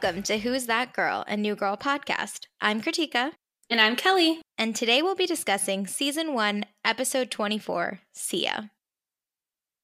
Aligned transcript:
Welcome 0.00 0.22
to 0.24 0.38
Who's 0.38 0.66
That 0.66 0.92
Girl, 0.92 1.24
a 1.26 1.36
New 1.36 1.56
Girl 1.56 1.76
podcast. 1.76 2.46
I'm 2.60 2.80
Kritika. 2.80 3.32
And 3.68 3.80
I'm 3.80 3.96
Kelly. 3.96 4.40
And 4.56 4.76
today 4.76 5.02
we'll 5.02 5.16
be 5.16 5.26
discussing 5.26 5.88
Season 5.88 6.34
1, 6.34 6.66
Episode 6.84 7.32
24, 7.32 7.98
See 8.12 8.44
Ya. 8.44 8.60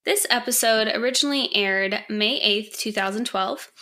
This 0.05 0.25
episode 0.31 0.87
originally 0.95 1.53
aired 1.57 2.05
May 2.09 2.39
8th, 2.41 2.77
2012. 2.77 3.73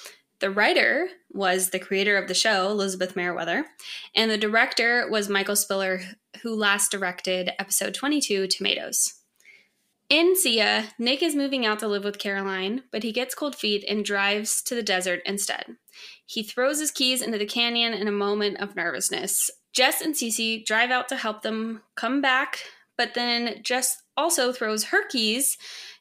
The 0.41 0.51
writer 0.51 1.09
was 1.29 1.69
the 1.69 1.79
creator 1.79 2.17
of 2.17 2.29
the 2.29 2.35
show, 2.35 2.71
Elizabeth 2.71 3.15
Meriwether, 3.15 3.67
and 4.17 4.31
the 4.31 4.39
director 4.39 5.07
was 5.11 5.29
Michael 5.29 5.55
Spiller, 5.55 6.01
who 6.43 6.55
last 6.55 6.91
directed 6.91 7.51
episode 7.59 7.93
22, 7.93 8.47
Tomatoes. 8.47 9.21
In 10.09 10.35
See 10.35 10.57
Ya, 10.57 10.85
Nick 10.99 11.23
is 11.23 11.35
moving 11.35 11.67
out 11.67 11.79
to 11.81 11.89
live 11.89 12.05
with 12.05 12.19
Caroline, 12.19 12.85
but 12.91 13.03
he 13.03 13.13
gets 13.13 13.35
cold 13.35 13.55
feet 13.55 13.85
and 13.87 14.03
drives 14.03 14.63
to 14.63 14.75
the 14.75 14.83
desert 14.83 15.21
instead. 15.27 15.77
He 16.27 16.43
throws 16.43 16.81
his 16.81 16.91
keys 16.91 17.23
into 17.23 17.39
the 17.39 17.47
canyon 17.47 17.93
in 17.93 18.09
a 18.09 18.13
moment 18.13 18.59
of 18.59 18.77
nervousness. 18.77 19.51
Jess 19.73 20.01
and 20.01 20.15
Cece 20.15 20.65
drive 20.65 20.91
out 20.91 21.09
to 21.09 21.17
help 21.17 21.43
them 21.43 21.83
come 21.95 22.21
back, 22.21 22.61
but 22.97 23.15
then 23.15 23.61
Jess 23.63 24.03
also 24.17 24.53
throws 24.53 24.85
her 24.85 25.07
keys 25.09 25.57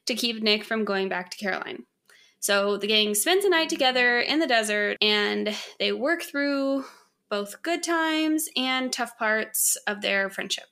to 0.06 0.14
keep 0.14 0.42
Nick 0.42 0.64
from 0.64 0.84
going 0.84 1.08
back 1.08 1.30
to 1.30 1.38
Caroline. 1.38 1.84
So 2.40 2.76
the 2.76 2.88
gang 2.88 3.14
spends 3.14 3.44
a 3.44 3.50
night 3.50 3.68
together 3.68 4.20
in 4.20 4.40
the 4.40 4.46
desert 4.46 4.98
and 5.00 5.56
they 5.78 5.92
work 5.92 6.22
through 6.22 6.84
both 7.30 7.62
good 7.62 7.82
times 7.82 8.48
and 8.56 8.92
tough 8.92 9.16
parts 9.16 9.76
of 9.86 10.02
their 10.02 10.28
friendship. 10.28 10.66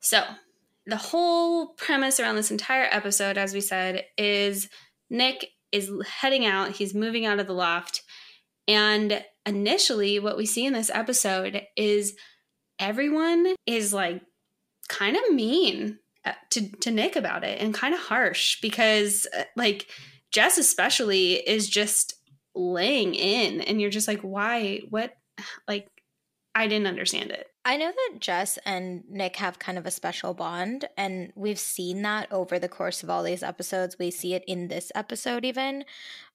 So, 0.00 0.24
the 0.84 0.96
whole 0.96 1.68
premise 1.74 2.18
around 2.18 2.34
this 2.34 2.50
entire 2.50 2.88
episode, 2.90 3.38
as 3.38 3.54
we 3.54 3.60
said, 3.60 4.04
is 4.18 4.68
Nick 5.10 5.46
is 5.72 5.90
heading 6.06 6.46
out. 6.46 6.72
He's 6.72 6.94
moving 6.94 7.26
out 7.26 7.40
of 7.40 7.46
the 7.46 7.52
loft. 7.52 8.02
And 8.68 9.24
initially, 9.44 10.18
what 10.18 10.36
we 10.36 10.46
see 10.46 10.66
in 10.66 10.72
this 10.72 10.90
episode 10.92 11.62
is 11.76 12.14
everyone 12.78 13.54
is 13.66 13.92
like 13.92 14.22
kind 14.88 15.16
of 15.16 15.34
mean 15.34 15.98
uh, 16.24 16.32
to, 16.50 16.70
to 16.80 16.90
Nick 16.90 17.16
about 17.16 17.44
it 17.44 17.60
and 17.60 17.74
kind 17.74 17.94
of 17.94 18.00
harsh 18.00 18.60
because, 18.60 19.26
uh, 19.36 19.44
like, 19.56 19.88
Jess 20.30 20.56
especially 20.58 21.34
is 21.34 21.68
just 21.68 22.14
laying 22.54 23.14
in. 23.14 23.60
And 23.60 23.80
you're 23.80 23.90
just 23.90 24.08
like, 24.08 24.20
why? 24.20 24.82
What? 24.90 25.14
Like, 25.66 25.88
I 26.54 26.66
didn't 26.66 26.86
understand 26.86 27.30
it. 27.30 27.46
I 27.64 27.76
know 27.76 27.92
that 27.92 28.18
Jess 28.18 28.58
and 28.66 29.04
Nick 29.08 29.36
have 29.36 29.60
kind 29.60 29.78
of 29.78 29.86
a 29.86 29.92
special 29.92 30.34
bond, 30.34 30.88
and 30.96 31.32
we've 31.36 31.60
seen 31.60 32.02
that 32.02 32.30
over 32.32 32.58
the 32.58 32.68
course 32.68 33.04
of 33.04 33.10
all 33.10 33.22
these 33.22 33.44
episodes. 33.44 33.96
We 33.98 34.10
see 34.10 34.34
it 34.34 34.42
in 34.48 34.66
this 34.66 34.90
episode, 34.96 35.44
even. 35.44 35.84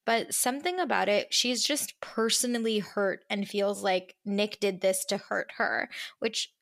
But 0.05 0.33
something 0.33 0.79
about 0.79 1.09
it, 1.09 1.33
she's 1.33 1.65
just 1.65 1.99
personally 1.99 2.79
hurt 2.79 3.25
and 3.29 3.45
feels 3.45 3.83
like 3.83 4.15
Nick 4.23 4.61
did 4.61 4.79
this 4.79 5.03
to 5.05 5.17
hurt 5.17 5.51
her, 5.57 5.89
which 6.19 6.53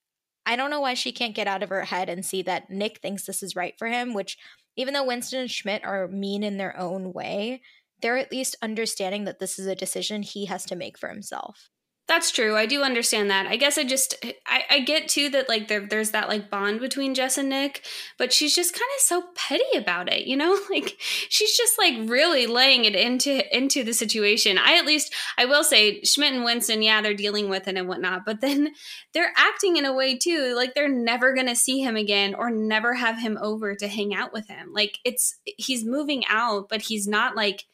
I 0.47 0.55
don't 0.55 0.71
know 0.71 0.81
why 0.81 0.95
she 0.95 1.11
can't 1.11 1.35
get 1.35 1.47
out 1.47 1.61
of 1.61 1.69
her 1.69 1.83
head 1.83 2.09
and 2.09 2.25
see 2.25 2.41
that 2.43 2.71
Nick 2.71 2.99
thinks 2.99 3.25
this 3.25 3.43
is 3.43 3.55
right 3.55 3.75
for 3.77 3.87
him, 3.87 4.15
which 4.15 4.35
even 4.75 4.95
though 4.95 5.05
Winston 5.05 5.41
and 5.41 5.51
Schmidt 5.51 5.85
are 5.85 6.07
mean 6.07 6.43
in 6.43 6.57
their 6.57 6.75
own 6.75 7.13
way, 7.13 7.61
they're 8.01 8.17
at 8.17 8.31
least 8.31 8.55
understanding 8.63 9.25
that 9.25 9.37
this 9.37 9.59
is 9.59 9.67
a 9.67 9.75
decision 9.75 10.23
he 10.23 10.45
has 10.45 10.65
to 10.65 10.75
make 10.75 10.97
for 10.97 11.09
himself. 11.09 11.69
That's 12.07 12.29
true. 12.29 12.55
I 12.55 12.67
do 12.67 12.83
understand 12.83 13.31
that. 13.31 13.47
I 13.47 13.55
guess 13.55 13.79
I 13.79 13.83
just 13.83 14.23
I, 14.45 14.63
I 14.69 14.79
get 14.81 15.07
too 15.07 15.27
that 15.29 15.49
like 15.49 15.67
there, 15.67 15.87
there's 15.87 16.11
that 16.11 16.29
like 16.29 16.51
bond 16.51 16.79
between 16.79 17.15
Jess 17.15 17.35
and 17.35 17.49
Nick, 17.49 17.83
but 18.19 18.31
she's 18.31 18.53
just 18.53 18.73
kind 18.73 18.89
of 18.95 19.01
so 19.01 19.23
petty 19.35 19.75
about 19.75 20.11
it, 20.11 20.27
you 20.27 20.37
know? 20.37 20.59
Like 20.69 20.97
she's 20.99 21.55
just 21.55 21.77
like 21.77 21.93
really 22.09 22.47
laying 22.47 22.85
it 22.85 22.95
into 22.95 23.55
into 23.55 23.83
the 23.83 23.93
situation. 23.93 24.57
I 24.57 24.77
at 24.77 24.85
least 24.85 25.13
I 25.37 25.45
will 25.45 25.63
say 25.63 26.01
Schmidt 26.03 26.33
and 26.33 26.43
Winston, 26.43 26.81
yeah, 26.81 27.01
they're 27.01 27.13
dealing 27.13 27.49
with 27.49 27.67
it 27.67 27.77
and 27.77 27.87
whatnot, 27.87 28.25
but 28.25 28.41
then 28.41 28.73
they're 29.13 29.31
acting 29.37 29.77
in 29.77 29.85
a 29.85 29.93
way 29.93 30.17
too, 30.17 30.53
like 30.55 30.73
they're 30.73 30.89
never 30.89 31.33
gonna 31.33 31.55
see 31.55 31.81
him 31.81 31.95
again 31.95 32.35
or 32.35 32.51
never 32.51 32.95
have 32.95 33.19
him 33.19 33.37
over 33.41 33.73
to 33.75 33.87
hang 33.87 34.13
out 34.13 34.33
with 34.33 34.47
him. 34.47 34.73
Like 34.73 34.99
it's 35.05 35.39
he's 35.45 35.85
moving 35.85 36.23
out, 36.27 36.67
but 36.69 36.81
he's 36.81 37.07
not 37.07 37.35
like 37.35 37.65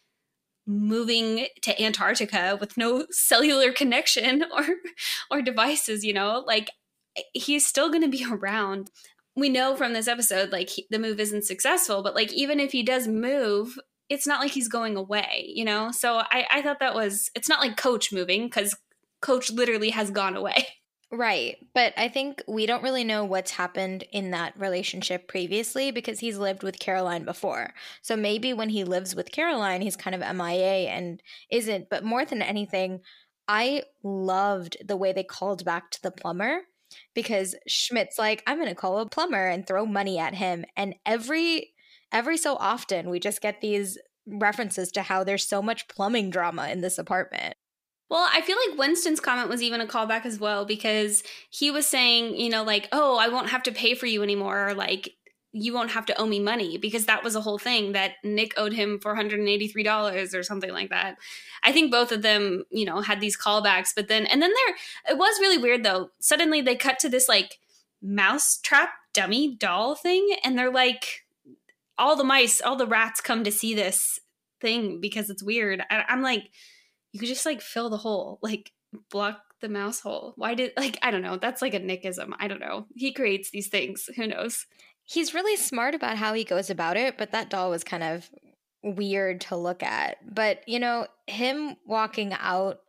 moving 0.67 1.47
to 1.61 1.81
Antarctica 1.81 2.57
with 2.59 2.77
no 2.77 3.05
cellular 3.09 3.71
connection 3.71 4.43
or 4.55 4.65
or 5.29 5.41
devices, 5.41 6.03
you 6.03 6.13
know? 6.13 6.43
Like 6.45 6.69
he's 7.33 7.65
still 7.65 7.89
going 7.89 8.03
to 8.03 8.07
be 8.09 8.25
around. 8.29 8.91
We 9.35 9.49
know 9.49 9.75
from 9.75 9.93
this 9.93 10.07
episode 10.07 10.51
like 10.51 10.69
he, 10.69 10.87
the 10.89 10.99
move 10.99 11.19
isn't 11.19 11.45
successful, 11.45 12.03
but 12.03 12.15
like 12.15 12.33
even 12.33 12.59
if 12.59 12.71
he 12.71 12.83
does 12.83 13.07
move, 13.07 13.77
it's 14.09 14.27
not 14.27 14.41
like 14.41 14.51
he's 14.51 14.67
going 14.67 14.97
away, 14.97 15.51
you 15.53 15.65
know? 15.65 15.91
So 15.91 16.17
I 16.17 16.45
I 16.51 16.61
thought 16.61 16.79
that 16.79 16.95
was 16.95 17.29
it's 17.35 17.49
not 17.49 17.61
like 17.61 17.77
coach 17.77 18.11
moving 18.11 18.49
cuz 18.49 18.75
coach 19.21 19.51
literally 19.51 19.91
has 19.91 20.11
gone 20.11 20.35
away. 20.35 20.67
Right. 21.13 21.57
But 21.73 21.93
I 21.97 22.07
think 22.07 22.41
we 22.47 22.65
don't 22.65 22.83
really 22.83 23.03
know 23.03 23.25
what's 23.25 23.51
happened 23.51 24.05
in 24.13 24.31
that 24.31 24.57
relationship 24.57 25.27
previously 25.27 25.91
because 25.91 26.19
he's 26.21 26.37
lived 26.37 26.63
with 26.63 26.79
Caroline 26.79 27.25
before. 27.25 27.73
So 28.01 28.15
maybe 28.15 28.53
when 28.53 28.69
he 28.69 28.85
lives 28.85 29.13
with 29.13 29.31
Caroline, 29.31 29.81
he's 29.81 29.97
kind 29.97 30.15
of 30.15 30.35
MIA 30.35 30.89
and 30.89 31.21
isn't. 31.49 31.89
But 31.89 32.05
more 32.05 32.23
than 32.23 32.41
anything, 32.41 33.01
I 33.49 33.83
loved 34.03 34.77
the 34.85 34.95
way 34.95 35.11
they 35.11 35.23
called 35.23 35.65
back 35.65 35.91
to 35.91 36.01
the 36.01 36.11
plumber 36.11 36.61
because 37.13 37.55
Schmidt's 37.67 38.17
like, 38.17 38.41
I'm 38.47 38.57
going 38.57 38.69
to 38.69 38.75
call 38.75 38.99
a 38.99 39.09
plumber 39.09 39.47
and 39.47 39.67
throw 39.67 39.85
money 39.85 40.17
at 40.17 40.35
him. 40.35 40.63
And 40.77 40.95
every 41.05 41.73
every 42.13 42.37
so 42.37 42.55
often 42.55 43.09
we 43.09 43.19
just 43.19 43.41
get 43.41 43.59
these 43.61 43.97
references 44.25 44.91
to 44.93 45.01
how 45.01 45.23
there's 45.23 45.47
so 45.47 45.61
much 45.61 45.87
plumbing 45.89 46.29
drama 46.29 46.69
in 46.69 46.81
this 46.81 46.97
apartment. 46.97 47.55
Well, 48.11 48.27
I 48.29 48.41
feel 48.41 48.57
like 48.67 48.77
Winston's 48.77 49.21
comment 49.21 49.47
was 49.47 49.63
even 49.63 49.79
a 49.79 49.87
callback 49.87 50.25
as 50.25 50.37
well 50.37 50.65
because 50.65 51.23
he 51.49 51.71
was 51.71 51.87
saying, 51.87 52.35
you 52.35 52.49
know, 52.49 52.61
like, 52.61 52.89
oh, 52.91 53.17
I 53.17 53.29
won't 53.29 53.51
have 53.51 53.63
to 53.63 53.71
pay 53.71 53.95
for 53.95 54.05
you 54.05 54.21
anymore, 54.21 54.67
or 54.67 54.73
like, 54.73 55.15
you 55.53 55.73
won't 55.73 55.91
have 55.91 56.05
to 56.07 56.19
owe 56.19 56.25
me 56.25 56.39
money 56.41 56.77
because 56.77 57.05
that 57.05 57.23
was 57.23 57.37
a 57.37 57.41
whole 57.41 57.57
thing 57.57 57.93
that 57.93 58.15
Nick 58.21 58.53
owed 58.57 58.73
him 58.73 58.99
$483 58.99 60.33
or 60.37 60.43
something 60.43 60.71
like 60.71 60.89
that. 60.89 61.15
I 61.63 61.71
think 61.71 61.89
both 61.89 62.11
of 62.11 62.21
them, 62.21 62.65
you 62.69 62.83
know, 62.83 62.99
had 62.99 63.21
these 63.21 63.37
callbacks, 63.37 63.91
but 63.95 64.09
then, 64.09 64.25
and 64.25 64.41
then 64.41 64.51
there, 64.51 64.75
it 65.13 65.17
was 65.17 65.39
really 65.39 65.57
weird 65.57 65.83
though. 65.83 66.09
Suddenly 66.19 66.59
they 66.61 66.75
cut 66.75 66.99
to 66.99 67.09
this 67.09 67.29
like 67.29 67.59
mouse 68.01 68.57
trap 68.57 68.89
dummy 69.13 69.55
doll 69.55 69.95
thing, 69.95 70.35
and 70.43 70.59
they're 70.59 70.71
like, 70.71 71.23
all 71.97 72.17
the 72.17 72.25
mice, 72.25 72.59
all 72.59 72.75
the 72.75 72.87
rats 72.87 73.21
come 73.21 73.45
to 73.45 73.51
see 73.53 73.73
this 73.73 74.19
thing 74.59 74.99
because 74.99 75.29
it's 75.29 75.43
weird. 75.43 75.81
I, 75.89 76.03
I'm 76.09 76.21
like, 76.21 76.49
you 77.11 77.19
could 77.19 77.29
just 77.29 77.45
like 77.45 77.61
fill 77.61 77.89
the 77.89 77.97
hole, 77.97 78.39
like 78.41 78.71
block 79.09 79.41
the 79.61 79.69
mouse 79.69 79.99
hole. 79.99 80.33
Why 80.35 80.55
did 80.55 80.73
like 80.77 80.97
I 81.01 81.11
don't 81.11 81.21
know. 81.21 81.37
That's 81.37 81.61
like 81.61 81.73
a 81.73 81.79
Nickism. 81.79 82.33
I 82.39 82.47
don't 82.47 82.59
know. 82.59 82.87
He 82.95 83.13
creates 83.13 83.51
these 83.51 83.67
things. 83.67 84.09
Who 84.15 84.27
knows? 84.27 84.65
He's 85.03 85.33
really 85.33 85.57
smart 85.57 85.95
about 85.95 86.17
how 86.17 86.33
he 86.33 86.43
goes 86.43 86.69
about 86.69 86.97
it, 86.97 87.17
but 87.17 87.31
that 87.31 87.49
doll 87.49 87.69
was 87.69 87.83
kind 87.83 88.03
of 88.03 88.29
weird 88.83 89.41
to 89.41 89.55
look 89.55 89.83
at. 89.83 90.17
But 90.33 90.67
you 90.67 90.79
know, 90.79 91.07
him 91.27 91.75
walking 91.85 92.33
out 92.33 92.79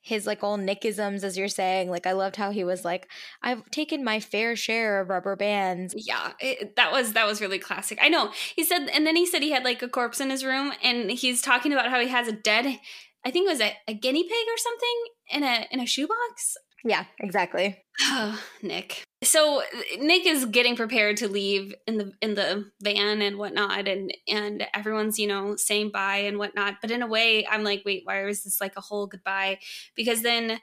his 0.00 0.26
like 0.26 0.42
old 0.42 0.60
nickisms 0.60 1.22
as 1.22 1.36
you're 1.36 1.48
saying 1.48 1.90
like 1.90 2.06
i 2.06 2.12
loved 2.12 2.36
how 2.36 2.50
he 2.50 2.64
was 2.64 2.84
like 2.84 3.08
i've 3.42 3.68
taken 3.70 4.02
my 4.02 4.20
fair 4.20 4.56
share 4.56 5.00
of 5.00 5.10
rubber 5.10 5.36
bands 5.36 5.92
yeah 5.96 6.32
it, 6.40 6.76
that 6.76 6.90
was 6.90 7.12
that 7.12 7.26
was 7.26 7.40
really 7.40 7.58
classic 7.58 7.98
i 8.00 8.08
know 8.08 8.30
he 8.56 8.64
said 8.64 8.88
and 8.88 9.06
then 9.06 9.16
he 9.16 9.26
said 9.26 9.42
he 9.42 9.50
had 9.50 9.64
like 9.64 9.82
a 9.82 9.88
corpse 9.88 10.20
in 10.20 10.30
his 10.30 10.44
room 10.44 10.72
and 10.82 11.10
he's 11.10 11.42
talking 11.42 11.72
about 11.72 11.90
how 11.90 12.00
he 12.00 12.08
has 12.08 12.26
a 12.26 12.32
dead 12.32 12.78
I 13.28 13.30
think 13.30 13.46
it 13.46 13.50
was 13.50 13.60
a, 13.60 13.76
a 13.86 13.92
guinea 13.92 14.22
pig 14.22 14.32
or 14.32 14.56
something 14.56 15.04
in 15.32 15.42
a 15.42 15.66
in 15.70 15.80
a 15.80 15.86
shoebox. 15.86 16.56
Yeah, 16.82 17.04
exactly. 17.20 17.76
Oh, 18.00 18.40
Nick. 18.62 19.02
So 19.22 19.62
Nick 19.98 20.24
is 20.24 20.46
getting 20.46 20.76
prepared 20.76 21.18
to 21.18 21.28
leave 21.28 21.74
in 21.86 21.98
the 21.98 22.12
in 22.22 22.36
the 22.36 22.70
van 22.80 23.20
and 23.20 23.36
whatnot, 23.36 23.86
and 23.86 24.10
and 24.28 24.66
everyone's 24.72 25.18
you 25.18 25.26
know 25.26 25.56
saying 25.56 25.90
bye 25.92 26.18
and 26.18 26.38
whatnot. 26.38 26.76
But 26.80 26.90
in 26.90 27.02
a 27.02 27.06
way, 27.06 27.46
I'm 27.46 27.64
like, 27.64 27.82
wait, 27.84 28.02
why 28.04 28.24
was 28.24 28.44
this 28.44 28.62
like 28.62 28.72
a 28.78 28.80
whole 28.80 29.06
goodbye? 29.06 29.58
Because 29.94 30.22
then 30.22 30.58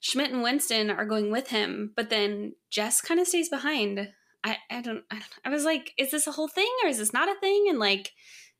Schmidt 0.00 0.30
and 0.30 0.42
Winston 0.42 0.90
are 0.90 1.06
going 1.06 1.30
with 1.30 1.48
him, 1.48 1.94
but 1.96 2.10
then 2.10 2.52
Jess 2.70 3.00
kind 3.00 3.18
of 3.18 3.28
stays 3.28 3.48
behind. 3.48 4.10
I 4.44 4.58
I 4.70 4.82
don't, 4.82 5.04
I 5.10 5.14
don't 5.14 5.40
I 5.46 5.48
was 5.48 5.64
like, 5.64 5.92
is 5.96 6.10
this 6.10 6.26
a 6.26 6.32
whole 6.32 6.48
thing 6.48 6.70
or 6.84 6.88
is 6.88 6.98
this 6.98 7.14
not 7.14 7.30
a 7.30 7.40
thing? 7.40 7.66
And 7.70 7.78
like, 7.78 8.12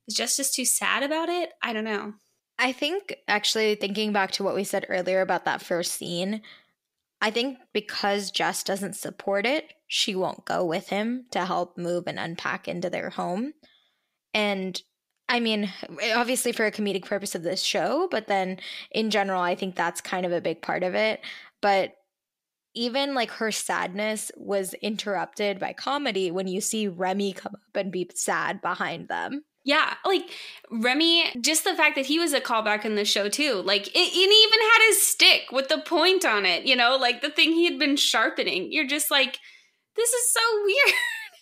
is 0.08 0.14
Jess 0.14 0.38
just 0.38 0.54
too 0.54 0.64
sad 0.64 1.02
about 1.02 1.28
it? 1.28 1.50
I 1.62 1.74
don't 1.74 1.84
know. 1.84 2.14
I 2.60 2.72
think 2.72 3.16
actually 3.26 3.74
thinking 3.74 4.12
back 4.12 4.32
to 4.32 4.44
what 4.44 4.54
we 4.54 4.64
said 4.64 4.84
earlier 4.90 5.22
about 5.22 5.46
that 5.46 5.62
first 5.62 5.92
scene, 5.92 6.42
I 7.22 7.30
think 7.30 7.56
because 7.72 8.30
Jess 8.30 8.62
doesn't 8.62 8.96
support 8.96 9.46
it, 9.46 9.72
she 9.86 10.14
won't 10.14 10.44
go 10.44 10.66
with 10.66 10.90
him 10.90 11.24
to 11.30 11.46
help 11.46 11.78
move 11.78 12.06
and 12.06 12.18
unpack 12.18 12.68
into 12.68 12.90
their 12.90 13.08
home. 13.08 13.54
And 14.34 14.80
I 15.26 15.40
mean, 15.40 15.72
eh, 16.02 16.12
obviously 16.14 16.52
for 16.52 16.66
a 16.66 16.70
comedic 16.70 17.06
purpose 17.06 17.34
of 17.34 17.42
this 17.42 17.62
show, 17.62 18.08
but 18.10 18.26
then 18.26 18.58
in 18.90 19.08
general, 19.10 19.40
I 19.40 19.54
think 19.54 19.74
that's 19.74 20.02
kind 20.02 20.26
of 20.26 20.32
a 20.32 20.40
big 20.42 20.60
part 20.60 20.82
of 20.82 20.94
it. 20.94 21.20
But 21.62 21.94
even 22.74 23.14
like 23.14 23.30
her 23.30 23.50
sadness 23.50 24.30
was 24.36 24.74
interrupted 24.74 25.58
by 25.58 25.72
comedy 25.72 26.30
when 26.30 26.46
you 26.46 26.60
see 26.60 26.88
Remy 26.88 27.32
come 27.32 27.54
up 27.54 27.76
and 27.76 27.90
be 27.90 28.10
sad 28.14 28.60
behind 28.60 29.08
them. 29.08 29.44
Yeah, 29.70 29.94
like 30.04 30.28
Remy, 30.68 31.30
just 31.40 31.62
the 31.62 31.76
fact 31.76 31.94
that 31.94 32.06
he 32.06 32.18
was 32.18 32.32
a 32.32 32.40
callback 32.40 32.84
in 32.84 32.96
the 32.96 33.04
show 33.04 33.28
too. 33.28 33.62
Like, 33.64 33.86
it, 33.86 34.12
he 34.12 34.24
even 34.24 34.58
had 34.58 34.86
his 34.88 35.06
stick 35.06 35.42
with 35.52 35.68
the 35.68 35.78
point 35.78 36.24
on 36.24 36.44
it, 36.44 36.66
you 36.66 36.74
know, 36.74 36.96
like 36.96 37.22
the 37.22 37.30
thing 37.30 37.52
he 37.52 37.66
had 37.66 37.78
been 37.78 37.94
sharpening. 37.94 38.72
You're 38.72 38.88
just 38.88 39.12
like, 39.12 39.38
this 39.94 40.10
is 40.10 40.32
so 40.32 40.40
weird. 40.64 40.94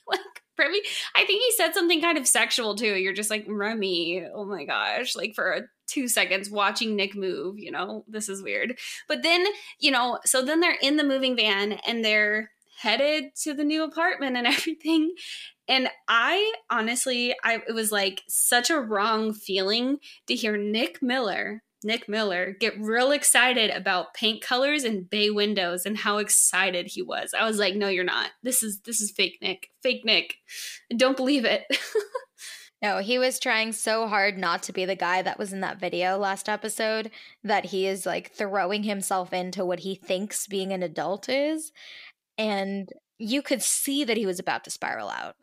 like, 0.08 0.20
Remy, 0.58 0.78
I 1.16 1.24
think 1.24 1.40
he 1.40 1.52
said 1.56 1.72
something 1.72 2.02
kind 2.02 2.18
of 2.18 2.28
sexual 2.28 2.74
too. 2.74 2.96
You're 2.96 3.14
just 3.14 3.30
like, 3.30 3.46
Remy, 3.48 4.26
oh 4.34 4.44
my 4.44 4.66
gosh, 4.66 5.16
like 5.16 5.34
for 5.34 5.70
two 5.86 6.06
seconds 6.06 6.50
watching 6.50 6.96
Nick 6.96 7.16
move, 7.16 7.58
you 7.58 7.70
know, 7.70 8.04
this 8.08 8.28
is 8.28 8.42
weird. 8.42 8.78
But 9.08 9.22
then, 9.22 9.46
you 9.80 9.90
know, 9.90 10.18
so 10.26 10.44
then 10.44 10.60
they're 10.60 10.76
in 10.82 10.98
the 10.98 11.04
moving 11.04 11.34
van 11.34 11.80
and 11.86 12.04
they're 12.04 12.50
headed 12.80 13.34
to 13.42 13.54
the 13.54 13.64
new 13.64 13.84
apartment 13.84 14.36
and 14.36 14.46
everything. 14.46 15.14
And 15.66 15.88
I 16.08 16.54
honestly, 16.70 17.34
I 17.44 17.60
it 17.68 17.74
was 17.74 17.92
like 17.92 18.22
such 18.28 18.70
a 18.70 18.80
wrong 18.80 19.32
feeling 19.32 19.98
to 20.26 20.34
hear 20.34 20.56
Nick 20.56 21.02
Miller, 21.02 21.62
Nick 21.84 22.08
Miller, 22.08 22.56
get 22.58 22.80
real 22.80 23.10
excited 23.10 23.70
about 23.70 24.14
paint 24.14 24.42
colors 24.42 24.84
and 24.84 25.08
bay 25.08 25.30
windows 25.30 25.84
and 25.84 25.98
how 25.98 26.18
excited 26.18 26.86
he 26.88 27.02
was. 27.02 27.34
I 27.38 27.44
was 27.44 27.58
like, 27.58 27.74
no, 27.74 27.88
you're 27.88 28.04
not. 28.04 28.30
This 28.42 28.62
is 28.62 28.80
this 28.80 29.00
is 29.00 29.10
fake 29.10 29.38
Nick. 29.42 29.68
Fake 29.82 30.04
Nick. 30.04 30.36
Don't 30.96 31.16
believe 31.16 31.44
it. 31.44 31.64
No, 32.80 32.98
he 32.98 33.18
was 33.18 33.40
trying 33.40 33.72
so 33.72 34.06
hard 34.06 34.38
not 34.38 34.62
to 34.64 34.72
be 34.72 34.84
the 34.84 34.94
guy 34.94 35.20
that 35.22 35.38
was 35.38 35.52
in 35.52 35.60
that 35.62 35.80
video 35.80 36.16
last 36.16 36.48
episode 36.48 37.10
that 37.42 37.66
he 37.66 37.88
is 37.88 38.06
like 38.06 38.30
throwing 38.30 38.84
himself 38.84 39.32
into 39.32 39.64
what 39.64 39.80
he 39.80 39.96
thinks 39.96 40.46
being 40.46 40.72
an 40.72 40.84
adult 40.84 41.28
is. 41.28 41.72
And 42.38 42.88
you 43.18 43.42
could 43.42 43.62
see 43.62 44.04
that 44.04 44.16
he 44.16 44.24
was 44.24 44.38
about 44.38 44.64
to 44.64 44.70
spiral 44.70 45.10
out. 45.10 45.34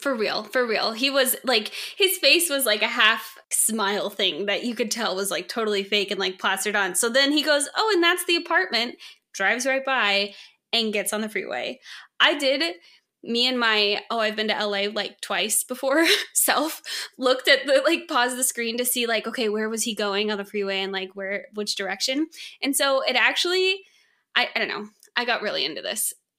For 0.00 0.14
real, 0.14 0.44
for 0.44 0.66
real. 0.66 0.92
He 0.92 1.10
was 1.10 1.36
like, 1.44 1.70
his 1.96 2.16
face 2.16 2.48
was 2.48 2.64
like 2.64 2.82
a 2.82 2.88
half 2.88 3.38
smile 3.50 4.08
thing 4.10 4.46
that 4.46 4.64
you 4.64 4.74
could 4.74 4.90
tell 4.90 5.14
was 5.14 5.30
like 5.30 5.48
totally 5.48 5.84
fake 5.84 6.10
and 6.10 6.18
like 6.18 6.38
plastered 6.38 6.74
on. 6.74 6.94
So 6.94 7.08
then 7.08 7.30
he 7.30 7.42
goes, 7.42 7.68
Oh, 7.76 7.92
and 7.94 8.02
that's 8.02 8.24
the 8.24 8.36
apartment, 8.36 8.96
drives 9.34 9.66
right 9.66 9.84
by, 9.84 10.34
and 10.72 10.92
gets 10.92 11.12
on 11.12 11.20
the 11.20 11.28
freeway. 11.28 11.78
I 12.18 12.38
did 12.38 12.76
me 13.26 13.46
and 13.46 13.58
my 13.58 14.00
oh 14.10 14.20
i've 14.20 14.36
been 14.36 14.48
to 14.48 14.66
la 14.66 14.82
like 14.94 15.20
twice 15.20 15.64
before 15.64 16.06
self 16.32 16.80
looked 17.18 17.48
at 17.48 17.66
the 17.66 17.82
like 17.84 18.06
pause 18.08 18.36
the 18.36 18.44
screen 18.44 18.78
to 18.78 18.84
see 18.84 19.06
like 19.06 19.26
okay 19.26 19.48
where 19.48 19.68
was 19.68 19.82
he 19.82 19.94
going 19.94 20.30
on 20.30 20.38
the 20.38 20.44
freeway 20.44 20.80
and 20.80 20.92
like 20.92 21.10
where 21.14 21.46
which 21.54 21.74
direction 21.74 22.26
and 22.62 22.76
so 22.76 23.02
it 23.02 23.16
actually 23.16 23.80
i, 24.36 24.48
I 24.54 24.58
don't 24.58 24.68
know 24.68 24.88
i 25.16 25.24
got 25.24 25.42
really 25.42 25.64
into 25.64 25.82
this 25.82 26.12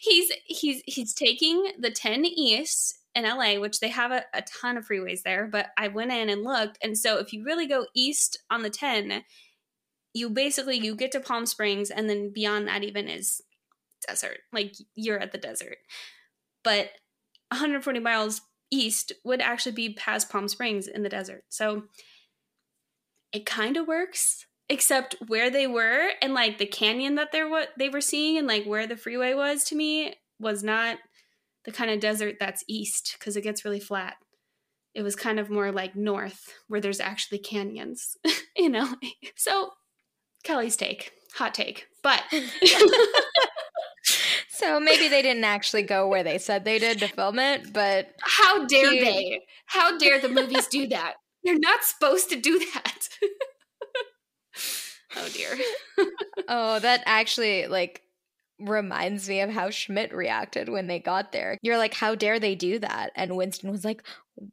he's 0.00 0.30
he's 0.44 0.82
he's 0.86 1.12
taking 1.12 1.72
the 1.78 1.90
10 1.90 2.24
east 2.24 3.00
in 3.14 3.24
LA, 3.24 3.58
which 3.58 3.80
they 3.80 3.88
have 3.88 4.12
a, 4.12 4.24
a 4.32 4.42
ton 4.42 4.76
of 4.76 4.86
freeways 4.86 5.22
there, 5.22 5.46
but 5.46 5.70
I 5.76 5.88
went 5.88 6.12
in 6.12 6.28
and 6.28 6.44
looked. 6.44 6.78
And 6.82 6.96
so 6.96 7.18
if 7.18 7.32
you 7.32 7.44
really 7.44 7.66
go 7.66 7.86
east 7.94 8.38
on 8.50 8.62
the 8.62 8.70
10, 8.70 9.24
you 10.14 10.30
basically 10.30 10.76
you 10.78 10.94
get 10.94 11.12
to 11.12 11.20
Palm 11.20 11.46
Springs 11.46 11.90
and 11.90 12.08
then 12.08 12.32
beyond 12.32 12.68
that 12.68 12.84
even 12.84 13.08
is 13.08 13.40
desert. 14.06 14.38
Like 14.52 14.74
you're 14.94 15.18
at 15.18 15.32
the 15.32 15.38
desert. 15.38 15.78
But 16.62 16.90
140 17.50 17.98
miles 17.98 18.42
east 18.70 19.12
would 19.24 19.40
actually 19.40 19.72
be 19.72 19.94
past 19.94 20.30
Palm 20.30 20.46
Springs 20.46 20.86
in 20.86 21.02
the 21.02 21.08
desert. 21.08 21.44
So 21.48 21.84
it 23.32 23.46
kind 23.46 23.76
of 23.76 23.88
works 23.88 24.46
except 24.70 25.16
where 25.26 25.50
they 25.50 25.66
were 25.66 26.10
and 26.22 26.32
like 26.32 26.58
the 26.58 26.64
canyon 26.64 27.16
that 27.16 27.32
they're 27.32 27.48
what 27.48 27.70
they 27.76 27.88
were 27.88 28.00
seeing 28.00 28.38
and 28.38 28.46
like 28.46 28.64
where 28.64 28.86
the 28.86 28.96
freeway 28.96 29.34
was 29.34 29.64
to 29.64 29.74
me 29.74 30.14
was 30.38 30.62
not 30.62 30.96
the 31.64 31.72
kind 31.72 31.90
of 31.90 31.98
desert 31.98 32.36
that's 32.38 32.64
east 32.68 33.16
because 33.18 33.36
it 33.36 33.42
gets 33.42 33.64
really 33.64 33.80
flat. 33.80 34.14
It 34.94 35.02
was 35.02 35.16
kind 35.16 35.40
of 35.40 35.50
more 35.50 35.72
like 35.72 35.96
north 35.96 36.54
where 36.68 36.80
there's 36.80 37.00
actually 37.00 37.38
canyons 37.38 38.16
you 38.56 38.70
know? 38.70 38.94
So 39.34 39.70
kelly's 40.44 40.76
take 40.76 41.12
hot 41.34 41.52
take 41.52 41.86
but 42.02 42.22
so 44.48 44.80
maybe 44.80 45.08
they 45.08 45.20
didn't 45.20 45.44
actually 45.44 45.82
go 45.82 46.08
where 46.08 46.22
they 46.22 46.38
said 46.38 46.64
they 46.64 46.78
did 46.78 46.98
to 47.00 47.08
film 47.08 47.40
it 47.40 47.72
but 47.72 48.14
how 48.22 48.66
dare 48.66 48.92
he, 48.92 49.00
they? 49.00 49.40
How 49.66 49.98
dare 49.98 50.20
the 50.20 50.28
movies 50.28 50.68
do 50.68 50.86
that? 50.88 51.14
They're 51.42 51.58
not 51.58 51.82
supposed 51.82 52.30
to 52.30 52.40
do 52.40 52.58
that 52.72 53.08
Oh 55.16 55.28
dear. 55.32 55.56
oh, 56.48 56.78
that 56.78 57.02
actually 57.06 57.66
like 57.66 58.02
reminds 58.58 59.28
me 59.28 59.40
of 59.40 59.50
how 59.50 59.70
Schmidt 59.70 60.14
reacted 60.14 60.68
when 60.68 60.86
they 60.86 60.98
got 60.98 61.32
there. 61.32 61.58
You're 61.62 61.78
like, 61.78 61.94
how 61.94 62.14
dare 62.14 62.38
they 62.38 62.54
do 62.54 62.78
that? 62.78 63.10
And 63.16 63.36
Winston 63.36 63.70
was 63.70 63.84
like, 63.84 64.02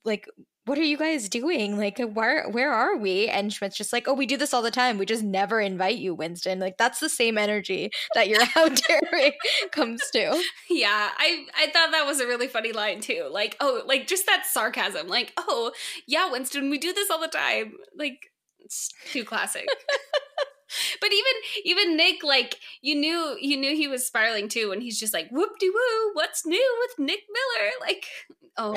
like, 0.05 0.27
what 0.67 0.77
are 0.77 0.83
you 0.83 0.97
guys 0.97 1.29
doing? 1.29 1.77
Like, 1.77 1.97
where 1.97 2.49
where 2.49 2.73
are 2.73 2.97
we? 2.97 3.27
And 3.27 3.53
Schmidt's 3.53 3.77
just 3.77 3.93
like, 3.93 4.07
oh, 4.07 4.13
we 4.13 4.25
do 4.25 4.35
this 4.35 4.53
all 4.53 4.61
the 4.61 4.69
time. 4.69 4.97
We 4.97 5.05
just 5.05 5.23
never 5.23 5.61
invite 5.61 5.97
you, 5.97 6.13
Winston. 6.13 6.59
Like, 6.59 6.77
that's 6.77 6.99
the 6.99 7.07
same 7.07 7.37
energy 7.37 7.89
that 8.15 8.27
your 8.27 8.43
how 8.53 8.67
daring 8.67 9.31
comes 9.71 10.01
to. 10.11 10.43
Yeah, 10.69 11.09
I 11.17 11.45
I 11.57 11.67
thought 11.67 11.91
that 11.91 12.05
was 12.05 12.19
a 12.19 12.27
really 12.27 12.47
funny 12.47 12.73
line 12.73 12.99
too. 12.99 13.29
Like, 13.31 13.55
oh, 13.61 13.81
like 13.85 14.07
just 14.07 14.25
that 14.25 14.45
sarcasm. 14.45 15.07
Like, 15.07 15.31
oh, 15.37 15.71
yeah, 16.05 16.29
Winston, 16.29 16.69
we 16.69 16.77
do 16.77 16.91
this 16.91 17.09
all 17.09 17.21
the 17.21 17.29
time. 17.29 17.75
Like, 17.97 18.29
it's 18.67 18.89
too 19.11 19.23
classic. 19.23 19.67
but 21.01 21.09
even 21.11 21.33
even 21.63 21.97
Nick, 21.97 22.23
like 22.23 22.59
you 22.81 22.95
knew 22.95 23.37
you 23.39 23.57
knew 23.57 23.75
he 23.75 23.87
was 23.87 24.05
spiraling 24.05 24.49
too, 24.49 24.71
and 24.71 24.83
he's 24.83 24.99
just 24.99 25.13
like 25.13 25.29
whoop 25.31 25.57
de 25.59 25.67
woo, 25.67 26.13
what's 26.13 26.45
new 26.45 26.77
with 26.81 27.05
Nick 27.07 27.21
Miller? 27.31 27.71
Like, 27.81 28.05
oh 28.57 28.75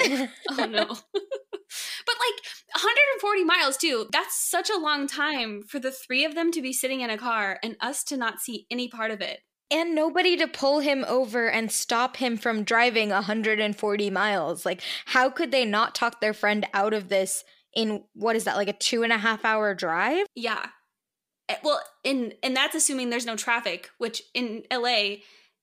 oh 0.51 0.67
no. 0.67 0.87
but 0.87 2.17
like 2.17 2.41
140 2.75 3.45
miles 3.45 3.77
too. 3.77 4.09
That's 4.13 4.41
such 4.41 4.71
a 4.71 4.79
long 4.79 5.07
time 5.07 5.63
for 5.63 5.79
the 5.79 5.93
three 5.93 6.25
of 6.25 6.35
them 6.35 6.53
to 6.53 6.63
be 6.63 6.73
sitting 6.73 7.01
in 7.01 7.11
a 7.11 7.19
car 7.19 7.59
and 7.63 7.77
us 7.81 8.05
to 8.05 8.17
not 8.17 8.41
see 8.41 8.67
any 8.71 8.89
part 8.89 9.11
of 9.11 9.21
it. 9.21 9.41
And 9.73 9.95
nobody 9.95 10.37
to 10.37 10.49
pull 10.49 10.81
him 10.81 11.05
over 11.07 11.49
and 11.49 11.71
stop 11.71 12.17
him 12.17 12.37
from 12.37 12.65
driving 12.65 13.11
140 13.11 14.11
miles. 14.11 14.67
Like, 14.67 14.83
how 15.07 15.31
could 15.31 15.53
they 15.53 15.65
not 15.65 15.95
talk 15.95 16.21
their 16.21 16.33
friend 16.33 16.67
out 16.75 16.93
of 16.93 17.09
this 17.09 17.45
in 17.75 18.05
what 18.15 18.37
is 18.37 18.45
that, 18.45 18.57
like 18.57 18.69
a 18.69 18.73
two 18.73 19.03
and 19.03 19.13
a 19.13 19.19
half 19.19 19.45
hour 19.45 19.75
drive? 19.75 20.27
Yeah. 20.35 20.67
Eh, 21.49 21.57
well, 21.63 21.81
and 22.05 22.35
and 22.43 22.57
that's 22.57 22.75
assuming 22.75 23.11
there's 23.11 23.27
no 23.27 23.37
traffic, 23.37 23.91
which 23.99 24.23
in 24.35 24.63
LA, 24.73 25.17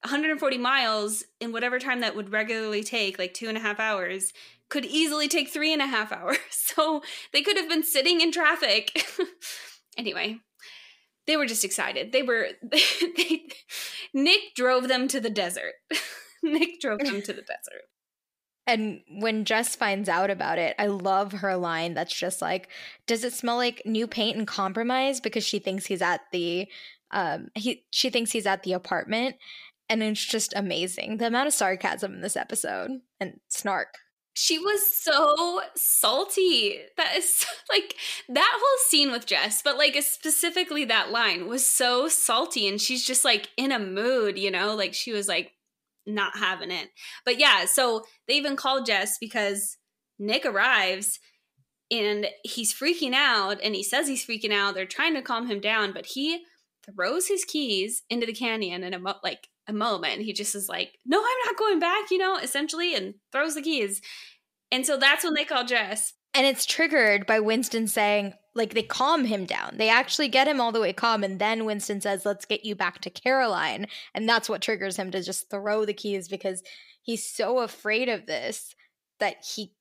140 0.04 0.58
miles 0.58 1.24
in 1.40 1.52
whatever 1.52 1.80
time 1.80 2.02
that 2.02 2.16
would 2.16 2.32
regularly 2.32 2.84
take, 2.84 3.18
like 3.18 3.34
two 3.34 3.48
and 3.48 3.58
a 3.58 3.62
half 3.62 3.80
hours, 3.80 4.34
could 4.70 4.86
easily 4.86 5.28
take 5.28 5.50
three 5.50 5.74
and 5.74 5.82
a 5.82 5.88
half 5.88 6.12
hours. 6.12 6.38
So 6.50 7.02
they 7.34 7.42
could 7.42 7.58
have 7.58 7.70
been 7.70 7.84
sitting 7.84 8.22
in 8.22 8.32
traffic. 8.32 9.06
anyway, 9.98 10.38
they 11.26 11.38
were 11.38 11.46
just 11.46 11.66
excited. 11.66 12.12
They 12.12 12.24
were 12.24 12.50
they, 12.62 13.48
Nick 14.14 14.56
drove 14.56 14.88
them 14.88 15.08
to 15.10 15.20
the 15.20 15.30
desert. 15.30 15.74
Nick 16.44 16.80
drove 16.80 17.00
them 17.00 17.22
to 17.22 17.34
the 17.34 17.42
desert. 17.42 17.84
And 18.68 19.02
when 19.10 19.46
Jess 19.46 19.76
finds 19.78 20.10
out 20.10 20.30
about 20.30 20.60
it, 20.60 20.76
I 20.78 20.88
love 20.88 21.32
her 21.32 21.56
line 21.56 21.94
that's 21.94 22.14
just 22.14 22.42
like, 22.42 22.68
"Does 23.08 23.24
it 23.24 23.34
smell 23.34 23.56
like 23.56 23.82
new 23.86 24.08
paint 24.08 24.38
and 24.38 24.46
compromise?" 24.46 25.22
Because 25.22 25.46
she 25.46 25.60
thinks 25.60 25.86
he's 25.86 26.02
at 26.02 26.22
the, 26.34 26.68
um, 27.12 27.50
he 27.56 27.86
she 27.92 28.10
thinks 28.10 28.32
he's 28.32 28.46
at 28.46 28.64
the 28.64 28.74
apartment, 28.74 29.38
and 29.90 30.04
it's 30.04 30.24
just 30.26 30.54
amazing 30.56 31.18
the 31.18 31.28
amount 31.28 31.48
of 31.48 31.54
sarcasm 31.54 32.16
in 32.16 32.22
this 32.22 32.36
episode 32.36 32.92
and 33.22 33.40
snark. 33.48 33.96
She 34.34 34.60
was 34.60 34.88
so 34.92 35.62
salty. 35.76 36.78
That 36.98 37.16
is 37.16 37.46
like 37.72 37.96
that 38.28 38.54
whole 38.54 38.78
scene 38.88 39.12
with 39.12 39.26
Jess, 39.26 39.62
but 39.64 39.78
like 39.78 39.96
specifically 40.04 40.86
that 40.86 41.10
line 41.12 41.48
was 41.48 41.66
so 41.66 42.10
salty, 42.10 42.68
and 42.68 42.82
she's 42.82 43.06
just 43.06 43.24
like 43.24 43.50
in 43.56 43.72
a 43.72 43.80
mood, 43.80 44.38
you 44.38 44.52
know, 44.52 44.76
like 44.76 44.94
she 44.94 45.14
was 45.14 45.30
like 45.30 45.54
not 46.08 46.38
having 46.38 46.72
it. 46.72 46.90
But 47.26 47.40
yeah, 47.40 47.66
so 47.66 48.06
they 48.28 48.36
even 48.36 48.56
called 48.56 48.86
Jess 48.86 49.18
because 49.20 49.78
Nick 50.18 50.46
arrives 50.46 51.20
and 51.92 52.28
he's 52.44 52.74
freaking 52.74 53.14
out 53.14 53.60
and 53.64 53.76
he 53.76 53.84
says 53.84 54.08
he's 54.08 54.26
freaking 54.26 54.54
out. 54.54 54.74
They're 54.74 54.86
trying 54.86 55.14
to 55.16 55.22
calm 55.22 55.48
him 55.48 55.60
down, 55.60 55.94
but 55.94 56.08
he 56.08 56.44
throws 56.96 57.28
his 57.28 57.44
keys 57.44 58.04
into 58.10 58.26
the 58.26 58.34
canyon 58.34 58.84
in 58.84 58.94
a 58.94 59.00
mo- 59.00 59.20
like 59.24 59.48
a 59.68 59.74
moment. 59.74 60.22
He 60.22 60.34
just 60.34 60.56
is 60.56 60.70
like, 60.70 60.98
"No, 61.06 61.20
I'm 61.20 61.46
not 61.46 61.58
going 61.58 61.80
back," 61.80 62.10
you 62.10 62.18
know, 62.18 62.38
essentially 62.38 62.96
and 62.96 63.16
throws 63.32 63.56
the 63.56 63.62
keys. 63.62 64.02
And 64.72 64.86
so 64.86 64.98
that's 64.98 65.24
when 65.24 65.34
they 65.34 65.46
call 65.46 65.66
Jess. 65.66 66.14
And 66.38 66.46
it's 66.46 66.68
triggered 66.68 67.26
by 67.26 67.40
Winston 67.40 67.88
saying, 67.88 68.36
like 68.54 68.76
they 68.76 68.84
calm 68.84 69.26
him 69.26 69.46
down. 69.46 69.78
They 69.78 69.90
actually 69.90 70.28
get 70.28 70.48
him 70.48 70.62
all 70.62 70.72
the 70.72 70.80
way 70.80 70.94
calm. 70.94 71.24
And 71.24 71.40
then 71.40 71.66
Winston 71.66 72.00
says, 72.00 72.28
let's 72.28 72.46
get 72.46 72.64
you 72.64 72.76
back 72.76 73.02
to 73.02 73.10
Caroline. 73.10 73.88
And 74.14 74.30
that's 74.30 74.48
what 74.48 74.62
triggers 74.62 74.98
him 74.98 75.10
to 75.10 75.24
just 75.24 75.50
throw 75.50 75.84
the 75.84 75.96
keys 75.96 76.28
because 76.28 76.62
he's 77.02 77.28
so 77.28 77.58
afraid 77.58 78.08
of 78.08 78.28
this 78.28 78.76
that 79.20 79.38
he 79.56 79.74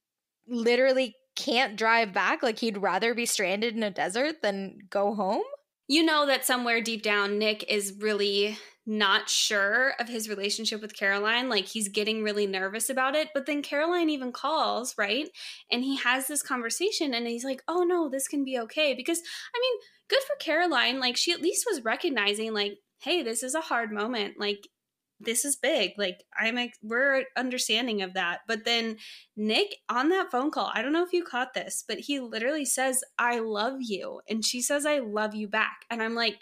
literally 0.49 1.17
can't 1.35 1.77
drive 1.77 2.15
back. 2.15 2.43
Like 2.43 2.61
he'd 2.61 2.79
rather 2.79 3.15
be 3.15 3.27
stranded 3.27 3.77
in 3.77 3.83
a 3.83 3.91
desert 3.91 4.41
than 4.41 4.79
go 4.89 5.15
home. 5.15 5.43
You 5.87 6.05
know 6.05 6.25
that 6.25 6.47
somewhere 6.47 6.81
deep 6.81 7.03
down, 7.03 7.39
Nick 7.39 7.71
is 7.71 7.93
really 8.01 8.57
not 8.87 9.29
sure 9.29 9.95
of 9.99 10.09
his 10.09 10.29
relationship 10.29 10.81
with 10.81 10.97
Caroline. 10.97 11.49
Like 11.49 11.67
he's 11.67 11.89
getting 11.89 12.23
really 12.23 12.47
nervous 12.47 12.89
about 12.89 13.17
it. 13.17 13.29
But 13.35 13.47
then 13.47 13.61
Caroline 13.63 14.11
even 14.11 14.31
calls, 14.31 14.95
right? 14.97 15.29
And 15.71 15.83
he 15.83 15.97
has 15.97 16.29
this 16.29 16.43
conversation 16.43 17.13
and 17.13 17.27
he's 17.27 17.45
like, 17.45 17.63
oh 17.67 17.83
no, 17.83 18.09
this 18.09 18.29
can 18.29 18.45
be 18.45 18.59
okay. 18.61 18.95
Because, 18.95 19.19
I 19.19 19.59
mean, 19.61 19.81
good 20.09 20.23
for 20.27 20.37
Caroline. 20.39 21.01
Like 21.01 21.17
she 21.17 21.33
at 21.33 21.43
least 21.43 21.67
was 21.69 21.85
recognizing, 21.85 22.55
like, 22.55 22.79
hey, 23.01 23.23
this 23.23 23.43
is 23.43 23.55
a 23.55 23.61
hard 23.61 23.91
moment. 23.91 24.35
Like, 24.39 24.69
this 25.19 25.45
is 25.45 25.57
big. 25.57 25.93
Like 25.97 26.23
I'm 26.39 26.59
we're 26.83 27.25
understanding 27.37 28.03
of 28.03 28.15
that. 28.15 28.41
But 28.47 28.65
then 28.65 28.99
Nick 29.37 29.77
on 29.89 30.11
that 30.11 30.31
phone 30.31 30.51
call, 30.51 30.71
I 30.75 30.83
don't 30.83 30.93
know 30.93 31.05
if 31.05 31.13
you 31.13 31.25
caught 31.25 31.55
this, 31.55 31.83
but 31.89 32.01
he 32.01 32.21
literally 32.21 32.67
says, 32.67 33.03
"I 33.19 33.39
love 33.39 33.77
you." 33.81 34.21
And 34.29 34.45
she 34.45 34.61
says, 34.61 34.85
"I 34.85 34.99
love 34.99 35.35
you 35.35 35.49
back." 35.49 35.87
And 35.91 36.03
I'm 36.03 36.15
like, 36.15 36.39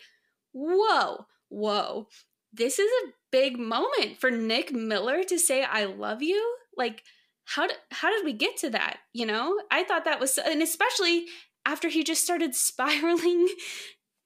"Whoa. 0.53 1.27
Whoa. 1.51 2.09
This 2.57 2.79
is 2.79 2.91
a 3.05 3.13
big 3.31 3.59
moment 3.59 4.19
for 4.21 4.31
Nick 4.31 4.73
Miller 4.73 5.25
to 5.25 5.39
say 5.39 5.65
I 5.65 5.85
love 5.85 6.23
you." 6.23 6.57
Like 6.77 7.03
how 7.45 7.67
did 7.67 7.77
how 7.91 8.11
did 8.11 8.25
we 8.25 8.33
get 8.33 8.57
to 8.59 8.71
that, 8.71 8.99
you 9.13 9.27
know? 9.27 9.61
I 9.71 9.85
thought 9.85 10.05
that 10.05 10.21
was 10.21 10.39
and 10.39 10.63
especially 10.63 11.27
after 11.67 11.89
he 11.89 12.05
just 12.05 12.23
started 12.23 12.55
spiraling 12.55 13.49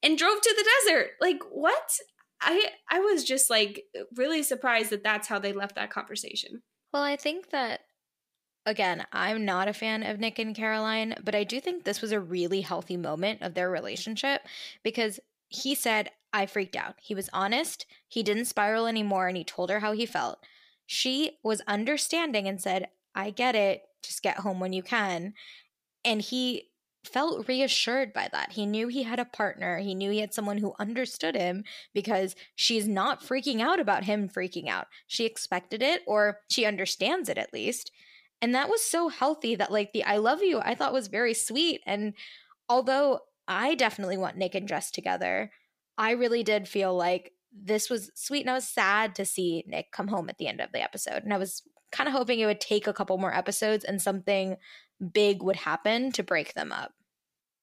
and 0.02 0.16
drove 0.16 0.40
to 0.40 0.54
the 0.56 0.68
desert. 0.86 1.10
Like, 1.20 1.42
what? 1.50 1.98
I 2.40 2.70
I 2.90 3.00
was 3.00 3.24
just 3.24 3.50
like 3.50 3.84
really 4.16 4.42
surprised 4.42 4.90
that 4.90 5.02
that's 5.02 5.28
how 5.28 5.38
they 5.38 5.52
left 5.52 5.74
that 5.74 5.90
conversation. 5.90 6.62
Well, 6.92 7.02
I 7.02 7.16
think 7.16 7.50
that 7.50 7.80
again, 8.64 9.04
I'm 9.12 9.44
not 9.44 9.66
a 9.66 9.72
fan 9.72 10.02
of 10.04 10.20
Nick 10.20 10.38
and 10.38 10.54
Caroline, 10.54 11.16
but 11.24 11.34
I 11.34 11.42
do 11.42 11.60
think 11.60 11.84
this 11.84 12.02
was 12.02 12.12
a 12.12 12.20
really 12.20 12.60
healthy 12.60 12.96
moment 12.96 13.42
of 13.42 13.54
their 13.54 13.70
relationship 13.70 14.42
because 14.84 15.18
he 15.48 15.74
said, 15.74 16.10
I 16.32 16.46
freaked 16.46 16.76
out. 16.76 16.96
He 17.00 17.14
was 17.14 17.30
honest, 17.32 17.86
he 18.06 18.22
didn't 18.22 18.46
spiral 18.46 18.86
anymore, 18.86 19.28
and 19.28 19.36
he 19.36 19.44
told 19.44 19.70
her 19.70 19.80
how 19.80 19.92
he 19.92 20.06
felt. 20.06 20.38
She 20.86 21.38
was 21.42 21.62
understanding 21.66 22.46
and 22.46 22.60
said, 22.60 22.88
I 23.14 23.30
get 23.30 23.54
it, 23.54 23.82
just 24.02 24.22
get 24.22 24.38
home 24.38 24.60
when 24.60 24.72
you 24.72 24.82
can. 24.82 25.34
And 26.04 26.20
he 26.20 26.70
felt 27.04 27.48
reassured 27.48 28.12
by 28.12 28.28
that. 28.32 28.52
He 28.52 28.66
knew 28.66 28.88
he 28.88 29.02
had 29.02 29.18
a 29.18 29.24
partner. 29.24 29.78
He 29.78 29.94
knew 29.94 30.10
he 30.10 30.20
had 30.20 30.34
someone 30.34 30.58
who 30.58 30.74
understood 30.78 31.34
him 31.34 31.64
because 31.94 32.36
she's 32.54 32.86
not 32.86 33.22
freaking 33.22 33.60
out 33.60 33.80
about 33.80 34.04
him 34.04 34.28
freaking 34.28 34.68
out. 34.68 34.86
She 35.06 35.24
expected 35.24 35.82
it 35.82 36.02
or 36.06 36.40
she 36.50 36.64
understands 36.64 37.28
it 37.28 37.38
at 37.38 37.52
least. 37.52 37.90
And 38.40 38.54
that 38.54 38.68
was 38.68 38.82
so 38.82 39.08
healthy 39.08 39.54
that, 39.56 39.72
like, 39.72 39.92
the 39.92 40.04
I 40.04 40.18
love 40.18 40.42
you, 40.42 40.60
I 40.60 40.74
thought 40.74 40.92
was 40.92 41.08
very 41.08 41.34
sweet. 41.34 41.80
And 41.86 42.14
although 42.68 43.20
I 43.48 43.74
definitely 43.74 44.16
want 44.16 44.36
Nick 44.36 44.54
and 44.54 44.68
Jess 44.68 44.90
together, 44.90 45.50
I 45.98 46.12
really 46.12 46.42
did 46.42 46.68
feel 46.68 46.96
like 46.96 47.32
this 47.52 47.90
was 47.90 48.10
sweet. 48.14 48.42
And 48.42 48.50
I 48.50 48.54
was 48.54 48.68
sad 48.68 49.14
to 49.16 49.24
see 49.24 49.64
Nick 49.66 49.90
come 49.92 50.08
home 50.08 50.28
at 50.28 50.38
the 50.38 50.46
end 50.46 50.60
of 50.60 50.72
the 50.72 50.82
episode. 50.82 51.24
And 51.24 51.34
I 51.34 51.38
was 51.38 51.62
kind 51.90 52.08
of 52.08 52.14
hoping 52.14 52.38
it 52.38 52.46
would 52.46 52.60
take 52.60 52.86
a 52.86 52.92
couple 52.92 53.18
more 53.18 53.34
episodes 53.34 53.84
and 53.84 54.00
something 54.00 54.56
big 55.12 55.42
would 55.42 55.56
happen 55.56 56.12
to 56.12 56.22
break 56.22 56.54
them 56.54 56.72
up. 56.72 56.92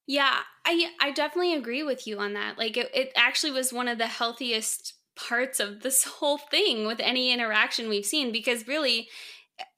Yeah, 0.08 0.40
I 0.66 0.92
I 1.02 1.12
definitely 1.12 1.56
agree 1.56 1.84
with 1.84 2.06
you 2.06 2.20
on 2.20 2.34
that. 2.34 2.58
Like 2.58 2.78
it, 2.78 2.92
it 2.94 3.12
actually 3.16 3.52
was 3.52 3.74
one 3.74 3.88
of 3.88 3.98
the 3.98 4.08
healthiest 4.08 4.94
parts 5.16 5.60
of 5.60 5.82
this 5.82 6.04
whole 6.20 6.38
thing 6.38 6.86
with 6.86 7.00
any 7.00 7.32
interaction 7.32 7.90
we've 7.90 8.06
seen 8.06 8.32
because 8.32 8.68
really 8.68 9.08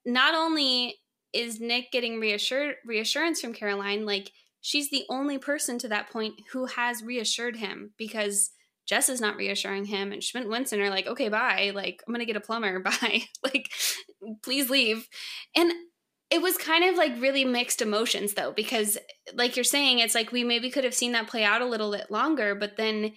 not 0.06 0.34
only 0.34 0.96
is 1.34 1.60
Nick 1.60 1.92
getting 1.92 2.20
reassured 2.20 2.76
reassurance 2.86 3.40
from 3.40 3.54
Caroline, 3.54 4.06
like 4.06 4.32
she's 4.62 4.90
the 4.90 5.06
only 5.10 5.38
person 5.38 5.78
to 5.80 5.88
that 5.90 6.10
point 6.10 6.36
who 6.52 6.66
has 6.66 7.04
reassured 7.04 7.58
him 7.58 7.92
because 7.98 8.52
Jess 8.88 9.10
is 9.10 9.20
not 9.20 9.36
reassuring 9.36 9.86
him, 9.86 10.14
and 10.14 10.24
Schmidt 10.24 10.44
and 10.44 10.52
Winston 10.52 10.80
are 10.80 10.90
like, 10.90 11.08
okay, 11.08 11.28
bye. 11.28 11.72
Like, 11.76 12.02
I'm 12.08 12.14
gonna 12.14 12.26
get 12.26 12.38
a 12.38 12.42
plumber. 12.42 12.80
Bye. 12.84 13.24
like, 13.44 13.70
please 14.42 14.70
leave. 14.70 15.10
And 15.56 15.72
it 16.30 16.42
was 16.42 16.58
kind 16.58 16.84
of 16.84 16.96
like 16.96 17.20
really 17.20 17.46
mixed 17.46 17.82
emotions 17.82 18.34
though 18.34 18.52
because 18.52 18.98
like 19.34 19.56
you're 19.56 19.64
saying 19.64 20.00
it's 20.00 20.16
like 20.16 20.32
we 20.32 20.44
maybe 20.44 20.70
could 20.70 20.84
have 20.84 20.94
seen 20.94 21.14
that 21.14 21.28
play 21.28 21.44
out 21.44 21.62
a 21.62 21.66
little 21.66 21.92
bit 21.92 22.12
longer 22.12 22.54
but 22.54 22.76
then 22.78 23.14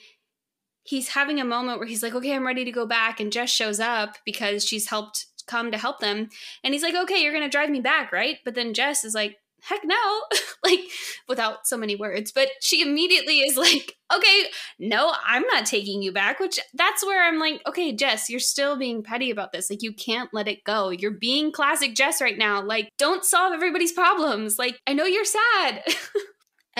he's 0.85 1.09
having 1.09 1.40
a 1.40 1.44
moment 1.44 1.78
where 1.78 1.88
he's 1.88 2.02
like 2.02 2.14
okay 2.14 2.35
i'm 2.35 2.47
ready 2.47 2.64
to 2.64 2.73
go 2.73 2.87
back 2.87 3.18
and 3.18 3.32
jess 3.32 3.50
shows 3.50 3.80
up 3.80 4.16
because 4.25 4.64
she's 4.64 4.88
helped 4.88 5.26
come 5.47 5.73
to 5.73 5.78
help 5.78 5.99
them 5.99 6.28
and 6.62 6.73
he's 6.73 6.82
like 6.82 6.94
okay 6.94 7.23
you're 7.23 7.32
gonna 7.32 7.49
drive 7.49 7.70
me 7.70 7.80
back 7.80 8.12
right 8.12 8.38
but 8.44 8.54
then 8.54 8.75
jess 8.75 9.04
is 9.04 9.14
like 9.14 9.38
heck 9.62 9.81
no 9.85 10.23
like 10.64 10.81
without 11.29 11.67
so 11.67 11.76
many 11.76 11.97
words 11.97 12.33
but 12.33 12.49
she 12.61 12.83
immediately 12.83 13.40
is 13.40 13.57
like 13.57 13.97
okay 14.14 14.45
no 14.79 15.12
i'm 15.26 15.45
not 15.52 15.67
taking 15.67 16.02
you 16.02 16.12
back 16.12 16.40
which 16.40 16.59
that's 16.75 17.05
where 17.05 17.26
i'm 17.26 17.38
like 17.38 17.61
okay 17.67 17.93
jess 17.93 18.29
you're 18.29 18.40
still 18.40 18.76
being 18.76 19.02
petty 19.02 19.31
about 19.31 19.52
this 19.52 19.71
like 19.71 19.83
you 19.83 19.93
can't 19.93 20.31
let 20.33 20.49
it 20.49 20.64
go. 20.64 20.90
You're 20.90 21.11
being 21.11 21.52
classic 21.52 21.95
jess 21.95 22.21
right 22.21 22.37
now 22.37 22.62
like 22.62 22.90
don't 22.99 23.25
solve 23.25 23.52
everybody's 23.52 23.93
problems 23.93 24.59
like 24.59 24.79
i 24.87 24.93
know 24.93 25.05
you're 25.05 25.25
sad 25.25 25.83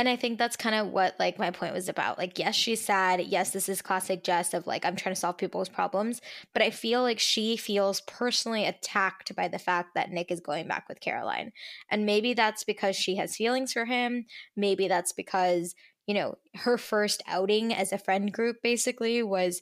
And 0.01 0.09
I 0.09 0.17
think 0.17 0.39
that's 0.39 0.57
kind 0.57 0.75
of 0.75 0.87
what 0.95 1.15
like 1.19 1.39
my 1.39 1.51
point 1.51 1.75
was 1.75 1.91
about. 1.91 2.17
Like, 2.17 2.39
yes, 2.39 2.55
she's 2.55 2.83
sad. 2.83 3.21
Yes, 3.21 3.51
this 3.51 3.69
is 3.69 3.83
classic 3.83 4.25
Jess 4.25 4.55
of 4.55 4.67
like, 4.67 4.87
I'm 4.87 4.97
trying 4.97 5.15
to 5.15 5.21
solve 5.21 5.37
people's 5.37 5.69
problems. 5.69 6.23
But 6.55 6.63
I 6.63 6.71
feel 6.71 7.03
like 7.03 7.19
she 7.19 7.59
feels 7.59 8.01
personally 8.07 8.65
attacked 8.65 9.37
by 9.37 9.47
the 9.47 9.59
fact 9.59 9.91
that 9.95 10.11
Nick 10.11 10.31
is 10.31 10.41
going 10.41 10.67
back 10.67 10.89
with 10.89 11.01
Caroline. 11.01 11.53
And 11.91 12.07
maybe 12.07 12.33
that's 12.33 12.65
because 12.65 12.97
she 12.97 13.17
has 13.17 13.37
feelings 13.37 13.75
for 13.75 13.85
him. 13.85 14.25
Maybe 14.57 14.89
that's 14.89 15.13
because, 15.13 15.75
you 16.07 16.15
know, 16.15 16.39
her 16.55 16.79
first 16.79 17.23
outing 17.27 17.75
as 17.75 17.93
a 17.93 17.99
friend 17.99 18.33
group 18.33 18.57
basically 18.63 19.23
was 19.23 19.61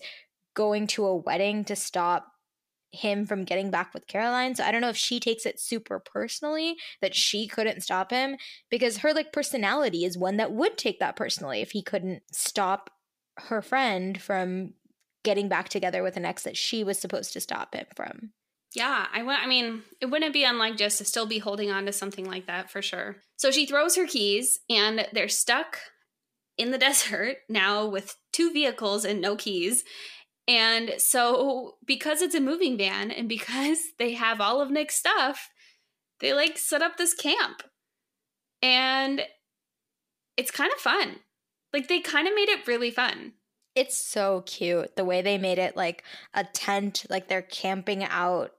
going 0.55 0.87
to 0.87 1.05
a 1.05 1.17
wedding 1.17 1.65
to 1.65 1.75
stop 1.75 2.29
him 2.91 3.27
from 3.27 3.45
getting 3.45 3.71
back 3.71 3.93
with 3.93 4.07
Caroline. 4.07 4.55
So 4.55 4.65
I 4.65 4.73
don't 4.73 4.81
know 4.81 4.89
if 4.89 4.97
she 4.97 5.21
takes 5.21 5.45
it 5.45 5.61
super 5.61 5.99
personally 5.99 6.77
that 7.03 7.15
she 7.15 7.47
couldn't 7.47 7.83
stop 7.83 8.11
him 8.11 8.37
because 8.71 8.99
her 8.99 9.13
like 9.13 9.33
personality 9.33 10.05
is 10.05 10.17
one 10.17 10.37
that 10.39 10.53
would 10.53 10.79
take 10.79 10.99
that 11.01 11.17
personally 11.17 11.61
if 11.61 11.73
he 11.73 11.83
couldn't 11.83 12.23
stop 12.33 12.91
her 13.37 13.63
friend 13.63 14.21
from 14.21 14.75
getting 15.25 15.49
back 15.49 15.69
together 15.69 16.03
with 16.03 16.17
an 16.17 16.25
ex 16.25 16.43
that 16.45 16.57
she 16.57 16.83
was 16.83 16.99
supposed 16.99 17.33
to 17.33 17.41
stop 17.41 17.75
him 17.75 17.87
from. 17.95 18.31
Yeah, 18.75 19.07
I 19.13 19.21
I 19.21 19.47
mean, 19.47 19.83
it 20.01 20.07
wouldn't 20.07 20.33
be 20.33 20.45
unlike 20.45 20.77
Jess 20.77 20.99
to 20.99 21.05
still 21.05 21.27
be 21.27 21.39
holding 21.39 21.71
on 21.71 21.87
to 21.87 21.93
something 21.93 22.27
like 22.27 22.47
that 22.47 22.71
for 22.71 22.83
sure. 22.83 23.17
So 23.37 23.51
she 23.51 23.67
throws 23.67 23.97
her 23.97 24.07
keys 24.07 24.61
and 24.69 25.07
they're 25.13 25.29
stuck 25.29 25.79
in 26.57 26.71
the 26.71 26.79
desert 26.89 27.39
now 27.49 27.87
with 27.87 28.17
two 28.33 28.53
vehicles 28.53 29.05
and 29.05 29.21
no 29.21 29.37
keys. 29.37 29.85
And 30.49 30.95
so, 30.97 31.75
because 31.85 32.23
it's 32.23 32.35
a 32.35 32.41
moving 32.41 32.79
van 32.79 33.11
and 33.11 33.29
because 33.29 33.79
they 33.99 34.15
have 34.15 34.41
all 34.41 34.61
of 34.63 34.71
Nick's 34.71 34.97
stuff, 34.97 35.51
they 36.21 36.33
like 36.33 36.59
set 36.59 36.83
up 36.83 36.97
this 36.97 37.15
camp. 37.15 37.63
And 38.63 39.23
it's 40.37 40.51
kind 40.51 40.73
of 40.73 40.81
fun. 40.81 41.17
Like, 41.73 41.87
they 41.87 42.01
kind 42.01 42.27
of 42.27 42.35
made 42.35 42.49
it 42.49 42.67
really 42.67 42.91
fun. 42.91 43.35
It's 43.75 43.97
so 43.97 44.43
cute 44.47 44.97
the 44.97 45.05
way 45.05 45.23
they 45.23 45.39
made 45.39 45.59
it 45.59 45.77
like 45.77 46.03
a 46.35 46.43
tent, 46.43 47.05
like 47.11 47.29
they're 47.29 47.43
camping 47.43 48.03
out. 48.03 48.53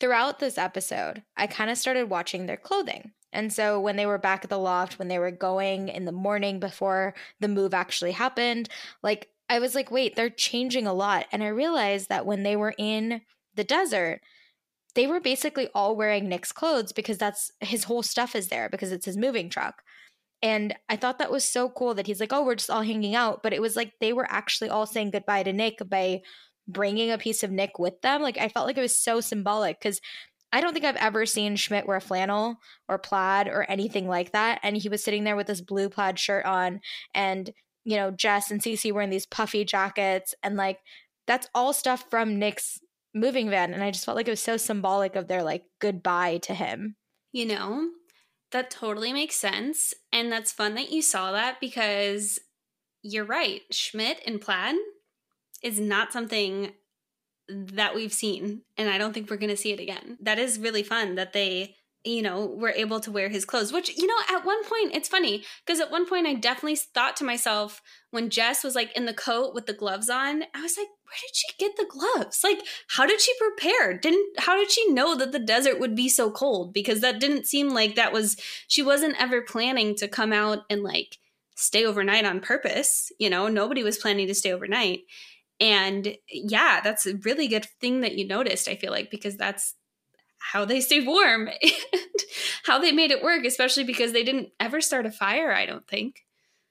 Throughout 0.00 0.38
this 0.38 0.58
episode, 0.58 1.22
I 1.36 1.46
kind 1.46 1.70
of 1.70 1.78
started 1.78 2.10
watching 2.10 2.46
their 2.46 2.56
clothing. 2.56 3.12
And 3.32 3.52
so 3.52 3.80
when 3.80 3.96
they 3.96 4.06
were 4.06 4.18
back 4.18 4.44
at 4.44 4.50
the 4.50 4.58
loft, 4.58 4.98
when 4.98 5.08
they 5.08 5.18
were 5.18 5.30
going 5.30 5.88
in 5.88 6.04
the 6.04 6.12
morning 6.12 6.60
before 6.60 7.14
the 7.40 7.48
move 7.48 7.74
actually 7.74 8.12
happened, 8.12 8.68
like 9.02 9.28
I 9.48 9.58
was 9.58 9.74
like, 9.74 9.90
wait, 9.90 10.16
they're 10.16 10.30
changing 10.30 10.86
a 10.86 10.94
lot. 10.94 11.26
And 11.30 11.42
I 11.42 11.48
realized 11.48 12.08
that 12.08 12.26
when 12.26 12.42
they 12.42 12.56
were 12.56 12.74
in 12.78 13.20
the 13.54 13.64
desert, 13.64 14.20
they 14.94 15.06
were 15.06 15.20
basically 15.20 15.68
all 15.74 15.96
wearing 15.96 16.28
Nick's 16.28 16.52
clothes 16.52 16.92
because 16.92 17.18
that's 17.18 17.50
his 17.60 17.84
whole 17.84 18.02
stuff 18.02 18.34
is 18.34 18.48
there 18.48 18.68
because 18.68 18.92
it's 18.92 19.06
his 19.06 19.16
moving 19.16 19.50
truck. 19.50 19.82
And 20.42 20.74
I 20.88 20.96
thought 20.96 21.18
that 21.18 21.32
was 21.32 21.44
so 21.44 21.68
cool 21.68 21.94
that 21.94 22.06
he's 22.06 22.20
like, 22.20 22.32
oh, 22.32 22.44
we're 22.44 22.54
just 22.54 22.70
all 22.70 22.82
hanging 22.82 23.14
out. 23.14 23.42
But 23.42 23.52
it 23.52 23.62
was 23.62 23.76
like 23.76 23.92
they 24.00 24.12
were 24.12 24.26
actually 24.30 24.70
all 24.70 24.86
saying 24.86 25.10
goodbye 25.10 25.42
to 25.42 25.52
Nick 25.52 25.78
by 25.88 26.20
bringing 26.68 27.10
a 27.10 27.18
piece 27.18 27.42
of 27.42 27.50
Nick 27.50 27.78
with 27.78 28.00
them. 28.02 28.22
Like 28.22 28.38
I 28.38 28.48
felt 28.48 28.66
like 28.66 28.78
it 28.78 28.82
was 28.82 28.96
so 28.96 29.20
symbolic 29.20 29.78
because 29.78 30.00
I 30.52 30.60
don't 30.60 30.72
think 30.72 30.84
I've 30.84 30.96
ever 30.96 31.26
seen 31.26 31.56
Schmidt 31.56 31.86
wear 31.86 32.00
flannel 32.00 32.56
or 32.88 32.98
plaid 32.98 33.48
or 33.48 33.68
anything 33.68 34.06
like 34.06 34.32
that. 34.32 34.60
And 34.62 34.76
he 34.76 34.88
was 34.88 35.02
sitting 35.02 35.24
there 35.24 35.34
with 35.34 35.48
this 35.48 35.60
blue 35.60 35.88
plaid 35.88 36.18
shirt 36.18 36.44
on 36.44 36.80
and 37.12 37.50
you 37.84 37.96
know, 37.96 38.10
Jess 38.10 38.50
and 38.50 38.60
Cece 38.60 38.92
wearing 38.92 39.10
these 39.10 39.26
puffy 39.26 39.64
jackets 39.64 40.34
and 40.42 40.56
like 40.56 40.80
that's 41.26 41.48
all 41.54 41.72
stuff 41.72 42.04
from 42.10 42.38
Nick's 42.38 42.80
moving 43.14 43.48
van. 43.48 43.72
And 43.72 43.82
I 43.82 43.90
just 43.90 44.04
felt 44.04 44.16
like 44.16 44.26
it 44.26 44.32
was 44.32 44.40
so 44.40 44.56
symbolic 44.56 45.16
of 45.16 45.28
their 45.28 45.42
like 45.42 45.64
goodbye 45.80 46.38
to 46.38 46.54
him. 46.54 46.96
You 47.32 47.46
know, 47.46 47.88
that 48.52 48.70
totally 48.70 49.12
makes 49.12 49.36
sense. 49.36 49.94
And 50.12 50.30
that's 50.30 50.52
fun 50.52 50.74
that 50.74 50.90
you 50.90 51.02
saw 51.02 51.32
that 51.32 51.60
because 51.60 52.38
you're 53.02 53.24
right. 53.24 53.62
Schmidt 53.70 54.20
and 54.26 54.40
plaid 54.40 54.76
is 55.62 55.80
not 55.80 56.12
something 56.12 56.72
that 57.48 57.94
we've 57.94 58.12
seen. 58.12 58.62
And 58.76 58.88
I 58.88 58.98
don't 58.98 59.12
think 59.12 59.30
we're 59.30 59.36
going 59.36 59.50
to 59.50 59.56
see 59.56 59.72
it 59.72 59.80
again. 59.80 60.18
That 60.20 60.38
is 60.38 60.58
really 60.58 60.82
fun 60.82 61.14
that 61.16 61.32
they 61.32 61.76
you 62.04 62.20
know, 62.20 62.44
were 62.44 62.70
able 62.70 63.00
to 63.00 63.10
wear 63.10 63.30
his 63.30 63.44
clothes, 63.46 63.72
which, 63.72 63.96
you 63.96 64.06
know, 64.06 64.36
at 64.36 64.44
one 64.44 64.62
point, 64.64 64.94
it's 64.94 65.08
funny 65.08 65.42
because 65.64 65.80
at 65.80 65.90
one 65.90 66.06
point 66.06 66.26
I 66.26 66.34
definitely 66.34 66.76
thought 66.76 67.16
to 67.16 67.24
myself 67.24 67.80
when 68.10 68.28
Jess 68.28 68.62
was 68.62 68.74
like 68.74 68.94
in 68.94 69.06
the 69.06 69.14
coat 69.14 69.54
with 69.54 69.66
the 69.66 69.72
gloves 69.72 70.10
on, 70.10 70.44
I 70.54 70.60
was 70.60 70.76
like, 70.76 70.86
where 70.86 71.18
did 71.20 71.34
she 71.34 71.46
get 71.58 71.76
the 71.76 71.86
gloves? 71.88 72.44
Like, 72.44 72.60
how 72.88 73.06
did 73.06 73.20
she 73.20 73.32
prepare? 73.38 73.96
Didn't, 73.96 74.38
how 74.38 74.54
did 74.56 74.70
she 74.70 74.92
know 74.92 75.16
that 75.16 75.32
the 75.32 75.38
desert 75.38 75.80
would 75.80 75.96
be 75.96 76.08
so 76.08 76.30
cold? 76.30 76.74
Because 76.74 77.00
that 77.00 77.20
didn't 77.20 77.46
seem 77.46 77.70
like 77.70 77.94
that 77.94 78.12
was, 78.12 78.36
she 78.68 78.82
wasn't 78.82 79.20
ever 79.20 79.40
planning 79.40 79.94
to 79.96 80.06
come 80.06 80.32
out 80.32 80.64
and 80.68 80.82
like 80.82 81.18
stay 81.56 81.86
overnight 81.86 82.26
on 82.26 82.40
purpose. 82.40 83.10
You 83.18 83.30
know, 83.30 83.48
nobody 83.48 83.82
was 83.82 83.96
planning 83.96 84.26
to 84.26 84.34
stay 84.34 84.52
overnight. 84.52 85.00
And 85.60 86.16
yeah, 86.30 86.80
that's 86.82 87.06
a 87.06 87.16
really 87.16 87.48
good 87.48 87.66
thing 87.80 88.02
that 88.02 88.16
you 88.16 88.26
noticed, 88.26 88.68
I 88.68 88.74
feel 88.76 88.90
like, 88.90 89.10
because 89.10 89.36
that's 89.36 89.74
how 90.52 90.64
they 90.64 90.80
stayed 90.80 91.06
warm 91.06 91.48
and 91.62 92.24
how 92.64 92.78
they 92.78 92.92
made 92.92 93.10
it 93.10 93.22
work, 93.22 93.44
especially 93.44 93.84
because 93.84 94.12
they 94.12 94.22
didn't 94.22 94.50
ever 94.60 94.80
start 94.80 95.06
a 95.06 95.10
fire, 95.10 95.52
I 95.52 95.64
don't 95.64 95.86
think, 95.88 96.24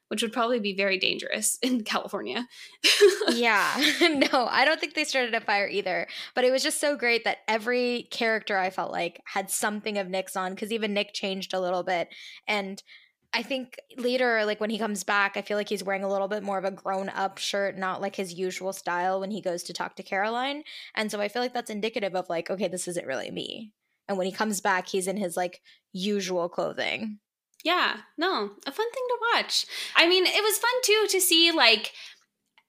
which 0.10 0.22
would 0.22 0.32
probably 0.32 0.60
be 0.60 0.75
very 0.75 1.00
dangerous 1.00 1.58
in 1.62 1.84
California. 1.84 2.48
yeah, 3.30 3.74
no, 4.01 4.48
I 4.48 4.63
don't 4.65 4.80
think 4.80 4.94
they 4.94 5.03
started 5.03 5.34
a 5.34 5.42
fire 5.42 5.68
either. 5.68 6.08
But 6.36 6.44
it 6.44 6.51
was 6.51 6.62
just 6.62 6.80
so 6.80 6.96
great 6.96 7.24
that 7.24 7.39
every 7.48 8.08
character 8.12 8.58
I 8.58 8.70
felt 8.70 8.92
like 8.92 9.22
had 9.25 9.50
something 9.50 9.98
of 9.98 10.08
Nick's 10.08 10.36
on 10.36 10.53
because 10.53 10.72
even 10.72 10.94
Nick 10.94 11.13
changed 11.13 11.53
a 11.53 11.62
little 11.62 11.84
bit. 11.84 12.10
And 12.48 12.82
I 13.33 13.41
think 13.41 13.77
later, 13.97 14.45
like 14.45 14.61
when 14.61 14.69
he 14.69 14.77
comes 14.77 15.03
back, 15.03 15.35
I 15.35 15.41
feel 15.41 15.57
like 15.57 15.69
he's 15.69 15.83
wearing 15.83 16.03
a 16.03 16.09
little 16.09 16.27
bit 16.27 16.43
more 16.43 16.59
of 16.59 16.65
a 16.65 16.71
grown 16.71 17.09
up 17.09 17.39
shirt, 17.39 17.77
not 17.77 18.01
like 18.01 18.15
his 18.15 18.33
usual 18.33 18.73
style 18.73 19.19
when 19.19 19.31
he 19.31 19.41
goes 19.41 19.63
to 19.63 19.73
talk 19.73 19.95
to 19.95 20.03
Caroline. 20.03 20.63
And 20.93 21.09
so 21.09 21.19
I 21.19 21.27
feel 21.27 21.41
like 21.41 21.53
that's 21.53 21.71
indicative 21.71 22.15
of 22.15 22.29
like, 22.29 22.49
okay, 22.49 22.67
this 22.67 22.87
isn't 22.87 23.07
really 23.07 23.31
me. 23.31 23.73
And 24.07 24.17
when 24.17 24.27
he 24.27 24.31
comes 24.31 24.61
back, 24.61 24.87
he's 24.87 25.07
in 25.07 25.17
his 25.17 25.35
like 25.35 25.61
usual 25.91 26.47
clothing. 26.47 27.19
Yeah, 27.63 27.97
no, 28.17 28.51
a 28.67 28.71
fun 28.71 28.91
thing 28.91 29.03
to 29.07 29.17
watch. 29.33 29.65
I 29.95 30.07
mean, 30.07 30.25
it 30.25 30.43
was 30.43 30.57
fun 30.59 30.71
too 30.83 31.07
to 31.09 31.21
see 31.21 31.51
like 31.51 31.93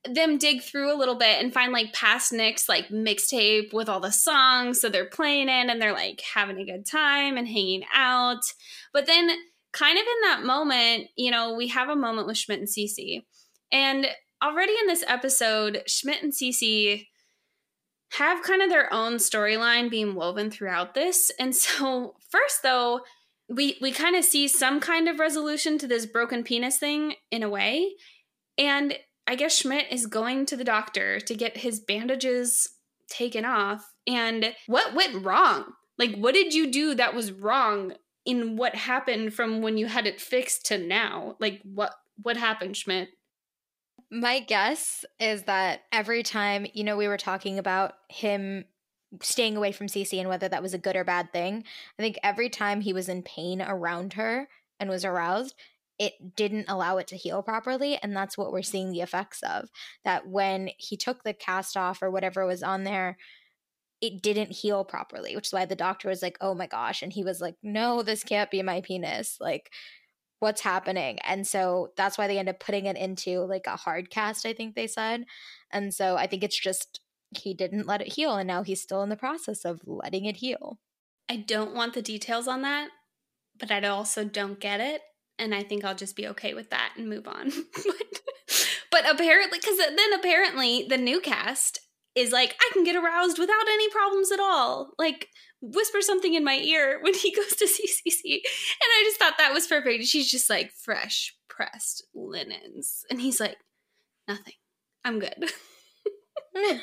them 0.09 0.39
dig 0.39 0.63
through 0.63 0.95
a 0.95 0.99
little 0.99 1.17
bit 1.17 1.43
and 1.43 1.53
find 1.53 1.73
like 1.73 1.93
past 1.93 2.33
Nick's 2.33 2.69
like 2.69 2.89
mixtape 2.89 3.73
with 3.73 3.89
all 3.89 4.01
the 4.01 4.13
songs. 4.13 4.81
So 4.81 4.89
they're 4.89 5.05
playing 5.05 5.49
it 5.49 5.69
and 5.69 5.81
they're 5.81 5.93
like 5.93 6.23
having 6.35 6.59
a 6.59 6.65
good 6.65 6.87
time 6.87 7.37
and 7.37 7.49
hanging 7.49 7.85
out. 7.93 8.43
But 8.93 9.07
then 9.07 9.31
kind 9.75 9.99
of 9.99 10.05
in 10.05 10.21
that 10.23 10.45
moment, 10.45 11.09
you 11.17 11.31
know, 11.31 11.55
we 11.55 11.69
have 11.69 11.89
a 11.89 11.97
moment 11.97 12.27
with 12.27 12.39
Schmidt 12.39 12.61
and 12.61 12.69
Cece. 12.69 13.23
And 13.73 14.07
already 14.43 14.73
in 14.81 14.87
this 14.87 15.05
episode, 15.07 15.83
Schmidt 15.87 16.23
and 16.23 16.33
Cece 16.33 17.07
have 18.13 18.43
kind 18.43 18.63
of 18.63 18.71
their 18.71 18.93
own 18.93 19.15
storyline 19.15 19.91
being 19.91 20.15
woven 20.15 20.51
throughout 20.51 20.95
this. 20.95 21.31
And 21.39 21.55
so, 21.57 22.15
first 22.31 22.63
though, 22.63 23.01
we 23.49 23.77
we 23.83 23.93
kind 23.93 24.17
of 24.17 24.25
see 24.25 24.49
some 24.49 24.81
kind 24.81 25.09
of 25.09 25.19
resolution 25.19 25.77
to 25.79 25.87
this 25.87 26.07
broken 26.07 26.45
penis 26.45 26.79
thing 26.79 27.15
in 27.31 27.43
a 27.43 27.51
way. 27.51 27.93
And 28.57 28.97
I 29.27 29.35
guess 29.35 29.57
Schmidt 29.57 29.87
is 29.91 30.07
going 30.07 30.47
to 30.47 30.57
the 30.57 30.65
doctor 30.65 31.19
to 31.21 31.35
get 31.35 31.59
his 31.59 31.81
bandages 31.81 32.69
taken 33.09 33.45
off. 33.45 33.85
And 34.07 34.55
what 34.67 34.95
went 34.95 35.25
wrong? 35.25 35.65
Like, 35.99 36.17
what 36.17 36.35
did 36.35 36.55
you 36.55 36.71
do 36.71 36.95
that 36.95 37.15
was 37.15 37.33
wrong 37.33 37.95
in 38.25 38.57
what 38.57 38.75
happened 38.75 39.35
from 39.35 39.61
when 39.61 39.77
you 39.77 39.87
had 39.87 40.07
it 40.07 40.21
fixed 40.21 40.67
to 40.67 40.79
now. 40.79 41.37
Like 41.39 41.61
what 41.63 41.95
what 42.23 42.37
happened, 42.37 42.77
Schmidt? 42.77 43.09
My 44.11 44.41
guess 44.41 45.05
is 45.19 45.45
that 45.45 45.83
every 45.93 46.23
time, 46.23 46.67
you 46.73 46.85
know, 46.85 46.97
we 46.97 47.09
were 47.09 47.17
talking 47.17 47.59
about 47.59 47.95
him 48.09 48.65
staying 49.21 49.57
away 49.57 49.73
from 49.73 49.87
Cece 49.87 50.19
and 50.19 50.29
whether 50.29 50.49
that 50.49 50.63
was 50.63 50.75
a 50.75 50.79
good 50.79 50.97
or 50.97 51.05
bad 51.05 51.33
thing. 51.33 51.65
I 51.99 52.03
think 52.03 52.19
every 52.23 52.49
time 52.49 52.81
he 52.81 52.93
was 52.93 53.09
in 53.09 53.23
pain 53.23 53.63
around 53.63 54.15
her 54.15 54.49
and 54.79 54.91
was 54.91 55.05
aroused, 55.05 55.55
it 55.99 56.37
didn't 56.37 56.67
allow 56.69 56.97
it 56.99 57.07
to 57.09 57.17
heal 57.17 57.43
properly. 57.43 57.99
And 58.03 58.17
that's 58.17 58.37
what 58.37 58.53
we're 58.53 58.63
seeing 58.63 58.91
the 58.91 59.01
effects 59.01 59.43
of. 59.43 59.71
That 60.05 60.29
when 60.29 60.71
he 60.77 60.97
took 60.97 61.23
the 61.23 61.33
cast 61.35 61.77
off 61.77 62.03
or 62.03 62.11
whatever 62.11 62.47
was 62.47 62.63
on 62.63 62.85
there, 62.85 63.17
it 64.05 64.23
didn't 64.23 64.53
heal 64.53 64.85
properly, 64.85 65.35
which 65.35 65.47
is 65.47 65.53
why 65.55 65.65
the 65.65 65.75
doctor 65.75 66.11
was 66.11 66.21
like, 66.21 66.37
oh 66.43 66.55
my 66.55 66.67
gosh. 66.67 67.01
And 67.01 67.11
he 67.11 67.25
was 67.25 67.41
like, 67.41 67.55
no, 67.63 68.03
this 68.03 68.23
can't 68.23 68.51
be 68.51 68.61
my 68.61 68.83
penis. 68.83 69.39
Like, 69.41 69.71
what's 70.41 70.61
happening? 70.61 71.19
And 71.21 71.47
so 71.47 71.89
that's 71.97 72.19
why 72.19 72.27
they 72.27 72.39
end 72.39 72.51
up 72.51 72.61
putting 72.61 72.85
it 72.85 72.99
into 72.99 73.41
like 73.47 73.67
a 73.67 73.77
hard 73.77 74.11
cast, 74.11 74.45
I 74.45 74.53
think 74.53 74.75
they 74.75 74.87
said. 74.87 75.25
And 75.73 75.95
so 75.95 76.17
I 76.17 76.27
think 76.27 76.45
it's 76.45 76.61
just 76.61 77.01
he 77.31 77.55
didn't 77.55 77.87
let 77.87 78.03
it 78.03 78.13
heal. 78.13 78.37
And 78.37 78.47
now 78.47 78.63
he's 78.63 78.83
still 78.83 79.03
in 79.03 79.09
the 79.09 79.17
process 79.17 79.65
of 79.65 79.81
letting 79.87 80.27
it 80.27 80.37
heal. 80.37 80.79
I 81.31 81.37
don't 81.37 81.75
want 81.75 81.95
the 81.95 82.03
details 82.03 82.47
on 82.47 82.61
that, 82.61 82.91
but 83.59 83.71
I 83.71 83.83
also 83.89 84.23
don't 84.23 84.61
get 84.61 84.81
it. 84.81 85.01
And 85.39 85.55
I 85.55 85.63
think 85.63 85.83
I'll 85.83 85.95
just 85.95 86.15
be 86.15 86.29
okay 86.29 86.53
with 86.53 86.69
that 86.69 86.93
and 86.99 87.09
move 87.09 87.27
on. 87.27 87.51
but, 87.75 88.69
but 88.91 89.11
apparently, 89.11 89.59
because 89.59 89.79
then 89.79 90.13
apparently 90.13 90.85
the 90.87 90.99
new 90.99 91.23
cast 91.23 91.81
is 92.15 92.33
like, 92.33 92.57
I 92.61 92.71
can 92.73 92.85
get 92.85 92.97
aroused 92.97 93.39
without 93.39 93.69
any 93.69 93.89
problems 93.91 94.31
at 94.31 94.41
all. 94.41 94.93
Like, 94.99 95.29
whisper 95.61 96.01
something 96.01 96.35
in 96.35 96.45
my 96.45 96.57
ear 96.57 96.99
when 97.03 97.15
he 97.15 97.35
goes 97.35 97.57
to 97.57 97.65
CCC. 97.67 98.35
And 98.35 98.43
I 98.91 99.03
just 99.05 99.19
thought 99.19 99.39
that 99.39 99.53
was 99.53 99.67
perfect. 99.67 100.05
She's 100.05 100.31
just 100.31 100.49
like, 100.51 100.73
fresh 100.73 101.35
pressed 101.49 102.07
linens. 102.15 103.05
And 103.11 103.21
he's 103.21 103.41
like, 103.41 103.57
nothing. 104.29 104.55
I'm 105.05 105.19
good. 105.19 105.51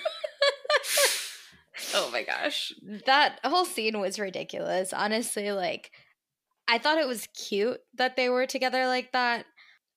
oh 1.93 2.11
my 2.11 2.23
gosh. 2.23 2.71
That 3.05 3.39
whole 3.43 3.65
scene 3.65 3.99
was 3.99 4.19
ridiculous. 4.19 4.93
Honestly, 4.93 5.51
like, 5.51 5.91
I 6.67 6.77
thought 6.77 6.99
it 6.99 7.07
was 7.07 7.27
cute 7.27 7.79
that 7.95 8.15
they 8.15 8.29
were 8.29 8.45
together 8.45 8.85
like 8.85 9.11
that. 9.13 9.45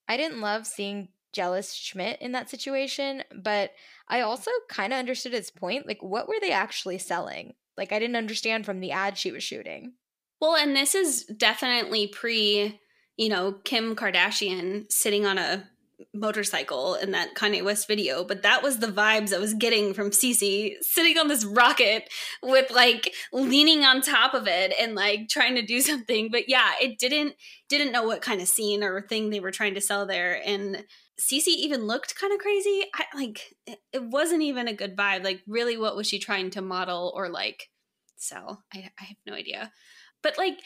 I 0.09 0.17
didn't 0.17 0.41
love 0.41 0.67
seeing 0.67 1.09
jealous 1.35 1.75
Schmidt 1.75 2.21
in 2.23 2.33
that 2.33 2.49
situation, 2.49 3.23
but 3.35 3.73
I 4.09 4.21
also 4.21 4.51
kind 4.69 4.93
of 4.93 4.99
understood 4.99 5.33
his 5.33 5.51
point. 5.51 5.87
Like, 5.87 6.03
what 6.03 6.29
were 6.29 6.41
they 6.41 6.53
actually 6.53 6.99
selling? 6.99 7.55
Like, 7.77 7.93
I 7.93 7.99
didn't 7.99 8.17
understand 8.17 8.65
from 8.65 8.81
the 8.81 8.93
ad 8.93 9.19
she 9.19 9.33
was 9.33 9.43
shooting. 9.43 9.95
Well, 10.41 10.57
and 10.57 10.77
this 10.77 10.95
is 10.95 11.25
definitely 11.25 12.07
pre, 12.07 12.81
you 13.17 13.29
know, 13.29 13.53
Kim 13.65 13.97
Kardashian 13.97 14.87
sitting 14.91 15.27
on 15.27 15.39
a 15.39 15.69
motorcycle 16.13 16.95
in 16.95 17.13
that 17.13 17.35
Kanye 17.35 17.65
West 17.65 17.87
video, 17.89 18.25
but 18.25 18.43
that 18.43 18.63
was 18.63 18.79
the 18.79 18.89
vibes 18.89 19.33
I 19.33 19.39
was 19.39 19.55
getting 19.55 19.95
from 19.95 20.11
Cece 20.11 20.75
sitting 20.81 21.19
on 21.19 21.29
this 21.29 21.45
rocket 21.45 22.09
with 22.43 22.71
like 22.71 23.13
leaning 23.33 23.85
on 23.85 24.01
top 24.01 24.35
of 24.35 24.47
it 24.47 24.75
and 24.81 24.95
like 24.95 25.29
trying 25.29 25.55
to 25.55 25.63
do 25.63 25.81
something. 25.81 26.31
But 26.31 26.49
yeah, 26.49 26.73
it 26.81 26.99
didn't 26.99 27.35
didn't 27.69 27.93
know 27.93 28.05
what 28.05 28.23
kind 28.23 28.41
of 28.41 28.49
scene 28.49 28.83
or 28.83 29.03
thing 29.03 29.31
they 29.31 29.41
were 29.41 29.51
trying 29.51 29.75
to 29.75 29.81
sell 29.81 30.07
there 30.07 30.41
and 30.45 30.85
Cece 31.21 31.49
even 31.49 31.87
looked 31.87 32.19
kind 32.19 32.33
of 32.33 32.41
crazy. 32.41 32.85
I 32.95 33.05
like 33.15 33.55
it, 33.67 33.79
it, 33.93 34.03
wasn't 34.03 34.43
even 34.43 34.67
a 34.67 34.75
good 34.75 34.97
vibe. 34.97 35.23
Like, 35.23 35.43
really, 35.47 35.77
what 35.77 35.97
was 35.97 36.09
she 36.09 36.19
trying 36.19 36.51
to 36.51 36.63
model 36.63 37.13
or 37.15 37.29
like 37.29 37.69
sell? 38.17 38.65
I, 38.73 38.91
I 38.99 39.05
have 39.05 39.17
no 39.27 39.35
idea. 39.35 39.71
But 40.23 40.39
like, 40.39 40.59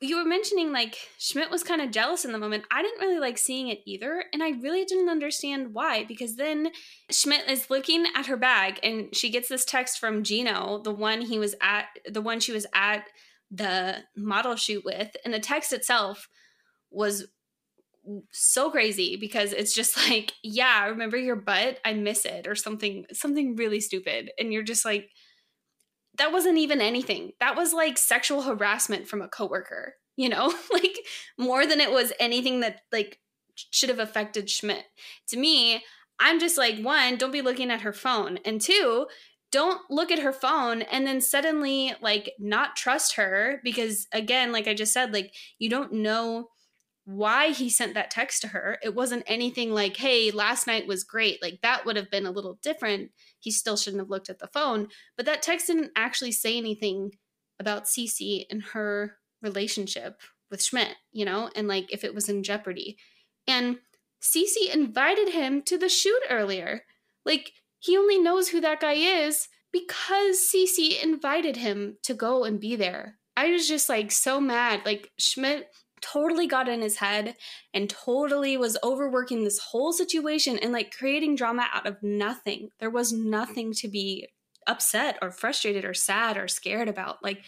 you 0.00 0.16
were 0.16 0.28
mentioning 0.28 0.72
like 0.72 0.98
Schmidt 1.18 1.50
was 1.50 1.62
kind 1.62 1.80
of 1.80 1.90
jealous 1.90 2.24
in 2.24 2.32
the 2.32 2.38
moment. 2.38 2.64
I 2.70 2.82
didn't 2.82 3.00
really 3.00 3.20
like 3.20 3.38
seeing 3.38 3.68
it 3.68 3.80
either, 3.86 4.24
and 4.32 4.42
I 4.42 4.50
really 4.50 4.84
didn't 4.84 5.08
understand 5.08 5.72
why. 5.72 6.04
Because 6.04 6.36
then 6.36 6.70
Schmidt 7.10 7.48
is 7.48 7.70
looking 7.70 8.06
at 8.16 8.26
her 8.26 8.36
bag, 8.36 8.80
and 8.82 9.14
she 9.14 9.30
gets 9.30 9.48
this 9.48 9.64
text 9.64 9.98
from 9.98 10.24
Gino, 10.24 10.80
the 10.82 10.92
one 10.92 11.20
he 11.20 11.38
was 11.38 11.54
at, 11.62 11.86
the 12.06 12.20
one 12.20 12.40
she 12.40 12.52
was 12.52 12.66
at 12.74 13.04
the 13.50 13.98
model 14.16 14.56
shoot 14.56 14.84
with, 14.84 15.16
and 15.24 15.32
the 15.32 15.40
text 15.40 15.72
itself 15.72 16.28
was 16.90 17.28
so 18.32 18.70
crazy 18.70 19.16
because 19.16 19.52
it's 19.52 19.74
just 19.74 19.96
like, 20.08 20.32
yeah, 20.42 20.86
remember 20.86 21.16
your 21.16 21.36
butt? 21.36 21.78
I 21.84 21.94
miss 21.94 22.24
it 22.24 22.46
or 22.46 22.54
something 22.54 23.06
something 23.12 23.56
really 23.56 23.80
stupid 23.80 24.30
and 24.38 24.52
you're 24.52 24.62
just 24.62 24.84
like 24.84 25.10
that 26.18 26.32
wasn't 26.32 26.58
even 26.58 26.80
anything. 26.80 27.32
That 27.40 27.56
was 27.56 27.72
like 27.72 27.96
sexual 27.96 28.42
harassment 28.42 29.08
from 29.08 29.22
a 29.22 29.28
coworker, 29.28 29.94
you 30.16 30.28
know? 30.28 30.52
like 30.72 30.98
more 31.38 31.66
than 31.66 31.80
it 31.80 31.90
was 31.90 32.12
anything 32.20 32.60
that 32.60 32.80
like 32.92 33.18
should 33.54 33.88
have 33.88 33.98
affected 33.98 34.50
Schmidt. 34.50 34.84
To 35.28 35.38
me, 35.38 35.82
I'm 36.18 36.38
just 36.38 36.58
like, 36.58 36.78
one, 36.80 37.16
don't 37.16 37.32
be 37.32 37.42
looking 37.42 37.70
at 37.70 37.80
her 37.82 37.92
phone. 37.92 38.38
And 38.44 38.60
two, 38.60 39.06
don't 39.50 39.80
look 39.90 40.12
at 40.12 40.20
her 40.20 40.32
phone 40.32 40.82
and 40.82 41.06
then 41.06 41.20
suddenly 41.20 41.94
like 42.00 42.32
not 42.38 42.76
trust 42.76 43.16
her 43.16 43.60
because 43.64 44.06
again, 44.12 44.52
like 44.52 44.68
I 44.68 44.74
just 44.74 44.92
said, 44.92 45.12
like 45.12 45.32
you 45.58 45.68
don't 45.68 45.92
know 45.92 46.48
why 47.04 47.50
he 47.50 47.68
sent 47.70 47.94
that 47.94 48.10
text 48.10 48.42
to 48.42 48.48
her. 48.48 48.78
It 48.82 48.94
wasn't 48.94 49.24
anything 49.26 49.72
like, 49.72 49.96
hey, 49.96 50.30
last 50.30 50.66
night 50.66 50.86
was 50.86 51.04
great. 51.04 51.42
Like 51.42 51.60
that 51.62 51.84
would 51.84 51.96
have 51.96 52.10
been 52.10 52.26
a 52.26 52.30
little 52.30 52.58
different. 52.62 53.10
He 53.38 53.50
still 53.50 53.76
shouldn't 53.76 54.00
have 54.00 54.10
looked 54.10 54.30
at 54.30 54.38
the 54.38 54.48
phone. 54.48 54.88
But 55.16 55.26
that 55.26 55.42
text 55.42 55.66
didn't 55.66 55.92
actually 55.96 56.32
say 56.32 56.56
anything 56.56 57.12
about 57.58 57.84
Cece 57.84 58.46
and 58.50 58.62
her 58.62 59.16
relationship 59.42 60.20
with 60.50 60.62
Schmidt, 60.62 60.96
you 61.12 61.24
know, 61.24 61.50
and 61.54 61.68
like 61.68 61.92
if 61.92 62.04
it 62.04 62.14
was 62.14 62.28
in 62.28 62.42
jeopardy. 62.42 62.96
And 63.46 63.78
Cece 64.22 64.72
invited 64.72 65.30
him 65.30 65.62
to 65.62 65.78
the 65.78 65.88
shoot 65.88 66.22
earlier. 66.28 66.82
Like 67.24 67.52
he 67.78 67.96
only 67.96 68.18
knows 68.18 68.48
who 68.48 68.60
that 68.60 68.80
guy 68.80 68.94
is 68.94 69.48
because 69.72 70.36
Cece 70.38 71.02
invited 71.02 71.56
him 71.56 71.96
to 72.02 72.14
go 72.14 72.44
and 72.44 72.60
be 72.60 72.76
there. 72.76 73.18
I 73.36 73.50
was 73.50 73.66
just 73.66 73.88
like 73.88 74.12
so 74.12 74.40
mad. 74.40 74.82
Like 74.84 75.10
Schmidt 75.18 75.68
totally 76.00 76.46
got 76.46 76.68
in 76.68 76.80
his 76.80 76.96
head 76.96 77.36
and 77.72 77.90
totally 77.90 78.56
was 78.56 78.78
overworking 78.82 79.44
this 79.44 79.58
whole 79.58 79.92
situation 79.92 80.58
and 80.58 80.72
like 80.72 80.96
creating 80.96 81.36
drama 81.36 81.68
out 81.72 81.86
of 81.86 82.02
nothing. 82.02 82.70
There 82.78 82.90
was 82.90 83.12
nothing 83.12 83.72
to 83.74 83.88
be 83.88 84.28
upset 84.66 85.18
or 85.22 85.30
frustrated 85.30 85.84
or 85.84 85.94
sad 85.94 86.36
or 86.36 86.48
scared 86.48 86.88
about. 86.88 87.22
Like 87.22 87.44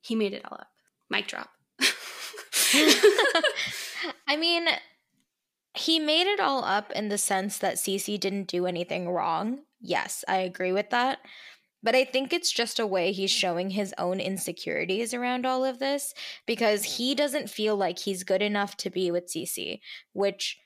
he 0.00 0.14
made 0.14 0.32
it 0.32 0.44
all 0.44 0.58
up. 0.60 0.68
Mic 1.08 1.26
drop. 1.26 1.50
I 4.26 4.36
mean, 4.38 4.68
he 5.74 5.98
made 5.98 6.26
it 6.26 6.40
all 6.40 6.64
up 6.64 6.90
in 6.92 7.08
the 7.08 7.18
sense 7.18 7.58
that 7.58 7.76
Cece 7.76 8.18
didn't 8.18 8.48
do 8.48 8.66
anything 8.66 9.08
wrong. 9.08 9.60
Yes, 9.80 10.24
I 10.28 10.38
agree 10.38 10.72
with 10.72 10.90
that. 10.90 11.18
But 11.82 11.94
I 11.94 12.04
think 12.04 12.32
it's 12.32 12.52
just 12.52 12.78
a 12.78 12.86
way 12.86 13.12
he's 13.12 13.30
showing 13.30 13.70
his 13.70 13.94
own 13.96 14.20
insecurities 14.20 15.14
around 15.14 15.46
all 15.46 15.64
of 15.64 15.78
this 15.78 16.12
because 16.46 16.84
he 16.84 17.14
doesn't 17.14 17.50
feel 17.50 17.76
like 17.76 17.98
he's 17.98 18.22
good 18.22 18.42
enough 18.42 18.76
to 18.78 18.90
be 18.90 19.10
with 19.10 19.32
Cece, 19.32 19.80
which 20.12 20.58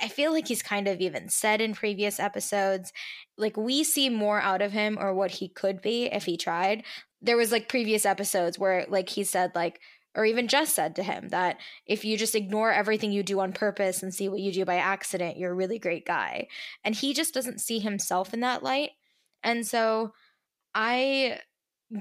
I 0.00 0.08
feel 0.08 0.32
like 0.32 0.48
he's 0.48 0.62
kind 0.62 0.88
of 0.88 1.00
even 1.00 1.28
said 1.28 1.60
in 1.60 1.74
previous 1.74 2.18
episodes. 2.18 2.92
Like 3.36 3.56
we 3.56 3.84
see 3.84 4.08
more 4.08 4.40
out 4.40 4.62
of 4.62 4.72
him 4.72 4.98
or 5.00 5.14
what 5.14 5.32
he 5.32 5.48
could 5.48 5.80
be 5.82 6.04
if 6.04 6.24
he 6.24 6.36
tried. 6.36 6.84
There 7.20 7.36
was 7.36 7.52
like 7.52 7.68
previous 7.68 8.04
episodes 8.04 8.58
where 8.58 8.86
like 8.88 9.10
he 9.10 9.24
said 9.24 9.52
like 9.54 9.80
or 10.14 10.26
even 10.26 10.48
Jess 10.48 10.74
said 10.74 10.94
to 10.96 11.02
him 11.02 11.28
that 11.28 11.56
if 11.86 12.04
you 12.04 12.18
just 12.18 12.34
ignore 12.34 12.70
everything 12.70 13.12
you 13.12 13.22
do 13.22 13.40
on 13.40 13.54
purpose 13.54 14.02
and 14.02 14.12
see 14.12 14.28
what 14.28 14.40
you 14.40 14.52
do 14.52 14.64
by 14.66 14.76
accident, 14.76 15.38
you're 15.38 15.52
a 15.52 15.54
really 15.54 15.78
great 15.78 16.04
guy. 16.04 16.48
And 16.84 16.94
he 16.94 17.14
just 17.14 17.32
doesn't 17.32 17.62
see 17.62 17.78
himself 17.78 18.34
in 18.34 18.40
that 18.40 18.62
light. 18.62 18.90
And 19.42 19.66
so 19.66 20.12
I 20.74 21.40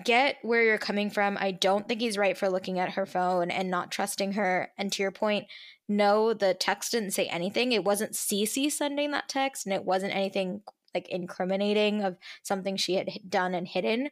get 0.04 0.38
where 0.42 0.64
you're 0.64 0.78
coming 0.78 1.10
from. 1.10 1.38
I 1.40 1.52
don't 1.52 1.88
think 1.88 2.00
he's 2.00 2.18
right 2.18 2.38
for 2.38 2.50
looking 2.50 2.80
at 2.80 2.94
her 2.94 3.06
phone 3.06 3.52
and 3.52 3.70
not 3.70 3.92
trusting 3.92 4.34
her. 4.34 4.72
And 4.78 4.92
to 4.94 5.02
your 5.02 5.12
point, 5.12 5.48
no, 5.90 6.34
the 6.34 6.54
text 6.54 6.94
didn't 6.94 7.12
say 7.12 7.28
anything. 7.28 7.72
It 7.72 7.84
wasn't 7.84 8.14
Cece 8.14 8.72
sending 8.72 9.12
that 9.12 9.28
text, 9.28 9.66
and 9.66 9.74
it 9.74 9.84
wasn't 9.84 10.16
anything 10.16 10.62
like 10.94 11.10
incriminating 11.10 12.04
of 12.04 12.18
something 12.44 12.78
she 12.78 12.96
had 12.96 13.10
done 13.28 13.54
and 13.54 13.68
hidden. 13.68 14.10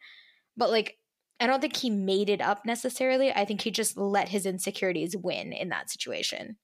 But 0.57 0.71
like, 0.71 0.97
I 1.39 1.47
don't 1.47 1.61
think 1.61 1.77
he 1.77 1.89
made 1.89 2.29
it 2.29 2.41
up 2.41 2.65
necessarily. 2.65 3.31
I 3.31 3.45
think 3.45 3.61
he 3.61 3.71
just 3.71 3.97
let 3.97 4.29
his 4.29 4.45
insecurities 4.45 5.15
win 5.15 5.53
in 5.53 5.69
that 5.69 5.89
situation. 5.89 6.57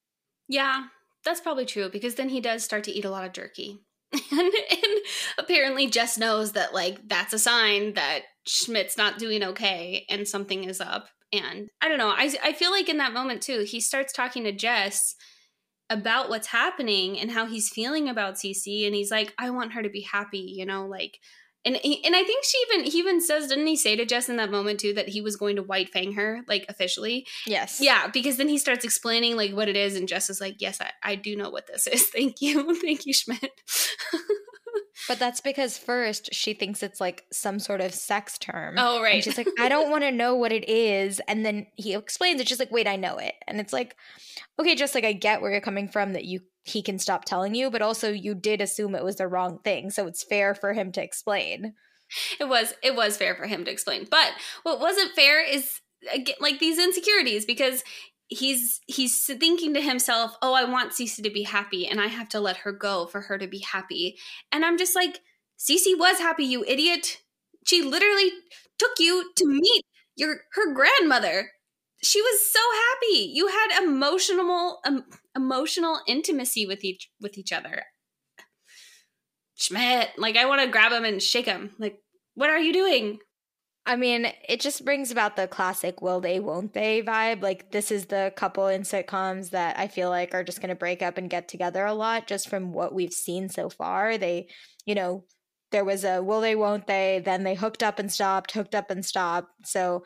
Yeah, 0.49 0.87
that's 1.23 1.39
probably 1.39 1.65
true 1.65 1.89
because 1.89 2.15
then 2.15 2.29
he 2.29 2.41
does 2.41 2.63
start 2.63 2.83
to 2.85 2.91
eat 2.91 3.05
a 3.05 3.09
lot 3.09 3.25
of 3.25 3.31
jerky. 3.31 3.79
and, 4.13 4.39
and 4.39 4.99
apparently 5.55 5.87
Jess 5.87 6.17
knows 6.17 6.51
that 6.51 6.73
like 6.73 7.07
that's 7.07 7.33
a 7.33 7.39
sign 7.39 7.93
that 7.93 8.21
Schmidt's 8.45 8.97
not 8.97 9.17
doing 9.17 9.43
okay 9.43 10.05
and 10.09 10.27
something 10.27 10.65
is 10.65 10.81
up. 10.81 11.07
And 11.31 11.69
I 11.81 11.87
don't 11.87 11.97
know, 11.97 12.09
I 12.09 12.33
I 12.43 12.53
feel 12.53 12.71
like 12.71 12.89
in 12.89 12.97
that 12.97 13.13
moment 13.13 13.41
too, 13.41 13.61
he 13.61 13.79
starts 13.79 14.11
talking 14.13 14.43
to 14.43 14.51
Jess 14.51 15.15
about 15.89 16.29
what's 16.29 16.47
happening 16.47 17.19
and 17.19 17.31
how 17.31 17.45
he's 17.45 17.69
feeling 17.69 18.09
about 18.09 18.35
Cece 18.35 18.85
and 18.85 18.95
he's 18.95 19.11
like 19.11 19.33
I 19.37 19.49
want 19.49 19.73
her 19.73 19.81
to 19.81 19.89
be 19.89 20.01
happy, 20.01 20.39
you 20.39 20.65
know, 20.65 20.87
like 20.87 21.19
and 21.63 21.75
and 21.75 22.15
I 22.15 22.23
think 22.23 22.43
she 22.43 22.57
even 22.69 22.91
he 22.91 22.99
even 22.99 23.21
says 23.21 23.47
didn't 23.47 23.67
he 23.67 23.77
say 23.77 23.95
to 23.95 24.05
Jess 24.05 24.29
in 24.29 24.35
that 24.37 24.51
moment 24.51 24.79
too 24.79 24.93
that 24.93 25.09
he 25.09 25.21
was 25.21 25.35
going 25.35 25.55
to 25.55 25.63
white 25.63 25.89
fang 25.89 26.13
her 26.13 26.41
like 26.47 26.65
officially? 26.69 27.25
Yes. 27.47 27.79
Yeah, 27.81 28.07
because 28.07 28.37
then 28.37 28.49
he 28.49 28.57
starts 28.57 28.85
explaining 28.85 29.35
like 29.35 29.51
what 29.53 29.69
it 29.69 29.75
is, 29.75 29.95
and 29.95 30.07
Jess 30.07 30.29
is 30.29 30.39
like, 30.39 30.57
"Yes, 30.59 30.79
I, 30.79 30.91
I 31.01 31.15
do 31.15 31.35
know 31.35 31.49
what 31.49 31.65
this 31.65 31.87
is. 31.87 32.07
Thank 32.13 32.41
you, 32.41 32.75
thank 32.81 33.05
you, 33.07 33.13
Schmidt." 33.13 33.51
But 35.07 35.19
that's 35.19 35.41
because 35.41 35.77
first 35.77 36.33
she 36.33 36.53
thinks 36.53 36.81
it's 36.81 36.99
like 36.99 37.25
some 37.31 37.59
sort 37.59 37.81
of 37.81 37.93
sex 37.93 38.37
term. 38.37 38.75
Oh, 38.77 39.01
right. 39.01 39.15
And 39.15 39.23
she's 39.23 39.37
like, 39.37 39.47
I 39.59 39.69
don't 39.69 39.91
want 39.91 40.03
to 40.03 40.11
know 40.11 40.35
what 40.35 40.51
it 40.51 40.67
is. 40.67 41.21
And 41.27 41.45
then 41.45 41.67
he 41.75 41.93
explains 41.93 42.41
it. 42.41 42.47
She's 42.47 42.59
like, 42.59 42.71
wait, 42.71 42.87
I 42.87 42.95
know 42.95 43.17
it. 43.17 43.35
And 43.47 43.59
it's 43.59 43.73
like, 43.73 43.95
okay, 44.59 44.75
just 44.75 44.95
like 44.95 45.05
I 45.05 45.13
get 45.13 45.41
where 45.41 45.51
you're 45.51 45.61
coming 45.61 45.87
from 45.87 46.13
that 46.13 46.25
you 46.25 46.41
he 46.63 46.81
can 46.81 46.97
stop 46.97 47.25
telling 47.25 47.53
you, 47.53 47.69
but 47.69 47.83
also 47.83 48.11
you 48.11 48.33
did 48.33 48.59
assume 48.59 48.95
it 48.95 49.03
was 49.03 49.17
the 49.17 49.27
wrong 49.27 49.59
thing. 49.59 49.91
So 49.91 50.07
it's 50.07 50.23
fair 50.23 50.55
for 50.55 50.73
him 50.73 50.91
to 50.93 51.03
explain. 51.03 51.75
It 52.39 52.45
was 52.45 52.73
it 52.83 52.95
was 52.95 53.17
fair 53.17 53.35
for 53.35 53.45
him 53.45 53.65
to 53.65 53.71
explain. 53.71 54.07
But 54.09 54.31
what 54.63 54.79
wasn't 54.79 55.13
fair 55.13 55.43
is 55.43 55.79
like 56.39 56.59
these 56.59 56.79
insecurities 56.79 57.45
because 57.45 57.83
he's 58.27 58.81
he's 58.87 59.23
thinking 59.25 59.73
to 59.73 59.81
himself, 59.81 60.37
"Oh, 60.41 60.53
I 60.53 60.63
want 60.65 60.91
Cece 60.93 61.21
to 61.23 61.29
be 61.29 61.43
happy 61.43 61.87
and 61.87 61.99
I 62.01 62.07
have 62.07 62.29
to 62.29 62.39
let 62.39 62.57
her 62.57 62.71
go 62.71 63.05
for 63.05 63.21
her 63.21 63.37
to 63.37 63.47
be 63.47 63.59
happy." 63.59 64.17
And 64.51 64.65
I'm 64.65 64.77
just 64.77 64.95
like, 64.95 65.21
"Cece 65.59 65.97
was 65.97 66.19
happy, 66.19 66.45
you 66.45 66.63
idiot. 66.65 67.21
She 67.65 67.81
literally 67.81 68.31
took 68.79 68.99
you 68.99 69.31
to 69.35 69.45
meet 69.47 69.85
your 70.15 70.41
her 70.53 70.73
grandmother. 70.73 71.51
She 72.03 72.21
was 72.21 72.51
so 72.51 72.59
happy. 72.59 73.31
You 73.33 73.47
had 73.47 73.83
emotional 73.83 74.79
um, 74.85 75.05
emotional 75.35 75.99
intimacy 76.07 76.65
with 76.65 76.83
each 76.83 77.09
with 77.21 77.37
each 77.37 77.51
other." 77.51 77.83
Schmidt, 79.57 80.09
like 80.17 80.35
I 80.35 80.45
want 80.45 80.61
to 80.61 80.67
grab 80.67 80.91
him 80.91 81.05
and 81.05 81.21
shake 81.21 81.45
him. 81.45 81.71
Like, 81.79 81.97
what 82.35 82.49
are 82.49 82.59
you 82.59 82.73
doing? 82.73 83.19
I 83.87 83.95
mean, 83.95 84.27
it 84.49 84.61
just 84.61 84.83
brings 84.83 85.11
about 85.11 85.35
the 85.35 85.47
classic 85.47 86.01
will 86.01 86.19
they, 86.19 86.39
won't 86.39 86.73
they 86.73 87.03
vibe. 87.03 87.43
Like, 87.43 87.71
this 87.71 87.91
is 87.91 88.07
the 88.07 88.33
couple 88.35 88.67
in 88.67 88.81
sitcoms 88.81 89.51
that 89.51 89.77
I 89.77 89.87
feel 89.87 90.09
like 90.09 90.33
are 90.33 90.43
just 90.43 90.59
going 90.59 90.69
to 90.69 90.75
break 90.75 91.03
up 91.03 91.19
and 91.19 91.29
get 91.29 91.47
together 91.47 91.85
a 91.85 91.93
lot 91.93 92.25
just 92.25 92.49
from 92.49 92.73
what 92.73 92.95
we've 92.95 93.13
seen 93.13 93.47
so 93.47 93.69
far. 93.69 94.17
They, 94.17 94.47
you 94.85 94.95
know, 94.95 95.25
there 95.71 95.85
was 95.85 96.03
a 96.03 96.23
will 96.23 96.41
they, 96.41 96.55
won't 96.55 96.87
they, 96.87 97.21
then 97.23 97.43
they 97.43 97.53
hooked 97.53 97.83
up 97.83 97.99
and 97.99 98.11
stopped, 98.11 98.53
hooked 98.53 98.73
up 98.73 98.89
and 98.89 99.05
stopped. 99.05 99.51
So 99.65 100.03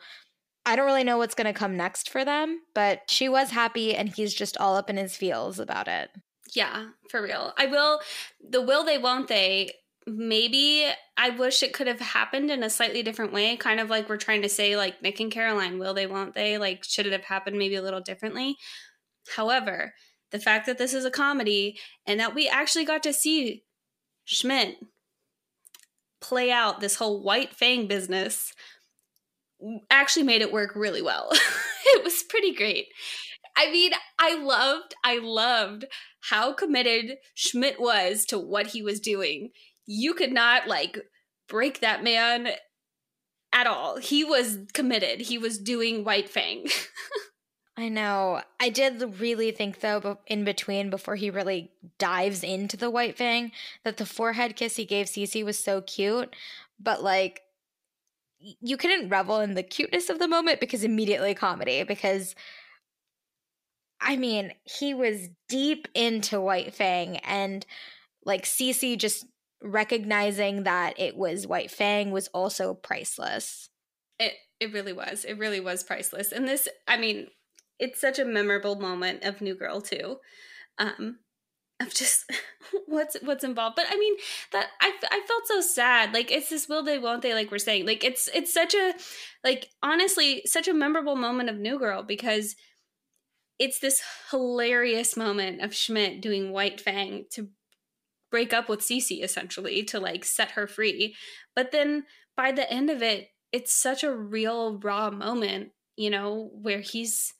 I 0.66 0.76
don't 0.76 0.86
really 0.86 1.04
know 1.04 1.16
what's 1.16 1.34
going 1.34 1.52
to 1.52 1.58
come 1.58 1.76
next 1.76 2.10
for 2.10 2.22
them, 2.22 2.60
but 2.74 3.02
she 3.08 3.30
was 3.30 3.50
happy 3.50 3.96
and 3.96 4.10
he's 4.10 4.34
just 4.34 4.58
all 4.58 4.76
up 4.76 4.90
in 4.90 4.98
his 4.98 5.16
feels 5.16 5.58
about 5.58 5.88
it. 5.88 6.10
Yeah, 6.54 6.88
for 7.08 7.22
real. 7.22 7.54
I 7.56 7.66
will, 7.66 8.00
the 8.46 8.60
will 8.60 8.84
they, 8.84 8.98
won't 8.98 9.28
they 9.28 9.72
maybe 10.06 10.86
I 11.16 11.30
wish 11.30 11.62
it 11.62 11.72
could 11.72 11.86
have 11.86 12.00
happened 12.00 12.50
in 12.50 12.62
a 12.62 12.70
slightly 12.70 13.02
different 13.02 13.32
way. 13.32 13.56
Kind 13.56 13.80
of 13.80 13.90
like 13.90 14.08
we're 14.08 14.16
trying 14.16 14.42
to 14.42 14.48
say, 14.48 14.76
like 14.76 15.02
Nick 15.02 15.20
and 15.20 15.30
Caroline, 15.30 15.78
will 15.78 15.94
they, 15.94 16.06
won't 16.06 16.34
they? 16.34 16.58
Like, 16.58 16.84
should 16.84 17.06
it 17.06 17.12
have 17.12 17.24
happened 17.24 17.58
maybe 17.58 17.74
a 17.76 17.82
little 17.82 18.00
differently? 18.00 18.56
However, 19.36 19.94
the 20.30 20.38
fact 20.38 20.66
that 20.66 20.78
this 20.78 20.94
is 20.94 21.04
a 21.04 21.10
comedy 21.10 21.78
and 22.06 22.18
that 22.20 22.34
we 22.34 22.48
actually 22.48 22.84
got 22.84 23.02
to 23.02 23.12
see 23.12 23.64
Schmidt 24.24 24.76
play 26.20 26.50
out 26.50 26.80
this 26.80 26.96
whole 26.96 27.22
white 27.22 27.54
fang 27.54 27.86
business 27.86 28.52
actually 29.90 30.22
made 30.22 30.42
it 30.42 30.52
work 30.52 30.72
really 30.74 31.02
well. 31.02 31.28
it 31.84 32.04
was 32.04 32.22
pretty 32.22 32.54
great. 32.54 32.86
I 33.56 33.70
mean, 33.70 33.92
I 34.18 34.36
loved, 34.36 34.94
I 35.04 35.18
loved 35.18 35.84
how 36.30 36.52
committed 36.52 37.16
Schmidt 37.34 37.80
was 37.80 38.24
to 38.26 38.38
what 38.38 38.68
he 38.68 38.82
was 38.82 39.00
doing 39.00 39.50
you 39.92 40.14
could 40.14 40.32
not 40.32 40.68
like 40.68 41.00
break 41.48 41.80
that 41.80 42.04
man 42.04 42.50
at 43.52 43.66
all. 43.66 43.96
He 43.96 44.22
was 44.22 44.58
committed. 44.72 45.22
He 45.22 45.36
was 45.36 45.58
doing 45.58 46.04
White 46.04 46.30
Fang. 46.30 46.66
I 47.76 47.88
know. 47.88 48.40
I 48.60 48.68
did 48.68 49.18
really 49.18 49.50
think 49.50 49.80
though, 49.80 50.18
in 50.28 50.44
between, 50.44 50.90
before 50.90 51.16
he 51.16 51.28
really 51.28 51.72
dives 51.98 52.44
into 52.44 52.76
the 52.76 52.88
White 52.88 53.18
Fang, 53.18 53.50
that 53.84 53.96
the 53.96 54.06
forehead 54.06 54.54
kiss 54.54 54.76
he 54.76 54.84
gave 54.84 55.06
Cece 55.06 55.44
was 55.44 55.58
so 55.58 55.80
cute. 55.80 56.36
But 56.78 57.02
like, 57.02 57.40
you 58.38 58.76
couldn't 58.76 59.08
revel 59.08 59.40
in 59.40 59.54
the 59.54 59.64
cuteness 59.64 60.08
of 60.08 60.20
the 60.20 60.28
moment 60.28 60.60
because 60.60 60.84
immediately 60.84 61.34
comedy. 61.34 61.82
Because 61.82 62.36
I 64.00 64.16
mean, 64.16 64.52
he 64.62 64.94
was 64.94 65.30
deep 65.48 65.88
into 65.94 66.40
White 66.40 66.74
Fang, 66.74 67.16
and 67.18 67.66
like 68.24 68.44
Cece 68.44 68.96
just 68.96 69.26
recognizing 69.62 70.64
that 70.64 70.98
it 70.98 71.16
was 71.16 71.46
White 71.46 71.70
Fang 71.70 72.10
was 72.10 72.28
also 72.28 72.74
priceless. 72.74 73.68
It 74.18 74.34
it 74.58 74.72
really 74.72 74.92
was. 74.92 75.24
It 75.24 75.38
really 75.38 75.60
was 75.60 75.82
priceless. 75.82 76.32
And 76.32 76.46
this, 76.46 76.68
I 76.86 76.98
mean, 76.98 77.28
it's 77.78 78.00
such 78.00 78.18
a 78.18 78.24
memorable 78.24 78.76
moment 78.76 79.24
of 79.24 79.40
New 79.40 79.54
Girl 79.54 79.80
too. 79.80 80.18
Um 80.78 81.18
of 81.80 81.94
just 81.94 82.30
what's 82.86 83.16
what's 83.22 83.42
involved 83.42 83.74
but 83.74 83.86
i 83.90 83.96
mean 83.96 84.14
that 84.52 84.68
I, 84.80 84.92
I 85.10 85.20
felt 85.26 85.46
so 85.46 85.60
sad 85.60 86.12
like 86.12 86.30
it's 86.30 86.50
this 86.50 86.68
will 86.68 86.82
they 86.82 86.98
won't 86.98 87.22
they 87.22 87.34
like 87.34 87.50
we're 87.50 87.58
saying 87.58 87.86
like 87.86 88.04
it's 88.04 88.28
it's 88.34 88.52
such 88.52 88.74
a 88.74 88.94
like 89.42 89.68
honestly 89.82 90.42
such 90.44 90.68
a 90.68 90.74
memorable 90.74 91.16
moment 91.16 91.48
of 91.48 91.56
new 91.56 91.78
girl 91.78 92.02
because 92.02 92.54
it's 93.58 93.80
this 93.80 94.02
hilarious 94.30 95.16
moment 95.16 95.62
of 95.62 95.74
schmidt 95.74 96.20
doing 96.20 96.52
white 96.52 96.80
fang 96.80 97.24
to 97.32 97.48
break 98.30 98.52
up 98.52 98.68
with 98.68 98.80
Cece 98.80 99.22
essentially 99.22 99.82
to 99.84 100.00
like 100.00 100.24
set 100.24 100.52
her 100.52 100.66
free. 100.66 101.14
But 101.54 101.72
then 101.72 102.04
by 102.36 102.52
the 102.52 102.70
end 102.70 102.90
of 102.90 103.02
it, 103.02 103.28
it's 103.52 103.72
such 103.72 104.04
a 104.04 104.14
real 104.14 104.78
raw 104.78 105.10
moment, 105.10 105.70
you 105.96 106.10
know, 106.10 106.50
where 106.54 106.80
he's 106.80 107.34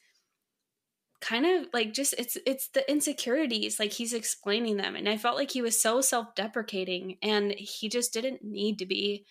kind 1.20 1.44
of 1.44 1.66
like 1.74 1.92
just 1.92 2.14
it's 2.16 2.38
it's 2.46 2.68
the 2.68 2.90
insecurities 2.90 3.79
like 3.79 3.92
he's 3.92 4.14
explaining 4.14 4.79
them 4.79 4.96
and 4.96 5.07
i 5.07 5.18
felt 5.18 5.37
like 5.37 5.50
he 5.50 5.61
was 5.61 5.79
so 5.79 6.00
self-deprecating 6.00 7.18
and 7.22 7.53
he 7.59 7.90
just 7.90 8.14
didn't 8.14 8.42
need 8.42 8.79
to 8.79 8.87
be 8.87 9.26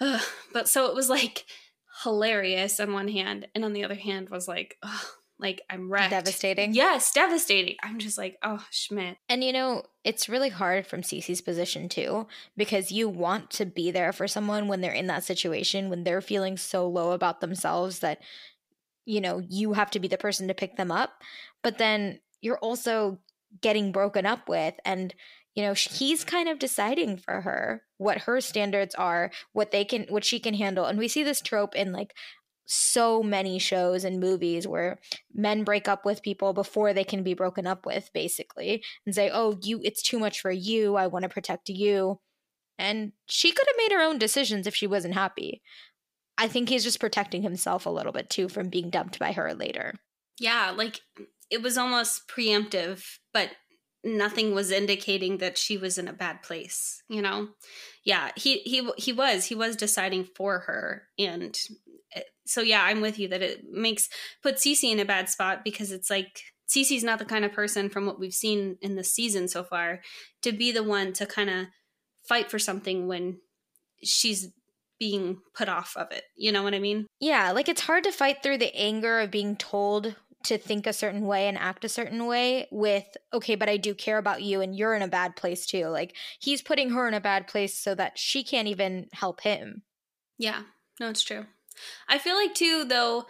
Ugh. 0.00 0.20
but 0.52 0.68
so 0.68 0.86
it 0.86 0.96
was 0.96 1.08
like 1.08 1.44
hilarious 2.02 2.78
on 2.80 2.92
one 2.92 3.08
hand, 3.08 3.48
and 3.54 3.64
on 3.64 3.72
the 3.72 3.84
other 3.84 3.94
hand 3.94 4.28
was 4.28 4.46
like, 4.46 4.76
oh, 4.82 5.10
like 5.38 5.62
I'm 5.68 5.90
wrecked. 5.90 6.10
Devastating. 6.10 6.74
Yes, 6.74 7.12
devastating. 7.12 7.76
I'm 7.82 7.98
just 7.98 8.16
like, 8.16 8.38
oh, 8.42 8.64
Schmidt. 8.70 9.18
And 9.28 9.44
you 9.44 9.52
know, 9.52 9.82
it's 10.04 10.28
really 10.28 10.48
hard 10.48 10.86
from 10.86 11.02
Cece's 11.02 11.40
position 11.40 11.88
too, 11.88 12.26
because 12.56 12.90
you 12.90 13.08
want 13.08 13.50
to 13.52 13.66
be 13.66 13.90
there 13.90 14.12
for 14.12 14.26
someone 14.26 14.68
when 14.68 14.80
they're 14.80 14.92
in 14.92 15.08
that 15.08 15.24
situation, 15.24 15.90
when 15.90 16.04
they're 16.04 16.20
feeling 16.20 16.56
so 16.56 16.88
low 16.88 17.12
about 17.12 17.40
themselves 17.40 17.98
that, 17.98 18.20
you 19.04 19.20
know, 19.20 19.42
you 19.46 19.74
have 19.74 19.90
to 19.90 20.00
be 20.00 20.08
the 20.08 20.16
person 20.16 20.48
to 20.48 20.54
pick 20.54 20.76
them 20.76 20.90
up. 20.90 21.10
But 21.62 21.78
then 21.78 22.20
you're 22.40 22.58
also 22.58 23.18
getting 23.60 23.92
broken 23.92 24.26
up 24.26 24.48
with. 24.48 24.74
And, 24.84 25.14
you 25.54 25.62
know, 25.62 25.74
he's 25.74 26.24
kind 26.24 26.48
of 26.48 26.58
deciding 26.58 27.16
for 27.18 27.42
her 27.42 27.82
what 27.98 28.22
her 28.22 28.40
standards 28.40 28.94
are, 28.94 29.30
what 29.52 29.70
they 29.70 29.84
can, 29.84 30.06
what 30.08 30.24
she 30.24 30.38
can 30.38 30.54
handle. 30.54 30.84
And 30.84 30.98
we 30.98 31.08
see 31.08 31.22
this 31.22 31.40
trope 31.40 31.74
in 31.74 31.92
like 31.92 32.14
so 32.66 33.22
many 33.22 33.58
shows 33.58 34.04
and 34.04 34.18
movies 34.18 34.66
where 34.66 34.98
men 35.32 35.62
break 35.62 35.86
up 35.88 36.04
with 36.04 36.22
people 36.22 36.52
before 36.52 36.92
they 36.92 37.04
can 37.04 37.22
be 37.22 37.32
broken 37.32 37.66
up 37.66 37.86
with 37.86 38.10
basically 38.12 38.82
and 39.06 39.14
say 39.14 39.30
oh 39.32 39.56
you 39.62 39.80
it's 39.84 40.02
too 40.02 40.18
much 40.18 40.40
for 40.40 40.50
you. 40.50 40.96
I 40.96 41.06
want 41.06 41.22
to 41.22 41.28
protect 41.28 41.68
you. 41.68 42.20
And 42.78 43.12
she 43.26 43.52
could 43.52 43.66
have 43.66 43.76
made 43.78 43.96
her 43.96 44.02
own 44.02 44.18
decisions 44.18 44.66
if 44.66 44.74
she 44.74 44.86
wasn't 44.86 45.14
happy. 45.14 45.62
I 46.36 46.48
think 46.48 46.68
he's 46.68 46.84
just 46.84 47.00
protecting 47.00 47.42
himself 47.42 47.86
a 47.86 47.90
little 47.90 48.12
bit 48.12 48.28
too 48.28 48.48
from 48.48 48.68
being 48.68 48.90
dumped 48.90 49.18
by 49.18 49.32
her 49.32 49.54
later. 49.54 49.94
Yeah 50.38 50.72
like 50.76 51.00
it 51.50 51.62
was 51.62 51.78
almost 51.78 52.28
preemptive 52.28 53.04
but 53.32 53.50
nothing 54.02 54.54
was 54.54 54.70
indicating 54.70 55.38
that 55.38 55.56
she 55.56 55.76
was 55.76 55.98
in 55.98 56.08
a 56.08 56.12
bad 56.12 56.42
place 56.42 57.00
you 57.08 57.22
know? 57.22 57.48
Yeah 58.04 58.32
he 58.34 58.58
he 58.58 58.90
he 58.98 59.12
was 59.12 59.44
he 59.44 59.54
was 59.54 59.76
deciding 59.76 60.24
for 60.34 60.60
her 60.60 61.04
and 61.16 61.56
so 62.46 62.60
yeah, 62.60 62.82
I'm 62.84 63.00
with 63.00 63.18
you 63.18 63.28
that 63.28 63.42
it 63.42 63.64
makes 63.70 64.08
put 64.42 64.56
Cece 64.56 64.90
in 64.90 65.00
a 65.00 65.04
bad 65.04 65.28
spot 65.28 65.64
because 65.64 65.92
it's 65.92 66.10
like 66.10 66.40
Cece's 66.68 67.04
not 67.04 67.18
the 67.18 67.24
kind 67.24 67.44
of 67.44 67.52
person 67.52 67.88
from 67.88 68.06
what 68.06 68.18
we've 68.18 68.34
seen 68.34 68.76
in 68.80 68.96
the 68.96 69.04
season 69.04 69.48
so 69.48 69.62
far 69.62 70.00
to 70.42 70.52
be 70.52 70.72
the 70.72 70.82
one 70.82 71.12
to 71.14 71.26
kind 71.26 71.50
of 71.50 71.66
fight 72.28 72.50
for 72.50 72.58
something 72.58 73.06
when 73.06 73.38
she's 74.02 74.48
being 74.98 75.38
put 75.54 75.68
off 75.68 75.94
of 75.96 76.10
it. 76.10 76.24
You 76.36 76.52
know 76.52 76.62
what 76.62 76.74
I 76.74 76.78
mean? 76.78 77.06
Yeah, 77.20 77.52
like 77.52 77.68
it's 77.68 77.82
hard 77.82 78.04
to 78.04 78.12
fight 78.12 78.42
through 78.42 78.58
the 78.58 78.74
anger 78.74 79.20
of 79.20 79.30
being 79.30 79.56
told 79.56 80.14
to 80.44 80.58
think 80.58 80.86
a 80.86 80.92
certain 80.92 81.26
way 81.26 81.48
and 81.48 81.58
act 81.58 81.84
a 81.84 81.88
certain 81.88 82.26
way 82.26 82.68
with 82.70 83.16
okay 83.32 83.56
but 83.56 83.68
i 83.68 83.76
do 83.76 83.94
care 83.94 84.18
about 84.18 84.42
you 84.42 84.60
and 84.60 84.76
you're 84.76 84.94
in 84.94 85.02
a 85.02 85.08
bad 85.08 85.34
place 85.34 85.66
too 85.66 85.86
like 85.86 86.14
he's 86.38 86.62
putting 86.62 86.90
her 86.90 87.08
in 87.08 87.14
a 87.14 87.20
bad 87.20 87.48
place 87.48 87.76
so 87.76 87.96
that 87.96 88.16
she 88.16 88.44
can't 88.44 88.68
even 88.68 89.08
help 89.12 89.40
him 89.40 89.82
yeah 90.38 90.62
no 91.00 91.08
it's 91.08 91.22
true 91.22 91.46
I 92.08 92.18
feel 92.18 92.36
like 92.36 92.54
too 92.54 92.84
though 92.84 93.26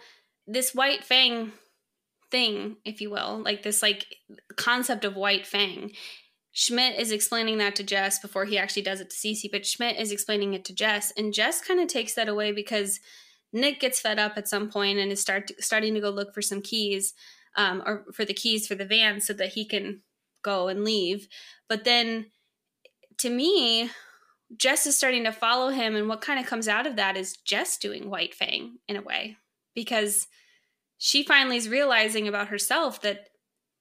this 0.47 0.73
white 0.73 1.03
fang 1.03 1.51
thing, 2.31 2.77
if 2.85 3.01
you 3.01 3.09
will, 3.09 3.41
like 3.43 3.63
this 3.63 3.81
like 3.81 4.05
concept 4.55 5.05
of 5.05 5.15
white 5.15 5.45
fang. 5.45 5.91
Schmidt 6.51 6.99
is 6.99 7.11
explaining 7.11 7.59
that 7.59 7.75
to 7.75 7.83
Jess 7.83 8.17
before 8.17 8.45
he 8.45 8.57
actually 8.57 8.81
does 8.81 8.99
it 8.99 9.11
to 9.11 9.15
Cece, 9.15 9.51
but 9.51 9.65
Schmidt 9.65 9.97
is 9.97 10.11
explaining 10.11 10.53
it 10.53 10.65
to 10.65 10.73
Jess, 10.73 11.13
and 11.15 11.33
Jess 11.33 11.61
kind 11.61 11.79
of 11.79 11.87
takes 11.87 12.15
that 12.15 12.27
away 12.27 12.51
because 12.51 12.99
Nick 13.53 13.79
gets 13.79 13.99
fed 13.99 14.19
up 14.19 14.33
at 14.37 14.47
some 14.47 14.69
point 14.69 14.97
and 14.97 15.11
is 15.11 15.21
start 15.21 15.51
starting 15.59 15.93
to 15.93 16.01
go 16.01 16.09
look 16.09 16.33
for 16.33 16.41
some 16.41 16.61
keys, 16.61 17.13
um, 17.55 17.83
or 17.85 18.05
for 18.13 18.25
the 18.25 18.33
keys 18.33 18.67
for 18.67 18.75
the 18.75 18.85
van 18.85 19.21
so 19.21 19.33
that 19.33 19.49
he 19.49 19.65
can 19.65 20.01
go 20.41 20.67
and 20.67 20.83
leave. 20.83 21.27
But 21.69 21.83
then, 21.83 22.27
to 23.19 23.29
me, 23.29 23.91
Jess 24.55 24.85
is 24.85 24.97
starting 24.97 25.25
to 25.25 25.31
follow 25.31 25.69
him, 25.69 25.95
and 25.95 26.07
what 26.07 26.21
kind 26.21 26.39
of 26.39 26.45
comes 26.45 26.67
out 26.67 26.87
of 26.87 26.95
that 26.95 27.17
is 27.17 27.37
Jess 27.37 27.77
doing 27.77 28.09
White 28.09 28.33
Fang 28.33 28.77
in 28.87 28.95
a 28.95 29.01
way 29.01 29.37
because 29.75 30.27
she 30.97 31.23
finally 31.23 31.57
is 31.57 31.69
realizing 31.69 32.27
about 32.27 32.47
herself 32.47 33.01
that 33.01 33.29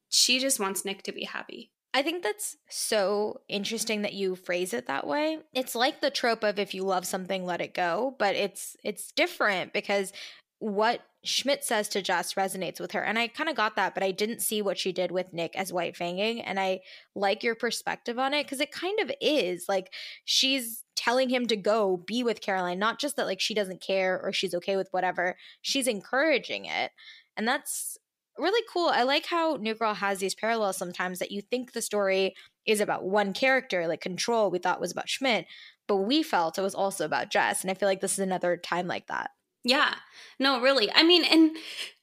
she 0.08 0.38
just 0.38 0.60
wants 0.60 0.84
Nick 0.84 1.02
to 1.04 1.12
be 1.12 1.24
happy. 1.24 1.70
I 1.94 2.02
think 2.02 2.22
that's 2.22 2.56
so 2.68 3.40
interesting 3.48 4.02
that 4.02 4.12
you 4.12 4.36
phrase 4.36 4.74
it 4.74 4.86
that 4.86 5.06
way. 5.06 5.38
It's 5.54 5.74
like 5.74 6.00
the 6.00 6.10
trope 6.10 6.44
of 6.44 6.58
if 6.58 6.74
you 6.74 6.84
love 6.84 7.06
something, 7.06 7.46
let 7.46 7.62
it 7.62 7.72
go, 7.72 8.14
but 8.18 8.34
it's 8.34 8.76
it's 8.84 9.12
different 9.12 9.72
because 9.72 10.12
what 10.58 11.00
Schmidt 11.26 11.64
says 11.64 11.88
to 11.88 12.02
Jess 12.02 12.34
resonates 12.34 12.78
with 12.78 12.92
her. 12.92 13.02
And 13.02 13.18
I 13.18 13.26
kind 13.26 13.50
of 13.50 13.56
got 13.56 13.74
that, 13.76 13.94
but 13.94 14.02
I 14.02 14.12
didn't 14.12 14.40
see 14.40 14.62
what 14.62 14.78
she 14.78 14.92
did 14.92 15.10
with 15.10 15.32
Nick 15.32 15.56
as 15.56 15.72
White 15.72 15.96
Fanging. 15.96 16.42
And 16.44 16.60
I 16.60 16.80
like 17.14 17.42
your 17.42 17.56
perspective 17.56 18.18
on 18.18 18.32
it 18.32 18.44
because 18.44 18.60
it 18.60 18.70
kind 18.70 19.00
of 19.00 19.10
is 19.20 19.66
like 19.68 19.92
she's 20.24 20.84
telling 20.94 21.28
him 21.28 21.46
to 21.46 21.56
go 21.56 21.96
be 21.96 22.22
with 22.22 22.40
Caroline, 22.40 22.78
not 22.78 23.00
just 23.00 23.16
that 23.16 23.26
like 23.26 23.40
she 23.40 23.54
doesn't 23.54 23.80
care 23.80 24.20
or 24.22 24.32
she's 24.32 24.54
okay 24.54 24.76
with 24.76 24.88
whatever, 24.92 25.36
she's 25.62 25.88
encouraging 25.88 26.64
it. 26.66 26.92
And 27.36 27.46
that's 27.46 27.98
really 28.38 28.64
cool. 28.72 28.88
I 28.88 29.02
like 29.02 29.26
how 29.26 29.56
New 29.56 29.74
Girl 29.74 29.94
has 29.94 30.18
these 30.18 30.34
parallels 30.34 30.76
sometimes 30.76 31.18
that 31.18 31.32
you 31.32 31.42
think 31.42 31.72
the 31.72 31.82
story 31.82 32.34
is 32.66 32.80
about 32.80 33.04
one 33.04 33.32
character, 33.32 33.88
like 33.88 34.00
Control, 34.00 34.50
we 34.50 34.58
thought 34.58 34.80
was 34.80 34.92
about 34.92 35.08
Schmidt, 35.08 35.46
but 35.88 35.96
we 35.96 36.22
felt 36.22 36.58
it 36.58 36.62
was 36.62 36.74
also 36.74 37.04
about 37.04 37.30
Jess. 37.30 37.62
And 37.62 37.70
I 37.70 37.74
feel 37.74 37.88
like 37.88 38.00
this 38.00 38.12
is 38.12 38.18
another 38.20 38.56
time 38.56 38.86
like 38.86 39.08
that. 39.08 39.30
Yeah. 39.66 39.94
No, 40.38 40.60
really. 40.60 40.90
I 40.94 41.02
mean, 41.02 41.24
and 41.24 41.56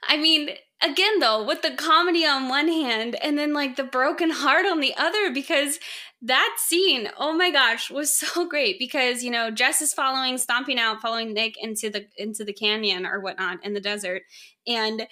I 0.08 0.17
mean, 0.17 0.49
again 0.82 1.19
though, 1.19 1.45
with 1.45 1.62
the 1.62 1.71
comedy 1.71 2.26
on 2.26 2.49
one 2.49 2.67
hand 2.67 3.15
and 3.23 3.38
then 3.38 3.54
like 3.54 3.78
the 3.78 3.84
broken 3.86 4.30
heart 4.32 4.65
on 4.65 4.82
the 4.82 4.93
other 4.97 5.32
because 5.34 5.80
that 6.21 6.58
scene, 6.58 7.10
oh 7.17 7.34
my 7.34 7.52
gosh, 7.52 7.89
was 7.89 8.13
so 8.17 8.45
great 8.47 8.78
because, 8.80 9.23
you 9.23 9.32
know, 9.32 9.49
Jess 9.49 9.82
is 9.82 9.93
following 9.93 10.38
stomping 10.38 10.78
out, 10.78 11.02
following 11.02 11.34
Nick 11.34 11.56
into 11.58 11.89
the 11.89 12.06
into 12.17 12.43
the 12.43 12.54
canyon 12.54 13.06
or 13.06 13.21
whatnot 13.21 13.63
in 13.63 13.73
the 13.73 13.82
desert 13.82 14.23
and 14.67 15.08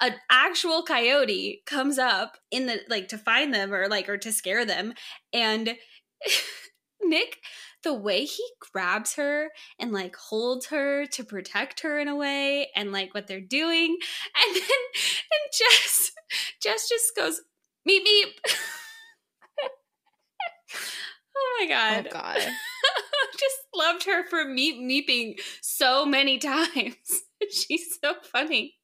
an 0.00 0.14
actual 0.30 0.82
coyote 0.82 1.62
comes 1.66 1.98
up 1.98 2.36
in 2.50 2.66
the 2.66 2.80
like 2.88 3.08
to 3.08 3.18
find 3.18 3.54
them 3.54 3.72
or 3.72 3.88
like 3.88 4.08
or 4.08 4.18
to 4.18 4.32
scare 4.32 4.64
them 4.64 4.94
and 5.32 5.76
Nick 7.02 7.38
the 7.86 7.94
way 7.94 8.24
he 8.24 8.42
grabs 8.72 9.14
her 9.14 9.48
and 9.78 9.92
like 9.92 10.16
holds 10.16 10.66
her 10.66 11.06
to 11.06 11.22
protect 11.22 11.82
her 11.82 12.00
in 12.00 12.08
a 12.08 12.16
way 12.16 12.68
and 12.74 12.90
like 12.90 13.14
what 13.14 13.28
they're 13.28 13.40
doing 13.40 13.96
and 14.44 14.56
then 14.56 14.62
and 14.62 15.52
Jess 15.56 16.10
Jess 16.60 16.88
just 16.88 17.14
goes 17.16 17.40
meep 17.88 18.00
meep. 18.00 18.32
Oh 21.38 21.58
my 21.60 21.68
god. 21.68 22.06
Oh 22.08 22.12
god. 22.12 22.38
Just 22.38 23.56
loved 23.74 24.04
her 24.06 24.26
for 24.26 24.46
meep 24.46 24.80
meeping 24.80 25.34
so 25.60 26.06
many 26.06 26.38
times. 26.38 26.96
She's 27.50 27.98
so 28.02 28.14
funny 28.32 28.74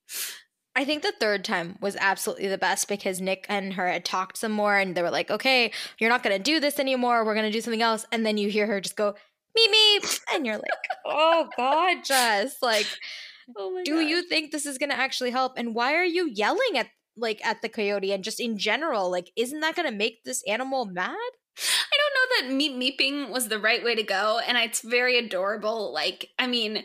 I 0.74 0.84
think 0.84 1.02
the 1.02 1.12
third 1.20 1.44
time 1.44 1.76
was 1.80 1.96
absolutely 1.96 2.48
the 2.48 2.56
best 2.56 2.88
because 2.88 3.20
Nick 3.20 3.44
and 3.48 3.74
her 3.74 3.88
had 3.88 4.04
talked 4.04 4.38
some 4.38 4.52
more 4.52 4.76
and 4.76 4.94
they 4.94 5.02
were 5.02 5.10
like, 5.10 5.30
okay, 5.30 5.70
you're 5.98 6.08
not 6.08 6.22
going 6.22 6.36
to 6.36 6.42
do 6.42 6.60
this 6.60 6.78
anymore. 6.78 7.24
We're 7.24 7.34
going 7.34 7.46
to 7.46 7.52
do 7.52 7.60
something 7.60 7.82
else. 7.82 8.06
And 8.10 8.24
then 8.24 8.38
you 8.38 8.48
hear 8.48 8.66
her 8.66 8.80
just 8.80 8.96
go, 8.96 9.14
meep, 9.58 9.68
meep. 9.68 10.20
And 10.34 10.46
you're 10.46 10.56
like, 10.56 10.64
oh 11.04 11.48
God, 11.56 11.98
Jess, 12.04 12.56
like, 12.62 12.86
oh 13.56 13.82
do 13.84 14.00
you 14.00 14.22
think 14.22 14.50
this 14.50 14.64
is 14.64 14.78
going 14.78 14.90
to 14.90 14.98
actually 14.98 15.30
help? 15.30 15.54
And 15.56 15.74
why 15.74 15.94
are 15.94 16.04
you 16.04 16.30
yelling 16.30 16.78
at 16.78 16.88
like 17.18 17.44
at 17.44 17.60
the 17.60 17.68
coyote 17.68 18.12
and 18.12 18.24
just 18.24 18.40
in 18.40 18.56
general? 18.56 19.10
Like, 19.10 19.30
isn't 19.36 19.60
that 19.60 19.76
going 19.76 19.90
to 19.90 19.94
make 19.94 20.24
this 20.24 20.42
animal 20.48 20.86
mad? 20.86 21.16
I 21.58 21.96
don't 21.98 22.48
know 22.48 22.48
that 22.48 22.58
meep 22.58 22.78
meeping 22.78 23.30
was 23.30 23.48
the 23.48 23.58
right 23.58 23.84
way 23.84 23.94
to 23.94 24.02
go. 24.02 24.40
And 24.46 24.56
it's 24.56 24.80
very 24.80 25.18
adorable. 25.18 25.92
Like, 25.92 26.30
I 26.38 26.46
mean, 26.46 26.84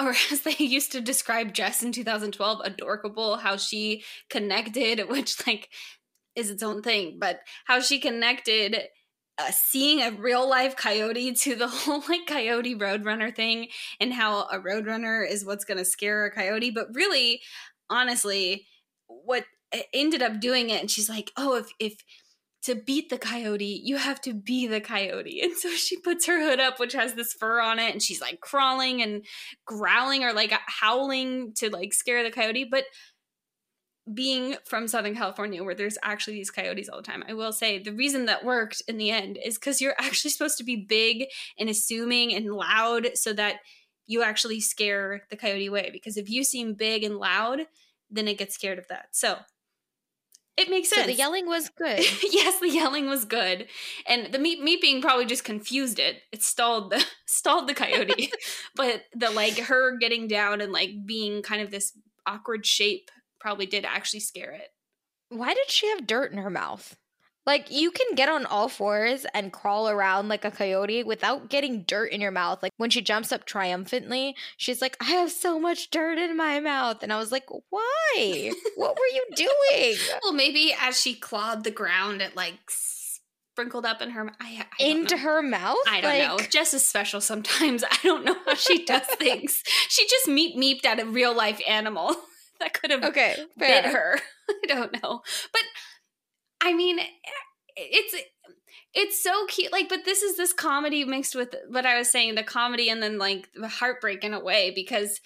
or 0.00 0.10
as 0.32 0.42
they 0.42 0.56
used 0.58 0.92
to 0.92 1.00
describe 1.00 1.54
Jess 1.54 1.82
in 1.82 1.92
2012, 1.92 2.60
adorkable, 2.64 3.36
how 3.36 3.56
she 3.56 4.04
connected, 4.30 5.08
which 5.08 5.46
like 5.46 5.68
is 6.34 6.50
its 6.50 6.62
own 6.62 6.82
thing, 6.82 7.18
but 7.18 7.40
how 7.64 7.80
she 7.80 7.98
connected 7.98 8.82
uh, 9.38 9.50
seeing 9.52 10.00
a 10.00 10.10
real 10.10 10.48
life 10.48 10.74
coyote 10.76 11.32
to 11.32 11.54
the 11.54 11.68
whole 11.68 12.02
like 12.08 12.26
coyote 12.26 12.76
roadrunner 12.76 13.34
thing 13.34 13.68
and 14.00 14.12
how 14.12 14.42
a 14.48 14.58
roadrunner 14.58 15.28
is 15.28 15.44
what's 15.44 15.64
going 15.64 15.78
to 15.78 15.84
scare 15.84 16.26
a 16.26 16.30
coyote. 16.30 16.70
But 16.70 16.88
really, 16.94 17.40
honestly, 17.88 18.66
what 19.06 19.44
ended 19.92 20.22
up 20.22 20.40
doing 20.40 20.70
it, 20.70 20.80
and 20.80 20.90
she's 20.90 21.08
like, 21.08 21.30
oh, 21.36 21.56
if, 21.56 21.66
if, 21.78 21.94
to 22.62 22.74
beat 22.74 23.08
the 23.08 23.18
coyote, 23.18 23.80
you 23.84 23.96
have 23.96 24.20
to 24.22 24.34
be 24.34 24.66
the 24.66 24.80
coyote. 24.80 25.40
And 25.42 25.56
so 25.56 25.70
she 25.70 25.96
puts 25.98 26.26
her 26.26 26.40
hood 26.40 26.60
up, 26.60 26.78
which 26.78 26.92
has 26.92 27.14
this 27.14 27.32
fur 27.32 27.60
on 27.60 27.78
it, 27.78 27.92
and 27.92 28.02
she's 28.02 28.20
like 28.20 28.40
crawling 28.40 29.02
and 29.02 29.24
growling 29.64 30.24
or 30.24 30.32
like 30.32 30.52
howling 30.66 31.52
to 31.54 31.70
like 31.70 31.94
scare 31.94 32.22
the 32.22 32.30
coyote. 32.30 32.68
But 32.70 32.84
being 34.12 34.56
from 34.64 34.88
Southern 34.88 35.14
California, 35.14 35.62
where 35.62 35.74
there's 35.74 35.98
actually 36.02 36.34
these 36.34 36.50
coyotes 36.50 36.88
all 36.88 36.98
the 36.98 37.02
time, 37.02 37.22
I 37.28 37.34
will 37.34 37.52
say 37.52 37.78
the 37.78 37.92
reason 37.92 38.26
that 38.26 38.44
worked 38.44 38.82
in 38.88 38.98
the 38.98 39.10
end 39.10 39.38
is 39.42 39.56
because 39.56 39.80
you're 39.80 39.94
actually 39.98 40.30
supposed 40.30 40.58
to 40.58 40.64
be 40.64 40.76
big 40.76 41.26
and 41.58 41.68
assuming 41.68 42.34
and 42.34 42.52
loud 42.52 43.10
so 43.14 43.32
that 43.34 43.56
you 44.06 44.22
actually 44.22 44.60
scare 44.60 45.22
the 45.30 45.36
coyote 45.36 45.66
away. 45.66 45.90
Because 45.92 46.16
if 46.16 46.30
you 46.30 46.42
seem 46.42 46.74
big 46.74 47.04
and 47.04 47.16
loud, 47.16 47.60
then 48.10 48.26
it 48.26 48.38
gets 48.38 48.54
scared 48.54 48.78
of 48.78 48.88
that. 48.88 49.06
So 49.12 49.36
it 50.58 50.68
makes 50.68 50.90
sense. 50.90 51.02
So 51.02 51.06
the 51.06 51.14
yelling 51.14 51.46
was 51.46 51.68
good. 51.78 52.04
yes, 52.30 52.58
the 52.60 52.68
yelling 52.68 53.08
was 53.08 53.24
good, 53.24 53.68
and 54.06 54.32
the 54.32 54.38
meat 54.38 54.60
meeping 54.60 55.00
probably 55.00 55.24
just 55.24 55.44
confused 55.44 55.98
it. 55.98 56.22
It 56.32 56.42
stalled 56.42 56.90
the 56.90 57.04
stalled 57.26 57.68
the 57.68 57.74
coyote, 57.74 58.30
but 58.76 59.04
the 59.14 59.30
like 59.30 59.58
her 59.58 59.96
getting 59.98 60.28
down 60.28 60.60
and 60.60 60.72
like 60.72 60.90
being 61.06 61.42
kind 61.42 61.62
of 61.62 61.70
this 61.70 61.92
awkward 62.26 62.66
shape 62.66 63.10
probably 63.40 63.66
did 63.66 63.84
actually 63.84 64.20
scare 64.20 64.50
it. 64.50 64.68
Why 65.30 65.54
did 65.54 65.70
she 65.70 65.88
have 65.88 66.06
dirt 66.06 66.32
in 66.32 66.38
her 66.38 66.50
mouth? 66.50 66.96
Like 67.48 67.70
you 67.70 67.90
can 67.90 68.14
get 68.14 68.28
on 68.28 68.44
all 68.44 68.68
fours 68.68 69.24
and 69.32 69.50
crawl 69.50 69.88
around 69.88 70.28
like 70.28 70.44
a 70.44 70.50
coyote 70.50 71.02
without 71.02 71.48
getting 71.48 71.82
dirt 71.84 72.12
in 72.12 72.20
your 72.20 72.30
mouth. 72.30 72.62
Like 72.62 72.72
when 72.76 72.90
she 72.90 73.00
jumps 73.00 73.32
up 73.32 73.46
triumphantly, 73.46 74.36
she's 74.58 74.82
like, 74.82 74.98
"I 75.00 75.12
have 75.12 75.32
so 75.32 75.58
much 75.58 75.88
dirt 75.88 76.18
in 76.18 76.36
my 76.36 76.60
mouth." 76.60 77.02
And 77.02 77.10
I 77.10 77.16
was 77.16 77.32
like, 77.32 77.46
"Why? 77.70 78.52
what 78.76 78.98
were 78.98 79.14
you 79.14 79.24
doing?" 79.34 79.96
well, 80.22 80.34
maybe 80.34 80.74
as 80.78 81.00
she 81.00 81.14
clawed 81.14 81.64
the 81.64 81.70
ground, 81.70 82.20
it 82.20 82.36
like 82.36 82.58
sprinkled 82.68 83.86
up 83.86 84.02
in 84.02 84.10
her 84.10 84.30
I, 84.38 84.66
I 84.78 84.84
into 84.84 85.16
know. 85.16 85.22
her 85.22 85.42
mouth. 85.42 85.78
I 85.88 86.02
don't 86.02 86.18
like... 86.18 86.28
know. 86.28 86.46
Jess 86.50 86.74
is 86.74 86.86
special 86.86 87.22
sometimes. 87.22 87.82
I 87.90 87.96
don't 88.02 88.26
know 88.26 88.36
how 88.44 88.56
she 88.56 88.84
does 88.84 89.06
things. 89.18 89.62
She 89.88 90.06
just 90.06 90.26
meep 90.26 90.54
meeped 90.54 90.84
at 90.84 91.00
a 91.00 91.06
real 91.06 91.34
life 91.34 91.62
animal 91.66 92.14
that 92.60 92.74
could 92.74 92.90
have 92.90 93.04
okay, 93.04 93.36
fair. 93.58 93.82
bit 93.82 93.90
her. 93.90 94.20
I 94.50 94.66
don't 94.66 95.02
know, 95.02 95.22
but 95.50 95.62
I 96.60 96.74
mean, 96.74 96.98
eh, 96.98 97.04
it's 97.76 98.14
it's 98.94 99.22
so 99.22 99.46
cute. 99.46 99.72
Like, 99.72 99.88
but 99.88 100.04
this 100.04 100.22
is 100.22 100.36
this 100.36 100.52
comedy 100.52 101.04
mixed 101.04 101.34
with 101.34 101.54
what 101.68 101.86
I 101.86 101.98
was 101.98 102.10
saying, 102.10 102.34
the 102.34 102.42
comedy 102.42 102.88
and 102.88 103.02
then 103.02 103.18
like 103.18 103.48
the 103.54 103.68
heartbreak 103.68 104.24
in 104.24 104.34
a 104.34 104.42
way 104.42 104.72
because 104.74 105.20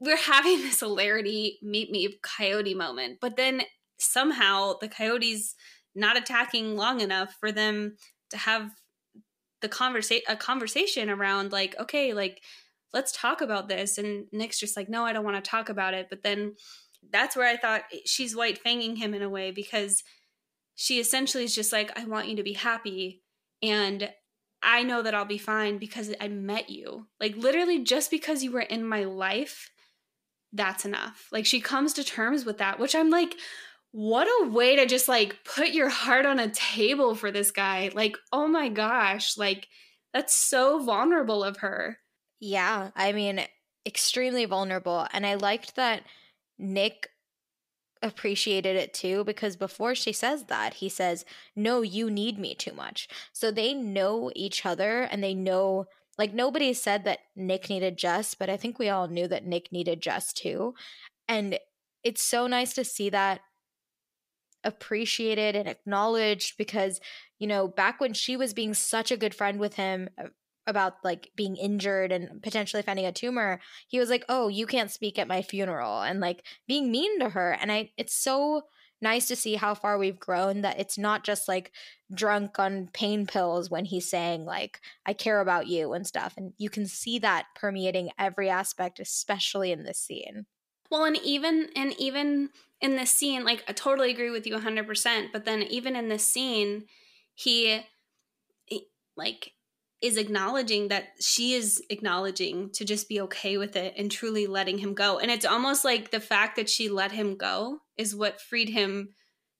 we're 0.00 0.16
having 0.16 0.58
this 0.62 0.80
hilarity 0.80 1.58
meet 1.62 1.90
me 1.90 2.18
coyote 2.22 2.74
moment, 2.74 3.18
but 3.20 3.36
then 3.36 3.62
somehow 3.98 4.74
the 4.80 4.88
coyotes 4.88 5.54
not 5.94 6.16
attacking 6.16 6.76
long 6.76 7.00
enough 7.00 7.34
for 7.40 7.50
them 7.50 7.96
to 8.30 8.36
have 8.36 8.70
the 9.60 9.68
conversation 9.68 10.22
a 10.28 10.36
conversation 10.36 11.10
around 11.10 11.50
like 11.50 11.74
okay 11.80 12.14
like 12.14 12.40
let's 12.92 13.10
talk 13.10 13.40
about 13.40 13.68
this 13.68 13.98
and 13.98 14.26
nick's 14.30 14.60
just 14.60 14.76
like 14.76 14.88
no 14.88 15.04
i 15.04 15.12
don't 15.12 15.24
want 15.24 15.42
to 15.42 15.50
talk 15.50 15.68
about 15.68 15.94
it 15.94 16.06
but 16.08 16.22
then 16.22 16.54
that's 17.10 17.34
where 17.34 17.48
i 17.48 17.56
thought 17.56 17.82
she's 18.04 18.36
white 18.36 18.62
fanging 18.64 18.96
him 18.96 19.14
in 19.14 19.22
a 19.22 19.28
way 19.28 19.50
because 19.50 20.04
she 20.80 21.00
essentially 21.00 21.42
is 21.42 21.56
just 21.56 21.72
like, 21.72 21.90
I 21.98 22.04
want 22.04 22.28
you 22.28 22.36
to 22.36 22.44
be 22.44 22.52
happy. 22.52 23.24
And 23.64 24.12
I 24.62 24.84
know 24.84 25.02
that 25.02 25.12
I'll 25.12 25.24
be 25.24 25.36
fine 25.36 25.78
because 25.78 26.14
I 26.20 26.28
met 26.28 26.70
you. 26.70 27.08
Like, 27.18 27.36
literally, 27.36 27.82
just 27.82 28.12
because 28.12 28.44
you 28.44 28.52
were 28.52 28.60
in 28.60 28.88
my 28.88 29.02
life, 29.02 29.72
that's 30.52 30.84
enough. 30.84 31.26
Like, 31.32 31.46
she 31.46 31.60
comes 31.60 31.94
to 31.94 32.04
terms 32.04 32.44
with 32.44 32.58
that, 32.58 32.78
which 32.78 32.94
I'm 32.94 33.10
like, 33.10 33.34
what 33.90 34.28
a 34.28 34.50
way 34.50 34.76
to 34.76 34.86
just 34.86 35.08
like 35.08 35.42
put 35.44 35.70
your 35.70 35.88
heart 35.88 36.24
on 36.24 36.38
a 36.38 36.48
table 36.50 37.16
for 37.16 37.32
this 37.32 37.50
guy. 37.50 37.90
Like, 37.92 38.16
oh 38.32 38.46
my 38.46 38.68
gosh, 38.68 39.36
like, 39.36 39.66
that's 40.14 40.36
so 40.36 40.80
vulnerable 40.84 41.42
of 41.42 41.56
her. 41.56 41.98
Yeah. 42.38 42.92
I 42.94 43.10
mean, 43.10 43.40
extremely 43.84 44.44
vulnerable. 44.44 45.08
And 45.12 45.26
I 45.26 45.34
liked 45.34 45.74
that 45.74 46.04
Nick 46.56 47.08
appreciated 48.02 48.76
it 48.76 48.94
too 48.94 49.24
because 49.24 49.56
before 49.56 49.94
she 49.94 50.12
says 50.12 50.44
that, 50.44 50.74
he 50.74 50.88
says, 50.88 51.24
No, 51.56 51.82
you 51.82 52.10
need 52.10 52.38
me 52.38 52.54
too 52.54 52.72
much. 52.72 53.08
So 53.32 53.50
they 53.50 53.74
know 53.74 54.30
each 54.34 54.64
other 54.64 55.02
and 55.02 55.22
they 55.22 55.34
know, 55.34 55.86
like, 56.16 56.34
nobody 56.34 56.72
said 56.74 57.04
that 57.04 57.20
Nick 57.36 57.70
needed 57.70 57.96
Jess, 57.96 58.34
but 58.34 58.50
I 58.50 58.56
think 58.56 58.78
we 58.78 58.88
all 58.88 59.08
knew 59.08 59.28
that 59.28 59.46
Nick 59.46 59.70
needed 59.72 60.00
Jess 60.00 60.32
too. 60.32 60.74
And 61.28 61.58
it's 62.02 62.22
so 62.22 62.46
nice 62.46 62.74
to 62.74 62.84
see 62.84 63.10
that 63.10 63.40
appreciated 64.64 65.54
and 65.54 65.68
acknowledged 65.68 66.56
because, 66.58 67.00
you 67.38 67.46
know, 67.46 67.68
back 67.68 68.00
when 68.00 68.12
she 68.12 68.36
was 68.36 68.54
being 68.54 68.74
such 68.74 69.10
a 69.10 69.16
good 69.16 69.34
friend 69.34 69.60
with 69.60 69.74
him, 69.74 70.08
about 70.68 70.94
like 71.02 71.30
being 71.34 71.56
injured 71.56 72.12
and 72.12 72.42
potentially 72.42 72.82
finding 72.82 73.06
a 73.06 73.12
tumor 73.12 73.60
he 73.88 73.98
was 73.98 74.10
like 74.10 74.24
oh 74.28 74.48
you 74.48 74.66
can't 74.66 74.90
speak 74.90 75.18
at 75.18 75.26
my 75.26 75.42
funeral 75.42 76.02
and 76.02 76.20
like 76.20 76.44
being 76.66 76.90
mean 76.90 77.18
to 77.18 77.30
her 77.30 77.56
and 77.60 77.72
i 77.72 77.90
it's 77.96 78.14
so 78.14 78.62
nice 79.00 79.28
to 79.28 79.36
see 79.36 79.54
how 79.54 79.74
far 79.74 79.98
we've 79.98 80.18
grown 80.18 80.62
that 80.62 80.78
it's 80.78 80.98
not 80.98 81.24
just 81.24 81.48
like 81.48 81.72
drunk 82.12 82.58
on 82.58 82.88
pain 82.92 83.26
pills 83.26 83.70
when 83.70 83.84
he's 83.84 84.08
saying 84.08 84.44
like 84.44 84.80
i 85.06 85.12
care 85.12 85.40
about 85.40 85.66
you 85.66 85.92
and 85.92 86.06
stuff 86.06 86.34
and 86.36 86.52
you 86.58 86.68
can 86.68 86.86
see 86.86 87.18
that 87.18 87.46
permeating 87.54 88.10
every 88.18 88.48
aspect 88.48 88.98
especially 89.00 89.72
in 89.72 89.84
this 89.84 89.98
scene. 90.00 90.46
Well 90.90 91.04
and 91.04 91.18
even 91.22 91.68
and 91.76 91.94
even 91.98 92.50
in 92.80 92.96
this 92.96 93.10
scene 93.10 93.44
like 93.44 93.62
i 93.68 93.72
totally 93.72 94.10
agree 94.10 94.30
with 94.30 94.46
you 94.46 94.56
100% 94.56 95.32
but 95.32 95.44
then 95.44 95.62
even 95.62 95.94
in 95.94 96.08
this 96.08 96.26
scene 96.26 96.86
he, 97.34 97.82
he 98.64 98.86
like 99.16 99.52
is 100.00 100.16
acknowledging 100.16 100.88
that 100.88 101.08
she 101.20 101.54
is 101.54 101.82
acknowledging 101.90 102.70
to 102.70 102.84
just 102.84 103.08
be 103.08 103.20
okay 103.20 103.56
with 103.56 103.74
it 103.74 103.94
and 103.96 104.10
truly 104.10 104.46
letting 104.46 104.78
him 104.78 104.94
go. 104.94 105.18
And 105.18 105.30
it's 105.30 105.46
almost 105.46 105.84
like 105.84 106.10
the 106.10 106.20
fact 106.20 106.56
that 106.56 106.70
she 106.70 106.88
let 106.88 107.12
him 107.12 107.36
go 107.36 107.80
is 107.96 108.14
what 108.14 108.40
freed 108.40 108.68
him 108.68 109.10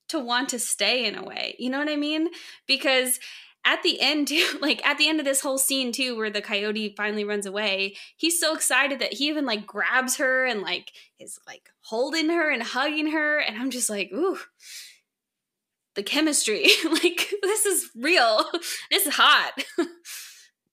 to 0.09 0.19
want 0.19 0.49
to 0.51 0.59
stay 0.59 1.05
in 1.07 1.17
a 1.17 1.25
way. 1.25 1.57
You 1.59 1.71
know 1.71 1.79
what 1.79 1.89
I 1.89 1.97
mean? 1.97 2.29
Because 2.67 3.19
at 3.65 3.83
the 3.83 4.01
end 4.01 4.29
too, 4.29 4.47
like 4.61 4.85
at 4.87 4.99
the 4.99 5.09
end 5.09 5.19
of 5.19 5.27
this 5.27 5.41
whole 5.41 5.59
scene 5.59 5.93
too 5.93 6.17
where 6.17 6.31
the 6.31 6.41
coyote 6.41 6.95
finally 6.97 7.25
runs 7.25 7.47
away, 7.47 7.97
he's 8.17 8.41
so 8.41 8.55
excited 8.55 9.01
that 9.01 9.15
he 9.15 9.29
even 9.29 9.45
like 9.47 9.67
grabs 9.67 10.17
her 10.17 10.47
and 10.47 10.63
like 10.63 10.93
is 11.19 11.39
like 11.47 11.69
holding 11.81 12.31
her 12.31 12.51
and 12.51 12.63
hugging 12.63 13.11
her 13.11 13.39
and 13.39 13.59
I'm 13.59 13.71
just 13.71 13.91
like, 13.91 14.11
"Ooh, 14.13 14.39
the 15.95 16.03
chemistry. 16.03 16.69
like 16.91 17.33
this 17.43 17.67
is 17.67 17.91
real. 17.97 18.45
This 18.91 19.07
is 19.07 19.15
hot." 19.15 19.53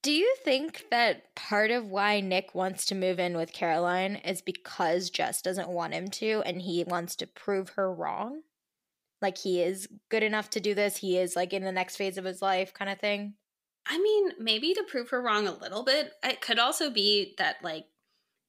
Do 0.06 0.12
you 0.12 0.36
think 0.44 0.84
that 0.92 1.34
part 1.34 1.72
of 1.72 1.90
why 1.90 2.20
Nick 2.20 2.54
wants 2.54 2.86
to 2.86 2.94
move 2.94 3.18
in 3.18 3.36
with 3.36 3.52
Caroline 3.52 4.14
is 4.24 4.40
because 4.40 5.10
Jess 5.10 5.42
doesn't 5.42 5.68
want 5.68 5.94
him 5.94 6.06
to 6.10 6.44
and 6.46 6.62
he 6.62 6.84
wants 6.84 7.16
to 7.16 7.26
prove 7.26 7.70
her 7.70 7.92
wrong? 7.92 8.42
Like 9.20 9.36
he 9.36 9.60
is 9.60 9.88
good 10.08 10.22
enough 10.22 10.48
to 10.50 10.60
do 10.60 10.76
this, 10.76 10.98
he 10.98 11.18
is 11.18 11.34
like 11.34 11.52
in 11.52 11.64
the 11.64 11.72
next 11.72 11.96
phase 11.96 12.18
of 12.18 12.24
his 12.24 12.40
life 12.40 12.72
kind 12.72 12.88
of 12.88 13.00
thing? 13.00 13.34
I 13.84 13.98
mean, 13.98 14.30
maybe 14.38 14.74
to 14.74 14.84
prove 14.84 15.10
her 15.10 15.20
wrong 15.20 15.48
a 15.48 15.58
little 15.58 15.82
bit. 15.82 16.12
It 16.22 16.40
could 16.40 16.60
also 16.60 16.88
be 16.88 17.34
that 17.38 17.56
like 17.64 17.86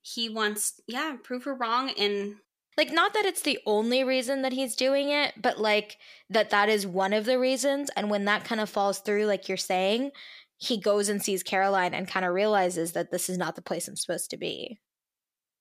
he 0.04 0.30
wants, 0.30 0.80
yeah, 0.86 1.15
prove 1.24 1.46
her 1.46 1.56
wrong 1.56 1.89
and 1.98 2.36
like 2.78 2.93
not 2.93 3.15
that 3.15 3.26
it's 3.26 3.41
the 3.41 3.58
only 3.65 4.04
reason 4.04 4.43
that 4.43 4.54
he's 4.54 4.76
doing 4.76 5.10
it, 5.10 5.34
but 5.41 5.58
like 5.58 5.98
that 6.30 6.52
that 6.52 6.70
is 6.70 6.86
one 6.86 7.13
of 7.13 7.26
the 7.26 7.39
reasons 7.39 7.89
and 7.96 8.12
when 8.12 8.26
that 8.26 8.43
kind 8.43 8.62
of 8.62 8.70
falls 8.70 9.00
through 9.00 9.26
like 9.26 9.50
you're 9.50 9.58
saying, 9.58 10.12
he 10.58 10.80
goes 10.80 11.08
and 11.10 11.22
sees 11.22 11.43
Caroline 11.43 11.93
and 11.93 12.08
kind 12.08 12.26
of 12.26 12.34
realizes 12.34 12.93
that 12.93 13.12
this 13.12 13.30
is 13.30 13.38
not 13.38 13.56
the 13.56 13.62
place 13.62 13.88
I'm 13.88 13.96
supposed 13.96 14.32
to 14.32 14.38
be. 14.38 14.80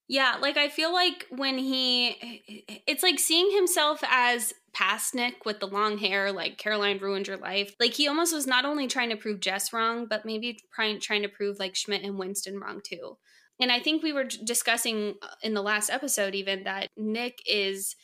Yeah, 0.09 0.37
like 0.41 0.57
I 0.57 0.69
feel 0.69 0.93
like 0.93 1.27
when 1.31 1.59
he 1.59 2.83
it's 2.87 3.03
like 3.03 3.19
seeing 3.19 3.51
himself 3.55 4.01
as 4.09 4.55
past 4.73 5.15
Nick 5.15 5.45
with 5.45 5.59
the 5.59 5.67
long 5.67 5.99
hair, 5.99 6.31
like 6.31 6.59
Caroline 6.59 6.99
ruined 6.99 7.27
your 7.27 7.39
life. 7.39 7.75
Like 7.81 7.95
he 7.95 8.07
almost 8.07 8.33
was 8.33 8.47
not 8.47 8.65
only 8.65 8.87
trying 8.87 9.11
to 9.11 9.17
prove 9.17 9.41
Jess 9.41 9.73
wrong, 9.73 10.07
but 10.09 10.25
maybe 10.25 10.61
trying 10.73 11.23
to 11.23 11.29
prove 11.29 11.59
like 11.59 11.75
Schmidt 11.75 12.05
and 12.05 12.19
Winston 12.19 12.61
wrong 12.61 12.81
too. 12.85 13.17
And 13.61 13.73
I 13.73 13.81
think 13.81 14.03
we 14.03 14.13
were 14.13 14.25
discussing 14.25 15.15
uh, 15.23 15.29
in 15.43 15.55
the 15.55 15.63
last 15.63 15.91
episode 15.91 16.35
even 16.35 16.65
that 16.65 16.89
Nick 16.97 17.39
is 17.47 17.97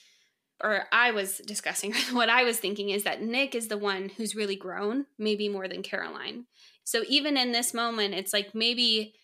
or 0.63 0.85
I 0.93 1.11
was 1.11 1.39
discussing 1.39 1.93
what 2.13 2.29
I 2.29 2.45
was 2.45 2.59
thinking 2.59 2.91
is 2.91 3.05
that 3.05 3.23
Nick 3.23 3.55
is 3.55 3.69
the 3.69 3.79
one 3.79 4.11
who's 4.17 4.35
really 4.35 4.57
grown, 4.57 5.07
maybe 5.19 5.49
more 5.49 5.69
than 5.69 5.83
Caroline. 5.83 6.47
So 6.85 7.05
even 7.09 7.37
in 7.37 7.53
this 7.53 7.73
moment, 7.75 8.15
it's 8.15 8.33
like 8.33 8.55
maybe 8.55 9.15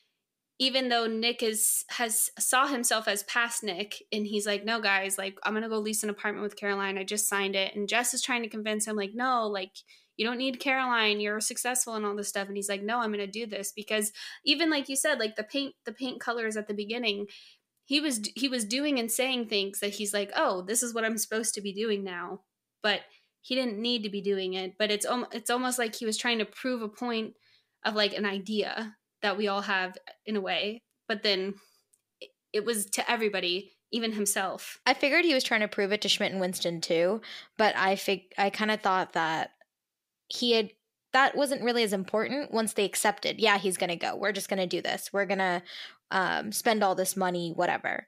even 0.60 0.88
though 0.88 1.06
Nick 1.06 1.42
is 1.42 1.84
has 1.90 2.30
saw 2.38 2.66
himself 2.66 3.06
as 3.06 3.22
past 3.24 3.62
Nick 3.62 4.02
and 4.12 4.26
he's 4.26 4.46
like, 4.46 4.64
no 4.64 4.80
guys, 4.80 5.16
like 5.16 5.38
I'm 5.44 5.54
gonna 5.54 5.68
go 5.68 5.78
lease 5.78 6.02
an 6.02 6.10
apartment 6.10 6.42
with 6.42 6.56
Caroline. 6.56 6.98
I 6.98 7.04
just 7.04 7.28
signed 7.28 7.54
it. 7.54 7.74
And 7.76 7.88
Jess 7.88 8.12
is 8.12 8.22
trying 8.22 8.42
to 8.42 8.48
convince 8.48 8.86
him, 8.86 8.96
like, 8.96 9.12
no, 9.14 9.46
like 9.46 9.72
you 10.16 10.26
don't 10.26 10.38
need 10.38 10.58
Caroline, 10.58 11.20
you're 11.20 11.40
successful 11.40 11.94
and 11.94 12.04
all 12.04 12.16
this 12.16 12.28
stuff. 12.28 12.48
And 12.48 12.56
he's 12.56 12.68
like, 12.68 12.82
no, 12.82 12.98
I'm 12.98 13.12
gonna 13.12 13.26
do 13.26 13.46
this 13.46 13.72
because 13.74 14.12
even 14.44 14.68
like 14.68 14.88
you 14.88 14.96
said, 14.96 15.20
like 15.20 15.36
the 15.36 15.44
paint, 15.44 15.74
the 15.86 15.92
paint 15.92 16.20
colors 16.20 16.56
at 16.56 16.66
the 16.66 16.74
beginning, 16.74 17.26
he 17.84 18.00
was 18.00 18.20
he 18.34 18.48
was 18.48 18.64
doing 18.64 18.98
and 18.98 19.10
saying 19.10 19.46
things 19.46 19.78
that 19.80 19.94
he's 19.94 20.12
like, 20.12 20.32
oh, 20.36 20.62
this 20.62 20.82
is 20.82 20.92
what 20.92 21.04
I'm 21.04 21.18
supposed 21.18 21.54
to 21.54 21.60
be 21.60 21.72
doing 21.72 22.02
now. 22.02 22.40
But 22.82 23.00
he 23.42 23.54
didn't 23.54 23.78
need 23.78 24.02
to 24.02 24.10
be 24.10 24.20
doing 24.20 24.54
it. 24.54 24.74
But 24.76 24.90
it's 24.90 25.06
it's 25.32 25.50
almost 25.50 25.78
like 25.78 25.94
he 25.94 26.04
was 26.04 26.18
trying 26.18 26.38
to 26.38 26.44
prove 26.44 26.82
a 26.82 26.88
point 26.88 27.34
of 27.84 27.94
like 27.94 28.14
an 28.14 28.26
idea 28.26 28.96
that 29.22 29.36
we 29.36 29.48
all 29.48 29.62
have 29.62 29.96
in 30.26 30.36
a 30.36 30.40
way, 30.40 30.82
but 31.08 31.22
then 31.22 31.54
it 32.52 32.64
was 32.64 32.86
to 32.86 33.10
everybody, 33.10 33.72
even 33.92 34.12
himself. 34.12 34.80
I 34.86 34.94
figured 34.94 35.24
he 35.24 35.34
was 35.34 35.44
trying 35.44 35.60
to 35.60 35.68
prove 35.68 35.92
it 35.92 36.00
to 36.02 36.08
Schmidt 36.08 36.32
and 36.32 36.40
Winston 36.40 36.80
too, 36.80 37.20
but 37.56 37.76
I 37.76 37.96
fig- 37.96 38.32
I 38.36 38.50
kind 38.50 38.70
of 38.70 38.80
thought 38.80 39.12
that 39.14 39.50
he 40.28 40.52
had 40.52 40.70
that 41.12 41.36
wasn't 41.36 41.62
really 41.62 41.82
as 41.82 41.92
important 41.92 42.52
once 42.52 42.74
they 42.74 42.84
accepted. 42.84 43.40
Yeah, 43.40 43.58
he's 43.58 43.78
going 43.78 43.90
to 43.90 43.96
go. 43.96 44.14
We're 44.14 44.32
just 44.32 44.50
going 44.50 44.60
to 44.60 44.66
do 44.66 44.82
this. 44.82 45.10
We're 45.12 45.24
going 45.24 45.38
to 45.38 45.62
um, 46.10 46.52
spend 46.52 46.84
all 46.84 46.94
this 46.94 47.16
money, 47.16 47.52
whatever. 47.54 48.06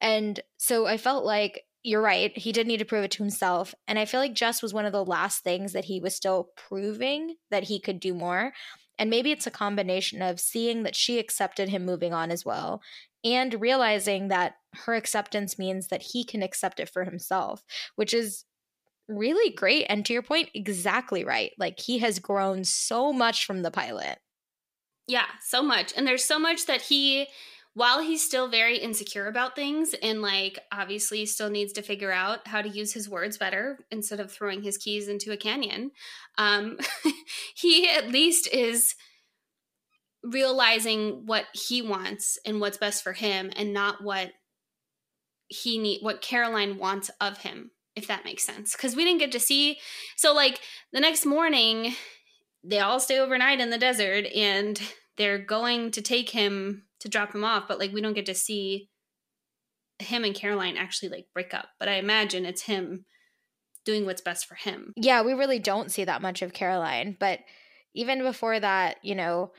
And 0.00 0.38
so 0.58 0.86
I 0.86 0.98
felt 0.98 1.24
like 1.24 1.62
you're 1.82 2.02
right. 2.02 2.36
He 2.36 2.52
did 2.52 2.66
need 2.66 2.78
to 2.78 2.84
prove 2.84 3.04
it 3.04 3.10
to 3.12 3.22
himself. 3.22 3.74
And 3.88 3.98
I 3.98 4.04
feel 4.04 4.20
like 4.20 4.34
Jess 4.34 4.62
was 4.62 4.74
one 4.74 4.84
of 4.84 4.92
the 4.92 5.04
last 5.04 5.42
things 5.42 5.72
that 5.72 5.86
he 5.86 6.00
was 6.00 6.14
still 6.14 6.50
proving 6.56 7.36
that 7.50 7.64
he 7.64 7.80
could 7.80 8.00
do 8.00 8.14
more. 8.14 8.52
And 8.98 9.10
maybe 9.10 9.32
it's 9.32 9.46
a 9.46 9.50
combination 9.50 10.22
of 10.22 10.40
seeing 10.40 10.82
that 10.84 10.96
she 10.96 11.18
accepted 11.18 11.68
him 11.68 11.84
moving 11.84 12.14
on 12.14 12.30
as 12.30 12.44
well 12.44 12.80
and 13.24 13.60
realizing 13.60 14.28
that 14.28 14.54
her 14.84 14.94
acceptance 14.94 15.58
means 15.58 15.88
that 15.88 16.02
he 16.02 16.24
can 16.24 16.42
accept 16.42 16.78
it 16.78 16.88
for 16.88 17.04
himself, 17.04 17.64
which 17.96 18.12
is 18.12 18.44
really 19.08 19.54
great. 19.54 19.86
And 19.88 20.04
to 20.06 20.12
your 20.12 20.22
point, 20.22 20.50
exactly 20.54 21.24
right. 21.24 21.52
Like 21.58 21.80
he 21.80 21.98
has 21.98 22.18
grown 22.18 22.64
so 22.64 23.12
much 23.12 23.44
from 23.46 23.62
the 23.62 23.70
pilot. 23.70 24.18
Yeah, 25.06 25.26
so 25.42 25.62
much. 25.62 25.92
And 25.96 26.06
there's 26.06 26.24
so 26.24 26.38
much 26.38 26.66
that 26.66 26.82
he 26.82 27.26
while 27.74 28.00
he's 28.00 28.24
still 28.24 28.48
very 28.48 28.78
insecure 28.78 29.26
about 29.26 29.56
things 29.56 29.94
and 30.02 30.22
like 30.22 30.58
obviously 30.72 31.26
still 31.26 31.50
needs 31.50 31.72
to 31.72 31.82
figure 31.82 32.12
out 32.12 32.46
how 32.46 32.62
to 32.62 32.68
use 32.68 32.92
his 32.92 33.08
words 33.08 33.36
better 33.36 33.78
instead 33.90 34.20
of 34.20 34.30
throwing 34.30 34.62
his 34.62 34.78
keys 34.78 35.08
into 35.08 35.32
a 35.32 35.36
canyon 35.36 35.90
um, 36.38 36.78
he 37.54 37.88
at 37.88 38.08
least 38.08 38.48
is 38.52 38.94
realizing 40.22 41.26
what 41.26 41.44
he 41.52 41.82
wants 41.82 42.38
and 42.46 42.60
what's 42.60 42.78
best 42.78 43.02
for 43.02 43.12
him 43.12 43.50
and 43.56 43.74
not 43.74 44.02
what 44.02 44.30
he 45.48 45.78
need 45.78 46.00
what 46.02 46.22
caroline 46.22 46.78
wants 46.78 47.10
of 47.20 47.38
him 47.38 47.70
if 47.96 48.08
that 48.08 48.24
makes 48.24 48.42
sense. 48.42 48.72
Because 48.72 48.96
we 48.96 49.04
didn't 49.04 49.20
get 49.20 49.32
to 49.32 49.40
see 49.40 49.78
so 50.16 50.34
like 50.34 50.60
the 50.92 51.00
next 51.00 51.26
morning 51.26 51.94
they 52.62 52.80
all 52.80 52.98
stay 52.98 53.18
overnight 53.18 53.60
in 53.60 53.70
the 53.70 53.78
desert 53.78 54.24
and 54.34 54.80
they're 55.16 55.38
going 55.38 55.90
to 55.92 56.02
take 56.02 56.30
him 56.30 56.84
to 57.04 57.10
drop 57.10 57.34
him 57.34 57.44
off, 57.44 57.68
but 57.68 57.78
like 57.78 57.92
we 57.92 58.00
don't 58.00 58.14
get 58.14 58.26
to 58.26 58.34
see 58.34 58.88
him 59.98 60.24
and 60.24 60.34
Caroline 60.34 60.76
actually 60.76 61.10
like 61.10 61.26
break 61.32 61.54
up. 61.54 61.68
But 61.78 61.88
I 61.88 61.94
imagine 61.94 62.46
it's 62.46 62.62
him 62.62 63.04
doing 63.84 64.06
what's 64.06 64.22
best 64.22 64.46
for 64.46 64.54
him. 64.54 64.92
Yeah, 64.96 65.22
we 65.22 65.34
really 65.34 65.58
don't 65.58 65.92
see 65.92 66.04
that 66.04 66.22
much 66.22 66.42
of 66.42 66.54
Caroline, 66.54 67.16
but 67.20 67.40
even 67.94 68.22
before 68.22 68.58
that, 68.58 68.96
you 69.02 69.14
know, 69.14 69.52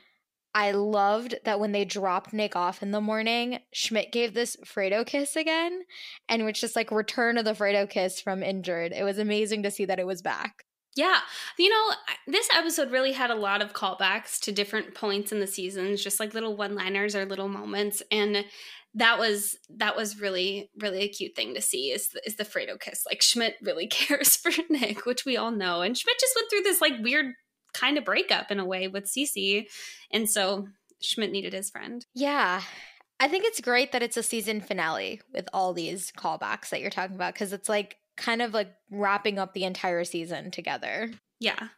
I 0.52 0.72
loved 0.72 1.36
that 1.44 1.60
when 1.60 1.72
they 1.72 1.84
dropped 1.84 2.32
Nick 2.32 2.56
off 2.56 2.82
in 2.82 2.90
the 2.90 3.00
morning, 3.00 3.60
Schmidt 3.72 4.10
gave 4.10 4.34
this 4.34 4.56
Fredo 4.64 5.06
kiss 5.06 5.36
again, 5.36 5.82
and 6.28 6.44
which 6.44 6.60
just 6.60 6.74
like 6.74 6.90
return 6.90 7.38
of 7.38 7.44
the 7.44 7.52
Fredo 7.52 7.88
kiss 7.88 8.20
from 8.20 8.42
injured. 8.42 8.92
It 8.92 9.04
was 9.04 9.18
amazing 9.18 9.62
to 9.62 9.70
see 9.70 9.84
that 9.84 10.00
it 10.00 10.06
was 10.06 10.22
back. 10.22 10.64
Yeah. 10.96 11.18
You 11.58 11.68
know, 11.68 11.92
this 12.26 12.48
episode 12.54 12.90
really 12.90 13.12
had 13.12 13.30
a 13.30 13.34
lot 13.34 13.62
of 13.62 13.74
callbacks 13.74 14.40
to 14.40 14.52
different 14.52 14.94
points 14.94 15.30
in 15.30 15.40
the 15.40 15.46
seasons, 15.46 16.02
just 16.02 16.18
like 16.18 16.34
little 16.34 16.56
one-liners 16.56 17.14
or 17.14 17.26
little 17.26 17.48
moments 17.48 18.02
and 18.10 18.44
that 18.96 19.18
was 19.18 19.58
that 19.76 19.94
was 19.94 20.18
really 20.18 20.70
really 20.80 21.02
a 21.02 21.08
cute 21.08 21.36
thing 21.36 21.52
to 21.52 21.60
see 21.60 21.90
is 21.90 22.08
the, 22.08 22.20
is 22.26 22.36
the 22.36 22.44
Fredo 22.44 22.80
kiss. 22.80 23.04
Like 23.06 23.22
Schmidt 23.22 23.56
really 23.62 23.86
cares 23.90 24.36
for 24.36 24.50
Nick, 24.70 25.06
which 25.06 25.24
we 25.24 25.36
all 25.36 25.50
know. 25.52 25.82
And 25.82 25.96
Schmidt 25.96 26.18
just 26.18 26.34
went 26.34 26.50
through 26.50 26.62
this 26.62 26.80
like 26.80 26.94
weird 27.02 27.34
kind 27.74 27.98
of 27.98 28.04
breakup 28.04 28.50
in 28.50 28.58
a 28.58 28.64
way 28.64 28.88
with 28.88 29.04
Cece. 29.04 29.66
And 30.10 30.28
so 30.28 30.68
Schmidt 31.02 31.30
needed 31.30 31.52
his 31.52 31.70
friend. 31.70 32.04
Yeah. 32.14 32.62
I 33.20 33.28
think 33.28 33.44
it's 33.46 33.60
great 33.60 33.92
that 33.92 34.02
it's 34.02 34.16
a 34.16 34.22
season 34.22 34.60
finale 34.60 35.20
with 35.32 35.48
all 35.52 35.72
these 35.72 36.12
callbacks 36.12 36.70
that 36.70 36.80
you're 36.80 36.90
talking 36.90 37.16
about 37.16 37.34
because 37.34 37.52
it's 37.52 37.68
like 37.68 37.96
kind 38.16 38.42
of 38.42 38.54
like 38.54 38.72
wrapping 38.90 39.38
up 39.38 39.52
the 39.52 39.64
entire 39.64 40.04
season 40.04 40.50
together. 40.50 41.10
Yeah. 41.40 41.68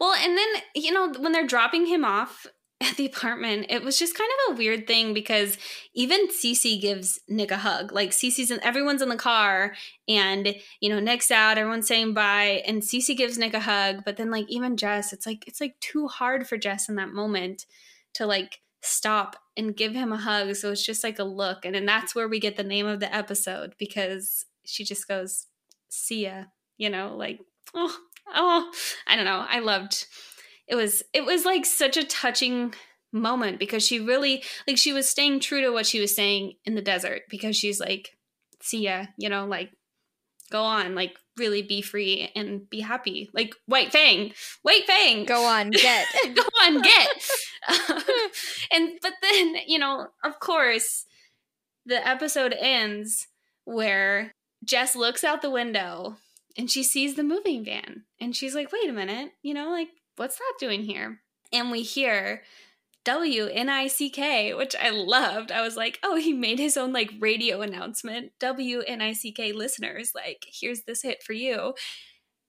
Well, 0.00 0.14
and 0.14 0.36
then, 0.36 0.48
you 0.74 0.92
know, 0.92 1.12
when 1.18 1.32
they're 1.32 1.46
dropping 1.46 1.86
him 1.86 2.04
off 2.04 2.46
at 2.80 2.96
the 2.96 3.06
apartment, 3.06 3.66
it 3.68 3.82
was 3.82 3.98
just 3.98 4.16
kind 4.16 4.30
of 4.48 4.54
a 4.54 4.58
weird 4.58 4.86
thing 4.86 5.14
because 5.14 5.58
even 5.94 6.28
Cece 6.28 6.80
gives 6.80 7.20
Nick 7.28 7.50
a 7.50 7.58
hug. 7.58 7.92
Like 7.92 8.10
Cece's 8.10 8.50
in 8.50 8.62
everyone's 8.64 9.02
in 9.02 9.08
the 9.08 9.16
car 9.16 9.74
and 10.08 10.54
you 10.80 10.88
know, 10.88 10.98
Nick's 10.98 11.30
out, 11.30 11.58
everyone's 11.58 11.86
saying 11.86 12.14
bye, 12.14 12.62
and 12.66 12.82
Cece 12.82 13.16
gives 13.16 13.38
Nick 13.38 13.54
a 13.54 13.60
hug, 13.60 14.02
but 14.04 14.16
then 14.16 14.30
like 14.30 14.46
even 14.48 14.76
Jess, 14.76 15.12
it's 15.12 15.26
like 15.26 15.44
it's 15.46 15.60
like 15.60 15.78
too 15.80 16.08
hard 16.08 16.46
for 16.46 16.56
Jess 16.56 16.88
in 16.88 16.96
that 16.96 17.10
moment 17.10 17.66
to 18.14 18.26
like 18.26 18.60
stop 18.82 19.36
and 19.56 19.76
give 19.76 19.94
him 19.94 20.12
a 20.12 20.16
hug. 20.16 20.54
So 20.56 20.72
it's 20.72 20.84
just 20.84 21.04
like 21.04 21.18
a 21.18 21.24
look. 21.24 21.64
And 21.64 21.74
then 21.74 21.86
that's 21.86 22.14
where 22.14 22.28
we 22.28 22.40
get 22.40 22.56
the 22.56 22.64
name 22.64 22.86
of 22.86 23.00
the 23.00 23.14
episode 23.14 23.74
because 23.78 24.46
she 24.64 24.84
just 24.84 25.06
goes, 25.08 25.46
see 25.92 26.24
ya, 26.24 26.44
you 26.78 26.88
know, 26.88 27.14
like, 27.16 27.38
oh, 27.74 27.96
oh, 28.34 28.72
I 29.06 29.16
don't 29.16 29.26
know. 29.26 29.44
I 29.48 29.60
loved 29.60 30.06
it 30.66 30.74
was 30.74 31.02
it 31.12 31.24
was 31.24 31.44
like 31.44 31.66
such 31.66 31.96
a 31.96 32.04
touching 32.04 32.74
moment 33.12 33.58
because 33.58 33.84
she 33.86 34.00
really 34.00 34.42
like 34.66 34.78
she 34.78 34.92
was 34.92 35.08
staying 35.08 35.38
true 35.40 35.60
to 35.60 35.70
what 35.70 35.86
she 35.86 36.00
was 36.00 36.14
saying 36.14 36.54
in 36.64 36.74
the 36.74 36.82
desert 36.82 37.22
because 37.28 37.56
she's 37.56 37.78
like, 37.78 38.16
see 38.60 38.84
ya, 38.84 39.06
you 39.18 39.28
know, 39.28 39.46
like 39.46 39.70
go 40.50 40.62
on, 40.62 40.94
like 40.94 41.14
really 41.36 41.62
be 41.62 41.82
free 41.82 42.30
and 42.34 42.68
be 42.70 42.80
happy. 42.80 43.28
Like 43.34 43.54
White 43.66 43.92
Fang, 43.92 44.32
White 44.62 44.86
Fang, 44.86 45.24
go 45.26 45.44
on, 45.44 45.70
get, 45.70 46.06
go 46.34 46.42
on, 46.62 46.80
get. 46.80 47.22
and 48.72 48.98
but 49.02 49.12
then 49.20 49.56
you 49.66 49.78
know, 49.78 50.06
of 50.24 50.40
course, 50.40 51.04
the 51.84 52.06
episode 52.06 52.54
ends 52.58 53.28
where 53.64 54.34
Jess 54.64 54.94
looks 54.94 55.24
out 55.24 55.42
the 55.42 55.50
window 55.50 56.16
and 56.56 56.70
she 56.70 56.82
sees 56.82 57.14
the 57.14 57.22
moving 57.22 57.64
van 57.64 58.04
and 58.20 58.36
she's 58.36 58.54
like, 58.54 58.72
wait 58.72 58.88
a 58.88 58.92
minute, 58.92 59.32
you 59.42 59.54
know, 59.54 59.70
like, 59.70 59.88
what's 60.16 60.36
that 60.36 60.54
doing 60.58 60.82
here? 60.82 61.20
And 61.52 61.70
we 61.70 61.82
hear 61.82 62.42
W 63.04 63.46
N 63.46 63.68
I 63.68 63.88
C 63.88 64.10
K, 64.10 64.54
which 64.54 64.76
I 64.76 64.90
loved. 64.90 65.50
I 65.50 65.62
was 65.62 65.76
like, 65.76 65.98
oh, 66.02 66.16
he 66.16 66.32
made 66.32 66.58
his 66.58 66.76
own 66.76 66.92
like 66.92 67.10
radio 67.18 67.60
announcement. 67.60 68.32
W 68.38 68.82
N 68.86 69.00
I 69.02 69.12
C 69.12 69.32
K 69.32 69.52
listeners, 69.52 70.12
like, 70.14 70.46
here's 70.46 70.82
this 70.82 71.02
hit 71.02 71.22
for 71.22 71.32
you. 71.32 71.74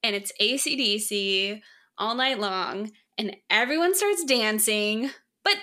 And 0.03 0.16
it's 0.16 0.32
ACDC 0.39 1.61
all 1.97 2.16
night 2.16 2.39
long, 2.39 2.91
and 3.18 3.36
everyone 3.49 3.95
starts 3.95 4.24
dancing, 4.26 5.09
but 5.43 5.55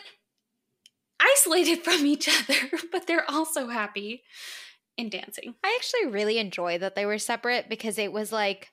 isolated 1.20 1.78
from 1.84 2.06
each 2.06 2.28
other, 2.28 2.78
but 2.90 3.06
they're 3.06 3.30
also 3.30 3.68
happy 3.68 4.22
in 5.00 5.10
dancing. 5.10 5.54
I 5.64 5.76
actually 5.78 6.12
really 6.12 6.38
enjoy 6.38 6.78
that 6.78 6.94
they 6.94 7.06
were 7.06 7.18
separate 7.18 7.68
because 7.68 7.98
it 7.98 8.12
was 8.12 8.32
like, 8.32 8.70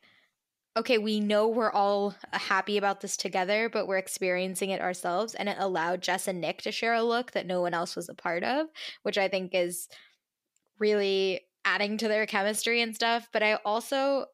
okay, 0.75 0.99
we 0.99 1.19
know 1.19 1.47
we're 1.47 1.71
all 1.71 2.13
happy 2.31 2.77
about 2.77 3.01
this 3.01 3.17
together, 3.17 3.67
but 3.67 3.87
we're 3.87 3.97
experiencing 3.97 4.69
it 4.69 4.81
ourselves. 4.81 5.33
And 5.33 5.49
it 5.49 5.57
allowed 5.59 6.01
Jess 6.01 6.27
and 6.27 6.39
Nick 6.39 6.61
to 6.61 6.71
share 6.71 6.93
a 6.93 7.01
look 7.01 7.31
that 7.31 7.47
no 7.47 7.61
one 7.61 7.73
else 7.73 7.95
was 7.95 8.09
a 8.09 8.13
part 8.13 8.43
of, 8.43 8.67
which 9.01 9.17
I 9.17 9.27
think 9.27 9.55
is 9.55 9.87
really 10.77 11.41
adding 11.65 11.97
to 11.97 12.07
their 12.07 12.27
chemistry 12.27 12.81
and 12.81 12.93
stuff. 12.93 13.27
But 13.33 13.41
I 13.41 13.55
also 13.65 14.27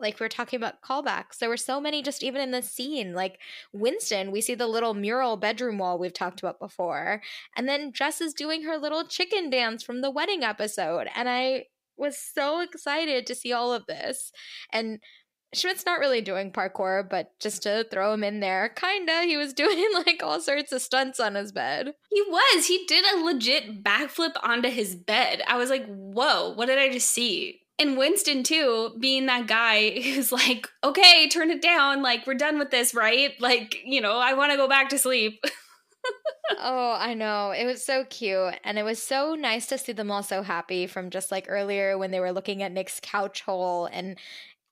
like 0.00 0.20
we 0.20 0.26
are 0.26 0.30
talking 0.30 0.56
about 0.56 0.82
callbacks. 0.82 1.38
There 1.38 1.48
were 1.48 1.56
so 1.56 1.80
many 1.80 2.02
just 2.02 2.22
even 2.22 2.40
in 2.40 2.50
the 2.50 2.62
scene. 2.62 3.14
Like 3.14 3.38
Winston, 3.72 4.30
we 4.30 4.40
see 4.40 4.54
the 4.54 4.66
little 4.66 4.94
mural 4.94 5.36
bedroom 5.36 5.78
wall 5.78 5.98
we've 5.98 6.12
talked 6.12 6.40
about 6.40 6.60
before. 6.60 7.22
And 7.56 7.68
then 7.68 7.92
Jess 7.92 8.20
is 8.20 8.34
doing 8.34 8.62
her 8.62 8.78
little 8.78 9.06
chicken 9.06 9.50
dance 9.50 9.82
from 9.82 10.00
the 10.00 10.10
wedding 10.10 10.44
episode. 10.44 11.08
And 11.14 11.28
I 11.28 11.66
was 11.96 12.16
so 12.16 12.60
excited 12.60 13.26
to 13.26 13.34
see 13.34 13.52
all 13.52 13.72
of 13.72 13.86
this. 13.86 14.32
And 14.72 15.00
Schmidt's 15.54 15.86
not 15.86 15.98
really 15.98 16.20
doing 16.20 16.52
parkour, 16.52 17.08
but 17.08 17.30
just 17.40 17.62
to 17.62 17.86
throw 17.90 18.12
him 18.12 18.22
in 18.22 18.40
there, 18.40 18.68
kinda, 18.68 19.22
he 19.22 19.36
was 19.36 19.52
doing 19.54 19.86
like 19.94 20.22
all 20.22 20.40
sorts 20.40 20.72
of 20.72 20.82
stunts 20.82 21.18
on 21.18 21.34
his 21.34 21.52
bed. 21.52 21.94
He 22.10 22.22
was. 22.22 22.66
He 22.66 22.84
did 22.86 23.04
a 23.04 23.24
legit 23.24 23.82
backflip 23.82 24.34
onto 24.42 24.68
his 24.68 24.94
bed. 24.94 25.42
I 25.46 25.56
was 25.56 25.70
like, 25.70 25.86
whoa, 25.86 26.52
what 26.54 26.66
did 26.66 26.78
I 26.78 26.90
just 26.90 27.10
see? 27.10 27.62
And 27.78 27.96
Winston 27.96 28.42
too, 28.42 28.90
being 28.98 29.26
that 29.26 29.46
guy 29.46 29.90
who's 30.00 30.32
like, 30.32 30.68
okay, 30.82 31.28
turn 31.28 31.50
it 31.50 31.62
down. 31.62 32.02
Like, 32.02 32.26
we're 32.26 32.34
done 32.34 32.58
with 32.58 32.70
this, 32.70 32.94
right? 32.94 33.40
Like, 33.40 33.76
you 33.84 34.00
know, 34.00 34.18
I 34.18 34.34
want 34.34 34.50
to 34.52 34.56
go 34.56 34.68
back 34.68 34.88
to 34.90 34.98
sleep. 34.98 35.42
oh, 36.58 36.96
I 36.98 37.14
know. 37.14 37.52
It 37.52 37.64
was 37.64 37.84
so 37.84 38.04
cute. 38.04 38.54
And 38.64 38.78
it 38.78 38.82
was 38.82 39.02
so 39.02 39.34
nice 39.34 39.66
to 39.66 39.78
see 39.78 39.92
them 39.92 40.10
all 40.10 40.22
so 40.22 40.42
happy 40.42 40.86
from 40.86 41.10
just 41.10 41.30
like 41.30 41.46
earlier 41.48 41.96
when 41.96 42.10
they 42.10 42.20
were 42.20 42.32
looking 42.32 42.62
at 42.62 42.72
Nick's 42.72 43.00
couch 43.00 43.42
hole. 43.42 43.86
And 43.86 44.18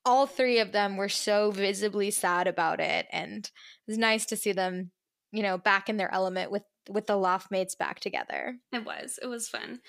all 0.05 0.25
three 0.25 0.59
of 0.59 0.71
them 0.71 0.97
were 0.97 1.09
so 1.09 1.51
visibly 1.51 2.11
sad 2.11 2.47
about 2.47 2.79
it. 2.79 3.07
And 3.11 3.45
it 3.45 3.51
was 3.87 3.97
nice 3.97 4.25
to 4.27 4.37
see 4.37 4.51
them, 4.51 4.91
you 5.31 5.43
know, 5.43 5.57
back 5.57 5.89
in 5.89 5.97
their 5.97 6.13
element 6.13 6.51
with 6.51 6.63
with 6.89 7.05
the 7.05 7.17
loft 7.17 7.51
mates 7.51 7.75
back 7.75 7.99
together. 7.99 8.55
It 8.71 8.85
was. 8.85 9.19
It 9.21 9.27
was 9.27 9.49
fun. 9.49 9.81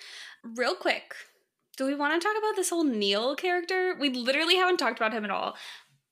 Real 0.42 0.74
quick, 0.74 1.14
do 1.78 1.86
we 1.86 1.94
want 1.94 2.20
to 2.20 2.26
talk 2.26 2.36
about 2.36 2.56
this 2.56 2.70
whole 2.70 2.84
Neil 2.84 3.36
character? 3.36 3.94
We 3.98 4.10
literally 4.10 4.56
haven't 4.56 4.78
talked 4.78 4.98
about 4.98 5.14
him 5.14 5.24
at 5.24 5.30
all. 5.30 5.56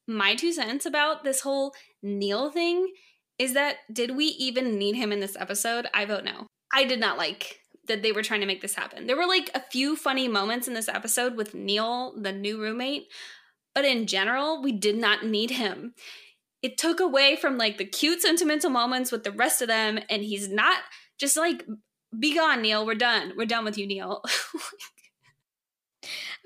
My 0.07 0.37
two 0.37 0.53
cents 0.53 0.87
about 0.87 1.25
this 1.25 1.41
whole 1.41 1.75
Neil 2.03 2.51
thing 2.51 2.93
is 3.39 3.53
that 3.55 3.79
did 3.93 4.17
we 4.17 4.27
even 4.27 4.79
need 4.79 4.95
him 4.95 5.13
in 5.13 5.19
this 5.19 5.37
episode? 5.37 5.89
I 5.93 6.05
vote 6.05 6.25
no. 6.25 6.47
I 6.73 6.85
did 6.85 7.01
not 7.01 7.19
like 7.19 7.59
that 7.89 8.03
they 8.03 8.13
were 8.13 8.23
trying 8.23 8.41
to 8.41 8.47
make 8.47 8.63
this 8.63 8.77
happen. 8.77 9.07
There 9.07 9.17
were 9.17 9.27
like 9.27 9.51
a 9.55 9.65
few 9.73 9.97
funny 9.97 10.29
moments 10.29 10.69
in 10.69 10.75
this 10.75 10.89
episode 10.89 11.37
with 11.37 11.55
Neil, 11.55 12.15
the 12.17 12.33
new 12.33 12.61
roommate, 12.61 13.09
but 13.75 13.85
in 13.85 14.07
general, 14.07 14.63
we 14.63 14.71
did 14.71 14.97
not 14.97 15.25
need 15.25 15.51
him. 15.51 15.95
It 16.63 16.79
took 16.79 17.01
away 17.01 17.37
from 17.37 17.59
like 17.59 17.77
the 17.77 17.85
cute 17.85 18.23
sentimental 18.23 18.71
moments 18.71 19.11
with 19.11 19.25
the 19.25 19.33
rest 19.33 19.63
of 19.63 19.69
them, 19.69 19.99
and 20.09 20.23
he's 20.23 20.49
not 20.49 20.79
just 21.19 21.37
like, 21.37 21.65
be 22.17 22.35
gone, 22.35 22.63
Neil, 22.63 22.87
we're 22.87 22.95
done. 22.95 23.33
We're 23.37 23.47
done 23.47 23.65
with 23.65 23.77
you, 23.77 23.87
Neil. 23.87 24.23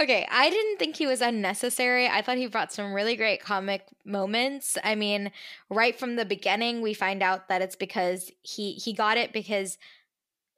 Okay, 0.01 0.27
I 0.31 0.51
didn't 0.51 0.79
think 0.79 0.97
he 0.97 1.07
was 1.07 1.21
unnecessary. 1.21 2.09
I 2.09 2.23
thought 2.23 2.37
he 2.37 2.47
brought 2.47 2.73
some 2.73 2.93
really 2.93 3.17
great 3.17 3.43
comic 3.43 3.87
moments. 4.05 4.79
I 4.83 4.95
mean, 4.95 5.33
right 5.69 5.99
from 5.99 6.17
the 6.17 6.25
beginning, 6.25 6.83
we 6.83 6.95
find 6.95 7.23
out 7.23 7.49
that 7.49 7.63
it's 7.63 7.77
because 7.77 8.31
he 8.43 8.73
he 8.73 8.93
got 8.93 9.17
it 9.17 9.33
because 9.33 9.79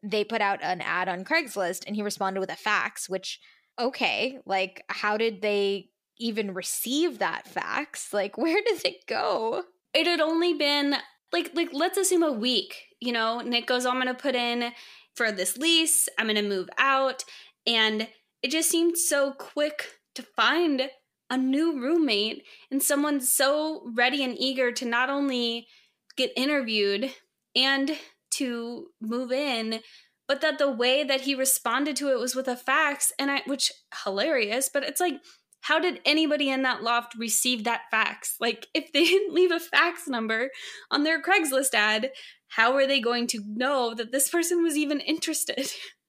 they 0.02 0.24
put 0.24 0.40
out 0.40 0.62
an 0.62 0.80
ad 0.80 1.08
on 1.08 1.24
Craigslist 1.24 1.84
and 1.86 1.94
he 1.94 2.02
responded 2.02 2.40
with 2.40 2.50
a 2.50 2.56
fax, 2.56 3.08
which 3.08 3.40
okay, 3.78 4.38
like 4.44 4.84
how 4.88 5.16
did 5.16 5.42
they 5.42 5.90
even 6.18 6.54
receive 6.54 7.18
that 7.18 7.46
fax? 7.46 8.12
Like 8.12 8.36
where 8.38 8.60
did 8.64 8.84
it 8.84 9.06
go? 9.06 9.64
It 9.94 10.06
had 10.06 10.20
only 10.20 10.54
been 10.54 10.96
like 11.32 11.50
like 11.54 11.70
let's 11.72 11.98
assume 11.98 12.22
a 12.22 12.32
week. 12.32 12.86
You 13.00 13.12
know, 13.12 13.40
Nick 13.40 13.66
goes, 13.66 13.86
oh, 13.86 13.90
I'm 13.90 13.98
gonna 13.98 14.14
put 14.14 14.34
in 14.34 14.72
for 15.14 15.30
this 15.30 15.56
lease, 15.58 16.08
I'm 16.18 16.26
gonna 16.26 16.42
move 16.42 16.68
out. 16.78 17.24
And 17.66 18.08
it 18.42 18.50
just 18.50 18.70
seemed 18.70 18.98
so 18.98 19.32
quick 19.32 19.98
to 20.14 20.22
find 20.22 20.90
a 21.30 21.36
new 21.36 21.80
roommate 21.80 22.44
and 22.70 22.82
someone 22.82 23.20
so 23.20 23.82
ready 23.94 24.22
and 24.22 24.36
eager 24.38 24.70
to 24.72 24.84
not 24.84 25.08
only 25.08 25.66
get 26.16 26.30
interviewed 26.36 27.12
and 27.56 27.96
to 28.30 28.88
move 29.00 29.32
in 29.32 29.80
but 30.28 30.40
that 30.40 30.58
the 30.58 30.70
way 30.70 31.04
that 31.04 31.22
he 31.22 31.34
responded 31.34 31.96
to 31.96 32.10
it 32.10 32.18
was 32.18 32.34
with 32.34 32.48
a 32.48 32.56
fax 32.56 33.12
and 33.18 33.30
i 33.30 33.42
which 33.46 33.72
hilarious 34.04 34.68
but 34.72 34.82
it's 34.82 35.00
like 35.00 35.14
how 35.62 35.78
did 35.78 36.00
anybody 36.04 36.50
in 36.50 36.62
that 36.62 36.82
loft 36.82 37.14
receive 37.16 37.64
that 37.64 37.82
fax? 37.90 38.36
Like 38.40 38.66
if 38.74 38.92
they 38.92 39.04
didn't 39.06 39.34
leave 39.34 39.52
a 39.52 39.60
fax 39.60 40.06
number 40.06 40.50
on 40.90 41.04
their 41.04 41.22
craigslist 41.22 41.74
ad 41.74 42.10
how 42.48 42.74
are 42.74 42.86
they 42.86 43.00
going 43.00 43.26
to 43.28 43.40
know 43.46 43.94
that 43.94 44.12
this 44.12 44.28
person 44.28 44.62
was 44.62 44.76
even 44.76 45.00
interested 45.00 45.72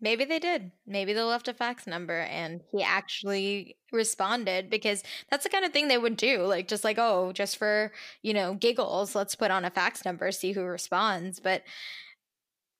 Maybe 0.00 0.24
they 0.24 0.38
did. 0.38 0.72
Maybe 0.86 1.12
they 1.12 1.22
left 1.22 1.48
a 1.48 1.54
fax 1.54 1.86
number 1.86 2.20
and 2.20 2.62
he 2.72 2.82
actually 2.82 3.76
responded 3.92 4.70
because 4.70 5.02
that's 5.30 5.44
the 5.44 5.50
kind 5.50 5.64
of 5.64 5.72
thing 5.72 5.88
they 5.88 5.98
would 5.98 6.16
do. 6.16 6.42
Like, 6.44 6.68
just 6.68 6.84
like, 6.84 6.98
oh, 6.98 7.32
just 7.32 7.58
for, 7.58 7.92
you 8.22 8.32
know, 8.32 8.54
giggles, 8.54 9.14
let's 9.14 9.34
put 9.34 9.50
on 9.50 9.64
a 9.64 9.70
fax 9.70 10.04
number, 10.04 10.32
see 10.32 10.52
who 10.52 10.62
responds. 10.62 11.38
But 11.38 11.62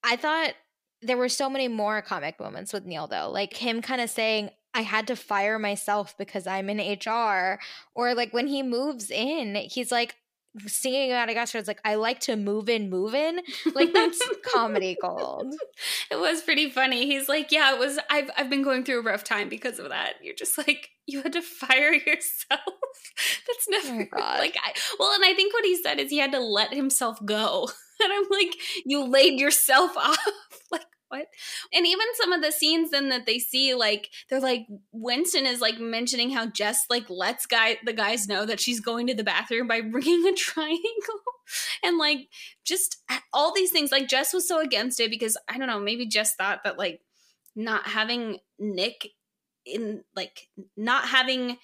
I 0.03 0.16
thought 0.16 0.55
there 1.03 1.18
were 1.18 1.29
so 1.29 1.51
many 1.51 1.68
more 1.68 2.01
comic 2.01 2.41
moments 2.41 2.73
with 2.73 2.87
Neil, 2.87 3.07
though. 3.07 3.31
Like 3.31 3.57
him 3.57 3.83
kind 3.83 4.01
of 4.01 4.09
saying, 4.09 4.51
I 4.73 4.83
had 4.83 5.07
to 5.09 5.16
fire 5.16 5.59
myself 5.59 6.16
because 6.16 6.47
I'm 6.47 6.71
in 6.71 6.79
HR. 6.79 7.61
Or 7.95 8.14
like 8.14 8.33
when 8.33 8.47
he 8.47 8.62
moves 8.62 9.11
in, 9.11 9.57
he's 9.57 9.93
like, 9.93 10.16
singing 10.66 11.11
Madagascar 11.11 11.59
it's 11.59 11.68
like 11.68 11.80
I 11.84 11.94
like 11.94 12.20
to 12.20 12.36
move 12.36 12.68
in, 12.68 12.90
move 12.90 13.14
in. 13.14 13.40
Like 13.74 13.92
that's 13.92 14.20
comedy 14.55 14.96
gold. 15.01 15.55
It 16.11 16.18
was 16.18 16.42
pretty 16.42 16.70
funny. 16.70 17.07
He's 17.07 17.28
like, 17.28 17.53
Yeah, 17.53 17.74
it 17.74 17.78
was 17.78 17.98
I've 18.11 18.30
I've 18.36 18.51
been 18.51 18.62
going 18.62 18.84
through 18.84 19.01
a 19.01 19.03
rough 19.05 19.24
time 19.24 19.48
because 19.48 19.78
of 19.78 19.88
that. 19.90 20.14
You're 20.22 20.34
just 20.34 20.59
like, 20.59 20.90
you 21.07 21.22
had 21.22 21.32
to 21.34 21.42
fire 21.61 21.92
yourself. 21.92 22.61
that's 23.46 23.68
oh 23.68 23.70
never 23.70 24.09
oh 24.16 24.18
like 24.38 24.57
I 24.62 24.72
well, 24.98 25.12
and 25.12 25.24
I 25.24 25.34
think 25.34 25.53
what 25.55 25.64
he 25.64 25.80
said 25.80 25.98
is 25.98 26.11
he 26.11 26.18
had 26.18 26.32
to 26.32 26.40
let 26.40 26.74
himself 26.74 27.18
go. 27.24 27.68
And 28.03 28.11
I'm 28.11 28.24
like, 28.30 28.57
you 28.86 29.05
laid 29.05 29.38
yourself 29.38 29.94
off. 29.94 30.16
like 30.72 30.86
what? 31.11 31.27
And 31.73 31.87
even 31.87 32.07
some 32.15 32.33
of 32.33 32.41
the 32.41 32.53
scenes 32.53 32.93
then 32.93 33.09
that 33.09 33.27
they 33.27 33.41
see, 33.41 33.75
like 33.75 34.11
they're 34.29 34.41
like 34.41 34.67
Winston 34.93 35.45
is 35.45 35.61
like 35.61 35.81
mentioning 35.81 36.31
how 36.31 36.47
Jess 36.47 36.85
like 36.89 37.11
lets 37.11 37.47
guy 37.47 37.79
the 37.85 37.93
guys 37.93 38.29
know 38.29 38.47
that 38.47 38.61
she's 38.61 38.81
going 38.81 39.09
to 39.09 39.15
the 39.15 39.25
bathroom 39.25 39.67
by 39.67 39.81
bringing 39.91 40.25
a 40.27 40.33
triangle, 40.33 40.81
and 41.83 41.99
like 41.99 42.29
just 42.65 42.97
all 43.33 43.53
these 43.53 43.73
things. 43.73 43.91
Like 43.91 44.09
Jess 44.09 44.33
was 44.33 44.47
so 44.47 44.61
against 44.61 45.01
it 45.01 45.11
because 45.11 45.37
I 45.49 45.59
don't 45.59 45.67
know, 45.67 45.81
maybe 45.81 46.07
Jess 46.07 46.37
thought 46.37 46.61
that 46.63 46.79
like 46.79 47.01
not 47.57 47.89
having 47.89 48.39
Nick 48.61 49.09
in 49.67 50.05
like 50.15 50.49
not 50.77 51.09
having 51.09 51.59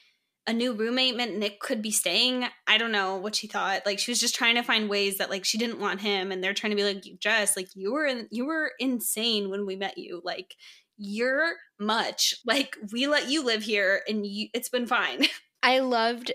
a 0.47 0.53
new 0.53 0.73
roommate 0.73 1.17
meant 1.17 1.37
Nick 1.37 1.61
could 1.61 1.83
be 1.83 1.91
staying. 1.91 2.47
I 2.67 2.79
don't 2.79 2.93
know 2.93 3.17
what 3.17 3.35
she 3.35 3.47
thought. 3.47 3.85
Like 3.85 3.99
she 3.99 4.11
was 4.11 4.21
just 4.21 4.35
trying 4.35 4.55
to 4.55 4.63
find 4.63 4.89
ways 4.89 5.19
that 5.19 5.31
like 5.31 5.45
she 5.45 5.59
didn't 5.59 5.81
want 5.81 6.01
him 6.01 6.31
and 6.31 6.43
they're 6.43 6.55
trying 6.55 6.71
to 6.71 6.77
be 6.77 6.85
like 6.85 7.05
Jess, 7.19 7.57
like 7.57 7.69
you 7.75 7.93
were 7.93 8.07
in, 8.07 8.29
you 8.31 8.47
were 8.47 8.73
insane 8.79 9.51
when 9.51 9.67
we 9.67 9.77
met 9.77 9.99
you. 9.99 10.21
Like 10.25 10.55
you're 10.97 11.55
much. 11.81 12.35
Like 12.47 12.77
we 12.93 13.07
let 13.07 13.29
you 13.29 13.45
live 13.45 13.63
here 13.63 14.03
and 14.09 14.25
you, 14.25 14.49
it's 14.55 14.69
been 14.69 14.87
fine. 14.87 15.27
I 15.63 15.81
loved 15.81 16.33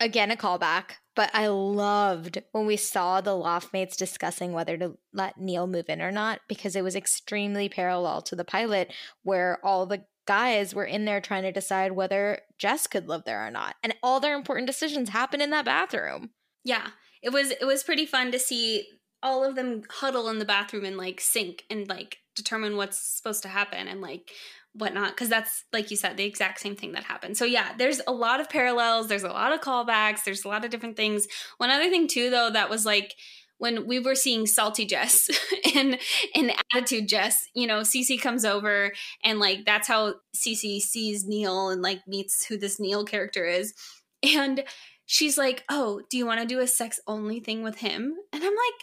again 0.00 0.32
a 0.32 0.36
callback, 0.36 0.96
but 1.14 1.30
I 1.32 1.46
loved 1.46 2.42
when 2.50 2.66
we 2.66 2.76
saw 2.76 3.20
the 3.20 3.36
loft 3.36 3.72
mates 3.72 3.96
discussing 3.96 4.52
whether 4.52 4.76
to 4.78 4.98
let 5.12 5.38
Neil 5.38 5.68
move 5.68 5.88
in 5.88 6.02
or 6.02 6.10
not 6.10 6.40
because 6.48 6.74
it 6.74 6.82
was 6.82 6.96
extremely 6.96 7.68
parallel 7.68 8.20
to 8.22 8.34
the 8.34 8.44
pilot 8.44 8.92
where 9.22 9.64
all 9.64 9.86
the 9.86 10.04
guys 10.26 10.74
were 10.74 10.84
in 10.84 11.04
there 11.04 11.20
trying 11.20 11.42
to 11.42 11.52
decide 11.52 11.92
whether 11.92 12.40
Jess 12.58 12.86
could 12.86 13.08
live 13.08 13.24
there 13.24 13.46
or 13.46 13.50
not. 13.50 13.76
And 13.82 13.94
all 14.02 14.20
their 14.20 14.36
important 14.36 14.66
decisions 14.66 15.08
happen 15.08 15.40
in 15.40 15.50
that 15.50 15.64
bathroom. 15.64 16.30
Yeah. 16.64 16.88
It 17.22 17.30
was 17.30 17.50
it 17.50 17.64
was 17.64 17.84
pretty 17.84 18.06
fun 18.06 18.32
to 18.32 18.38
see 18.38 18.86
all 19.22 19.44
of 19.44 19.54
them 19.54 19.82
huddle 19.88 20.28
in 20.28 20.38
the 20.38 20.44
bathroom 20.44 20.84
and 20.84 20.96
like 20.96 21.20
sync 21.20 21.64
and 21.70 21.88
like 21.88 22.18
determine 22.34 22.76
what's 22.76 22.98
supposed 22.98 23.42
to 23.42 23.48
happen 23.48 23.86
and 23.86 24.00
like 24.00 24.32
whatnot 24.74 25.10
because 25.10 25.28
that's 25.28 25.64
like 25.72 25.90
you 25.90 25.96
said 25.96 26.16
the 26.16 26.24
exact 26.24 26.58
same 26.58 26.74
thing 26.74 26.92
that 26.92 27.04
happened 27.04 27.36
so 27.36 27.44
yeah 27.44 27.72
there's 27.76 28.00
a 28.06 28.12
lot 28.12 28.40
of 28.40 28.48
parallels 28.48 29.06
there's 29.06 29.22
a 29.22 29.28
lot 29.28 29.52
of 29.52 29.60
callbacks 29.60 30.24
there's 30.24 30.46
a 30.46 30.48
lot 30.48 30.64
of 30.64 30.70
different 30.70 30.96
things 30.96 31.28
one 31.58 31.68
other 31.68 31.90
thing 31.90 32.08
too 32.08 32.30
though 32.30 32.48
that 32.48 32.70
was 32.70 32.86
like 32.86 33.14
when 33.62 33.86
we 33.86 34.00
were 34.00 34.16
seeing 34.16 34.44
salty 34.44 34.84
Jess 34.84 35.30
and 35.76 35.96
and 36.34 36.52
attitude 36.74 37.06
Jess, 37.08 37.46
you 37.54 37.68
know, 37.68 37.82
Cece 37.82 38.20
comes 38.20 38.44
over 38.44 38.92
and 39.22 39.38
like 39.38 39.64
that's 39.64 39.86
how 39.86 40.14
Cece 40.34 40.80
sees 40.80 41.24
Neil 41.24 41.68
and 41.68 41.80
like 41.80 42.00
meets 42.08 42.44
who 42.44 42.58
this 42.58 42.80
Neil 42.80 43.04
character 43.04 43.46
is. 43.46 43.72
And 44.20 44.64
she's 45.06 45.38
like, 45.38 45.62
"Oh, 45.70 46.02
do 46.10 46.18
you 46.18 46.26
want 46.26 46.40
to 46.40 46.46
do 46.46 46.58
a 46.58 46.66
sex 46.66 46.98
only 47.06 47.38
thing 47.38 47.62
with 47.62 47.78
him?" 47.78 48.16
And 48.32 48.42
I'm 48.42 48.50
like, 48.50 48.80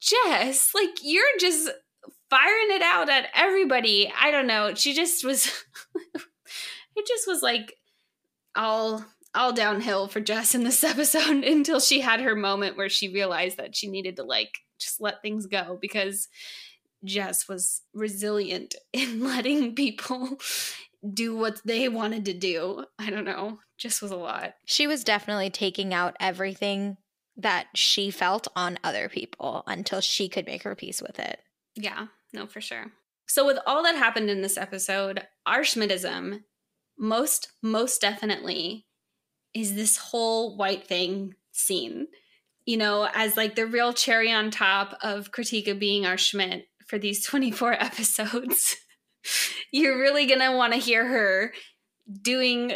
"Jess, 0.00 0.70
like 0.72 0.98
you're 1.02 1.24
just 1.40 1.68
firing 2.30 2.70
it 2.70 2.82
out 2.82 3.10
at 3.10 3.26
everybody." 3.34 4.12
I 4.16 4.30
don't 4.30 4.46
know. 4.46 4.72
She 4.74 4.94
just 4.94 5.24
was 5.24 5.50
it 6.94 7.08
just 7.08 7.26
was 7.26 7.42
like 7.42 7.74
all 8.54 9.04
all 9.36 9.52
downhill 9.52 10.08
for 10.08 10.20
Jess 10.20 10.54
in 10.54 10.64
this 10.64 10.82
episode 10.84 11.44
until 11.44 11.80
she 11.80 12.00
had 12.00 12.20
her 12.20 12.34
moment 12.34 12.76
where 12.76 12.88
she 12.88 13.12
realized 13.12 13.58
that 13.58 13.76
she 13.76 13.88
needed 13.88 14.16
to 14.16 14.24
like 14.24 14.58
just 14.78 15.00
let 15.00 15.22
things 15.22 15.46
go 15.46 15.78
because 15.80 16.28
Jess 17.04 17.48
was 17.48 17.82
resilient 17.94 18.74
in 18.92 19.22
letting 19.22 19.74
people 19.74 20.38
do 21.12 21.36
what 21.36 21.60
they 21.64 21.88
wanted 21.88 22.24
to 22.24 22.32
do. 22.32 22.84
I 22.98 23.10
don't 23.10 23.24
know. 23.24 23.58
Just 23.78 24.02
was 24.02 24.10
a 24.10 24.16
lot. 24.16 24.54
She 24.64 24.86
was 24.86 25.04
definitely 25.04 25.50
taking 25.50 25.92
out 25.92 26.16
everything 26.18 26.96
that 27.36 27.66
she 27.74 28.10
felt 28.10 28.48
on 28.56 28.78
other 28.82 29.08
people 29.08 29.62
until 29.66 30.00
she 30.00 30.28
could 30.28 30.46
make 30.46 30.62
her 30.62 30.74
peace 30.74 31.02
with 31.02 31.18
it. 31.18 31.38
Yeah, 31.74 32.06
no, 32.32 32.46
for 32.46 32.62
sure. 32.62 32.92
So, 33.28 33.44
with 33.44 33.58
all 33.66 33.82
that 33.82 33.96
happened 33.96 34.30
in 34.30 34.40
this 34.40 34.56
episode, 34.56 35.26
our 35.44 35.60
Schmidtism 35.60 36.44
most, 36.98 37.48
most 37.62 38.00
definitely 38.00 38.85
is 39.56 39.74
this 39.74 39.96
whole 39.96 40.56
white 40.56 40.86
thing 40.86 41.34
scene. 41.52 42.08
You 42.66 42.76
know 42.76 43.08
as 43.14 43.36
like 43.36 43.54
the 43.54 43.66
real 43.66 43.92
cherry 43.92 44.30
on 44.30 44.50
top 44.50 44.98
of 45.02 45.32
Kritika 45.32 45.78
being 45.78 46.04
our 46.04 46.18
schmidt 46.18 46.66
for 46.86 46.98
these 46.98 47.24
24 47.26 47.72
episodes 47.72 48.76
you're 49.72 49.98
really 49.98 50.26
gonna 50.26 50.56
want 50.56 50.72
to 50.72 50.78
hear 50.78 51.06
her 51.06 51.52
doing 52.22 52.74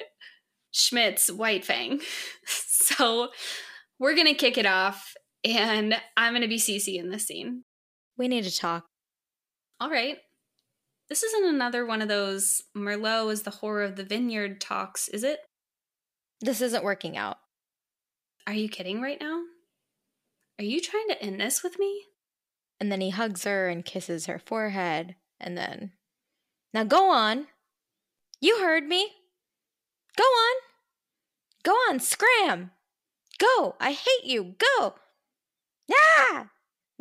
schmidt's 0.73 1.31
white 1.31 1.65
fang. 1.65 2.01
So 2.93 3.29
we're 4.01 4.17
gonna 4.17 4.35
kick 4.35 4.59
it 4.59 4.67
off 4.67 5.15
and 5.45 5.95
i'm 6.17 6.35
gonna 6.35 6.49
be 6.49 6.57
Cece 6.57 6.99
in 6.99 7.11
this 7.11 7.27
scene. 7.27 7.63
We 8.19 8.27
need 8.27 8.45
to 8.45 8.57
talk. 8.57 8.87
All 9.79 9.89
right. 9.89 10.17
This 11.09 11.23
isn't 11.23 11.55
another 11.55 11.87
one 11.87 12.03
of 12.03 12.09
those 12.09 12.63
merlot 12.77 13.31
is 13.33 13.43
the 13.43 13.51
horror 13.51 13.85
of 13.85 13.95
the 13.97 14.03
vineyard 14.03 14.61
talks 14.61 15.09
is 15.09 15.23
it 15.23 15.39
this 16.41 16.61
isn't 16.61 16.85
working 16.85 17.17
out. 17.17 17.39
Are 18.47 18.55
you 18.55 18.69
kidding 18.69 19.01
right 19.01 19.21
now? 19.21 19.43
Are 20.59 20.65
you 20.65 20.81
trying 20.81 21.09
to 21.09 21.23
end 21.23 21.41
this 21.41 21.63
with 21.63 21.79
me? 21.79 22.05
And 22.79 22.91
then 22.91 23.01
he 23.01 23.11
hugs 23.11 23.45
her 23.45 23.69
and 23.69 23.85
kisses 23.85 24.27
her 24.27 24.39
forehead. 24.39 25.17
And 25.39 25.57
then, 25.57 25.93
now 26.73 26.85
go 26.85 27.11
on. 27.11 27.47
You 28.41 28.61
heard 28.61 28.85
me. 28.85 29.13
Go 30.17 30.25
on. 30.25 30.57
Go 31.63 31.73
on, 31.73 32.01
scram. 32.01 32.71
Go. 33.39 33.77
I 33.81 33.93
hate 33.93 34.25
you. 34.25 34.55
Go. 34.59 34.95
Ah! 35.93 36.51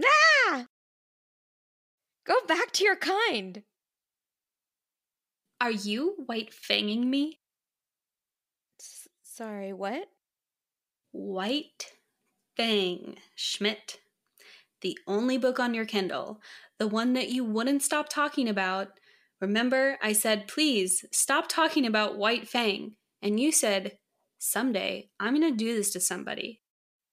Ah! 0.04 0.66
Go 2.26 2.36
back 2.48 2.72
to 2.74 2.84
your 2.84 2.96
kind. 2.96 3.64
Are 5.62 5.72
you 5.72 6.16
white 6.26 6.52
fanging 6.52 7.06
me? 7.06 7.40
Sorry, 9.40 9.72
what? 9.72 10.10
White 11.14 11.94
Fang 12.58 13.16
Schmidt. 13.36 14.00
The 14.82 14.98
only 15.08 15.38
book 15.38 15.62
on 15.62 15.74
your 15.74 15.86
Kindle, 15.86 16.42
the 16.78 16.90
one 16.90 17.14
that 17.14 17.30
you 17.30 17.46
wouldn't 17.46 17.82
stop 17.82 18.10
talking 18.10 18.50
about, 18.50 18.90
Remember, 19.40 19.98
I 20.04 20.12
said, 20.12 20.50
please 20.50 21.06
stop 21.14 21.48
talking 21.48 21.86
about 21.86 22.18
White 22.18 22.50
Fang. 22.50 22.98
And 23.22 23.40
you 23.40 23.54
said, 23.54 23.94
someday 24.40 25.08
I'm 25.22 25.40
going 25.40 25.50
to 25.50 25.58
do 25.58 25.74
this 25.74 25.94
to 25.94 26.02
somebody. 26.02 26.60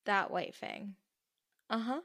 That 0.05 0.33
White 0.33 0.57
Fang. 0.57 0.95
Uh 1.71 1.79
huh. 1.79 2.01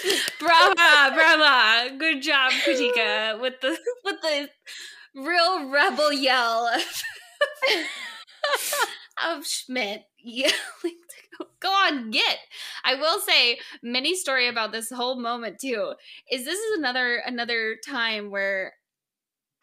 brava, 0.40 1.14
brava. 1.14 1.94
Good 1.98 2.22
job, 2.22 2.52
Kritika, 2.52 3.38
with 3.38 3.60
the 3.60 3.76
with 4.02 4.22
the 4.22 4.48
real 5.14 5.68
rebel 5.68 6.10
yell 6.10 6.70
of, 9.24 9.46
Schmidt 9.46 10.04
yelling 10.18 10.52
to 10.82 11.46
go, 11.60 11.68
on, 11.68 12.10
get. 12.10 12.38
I 12.84 12.94
will 12.96 13.20
say, 13.20 13.58
mini 13.82 14.14
story 14.14 14.48
about 14.48 14.72
this 14.72 14.90
whole 14.90 15.20
moment 15.20 15.58
too, 15.60 15.94
is 16.30 16.44
this 16.44 16.58
is 16.58 16.78
another 16.78 17.22
another 17.26 17.76
time 17.86 18.30
where 18.30 18.74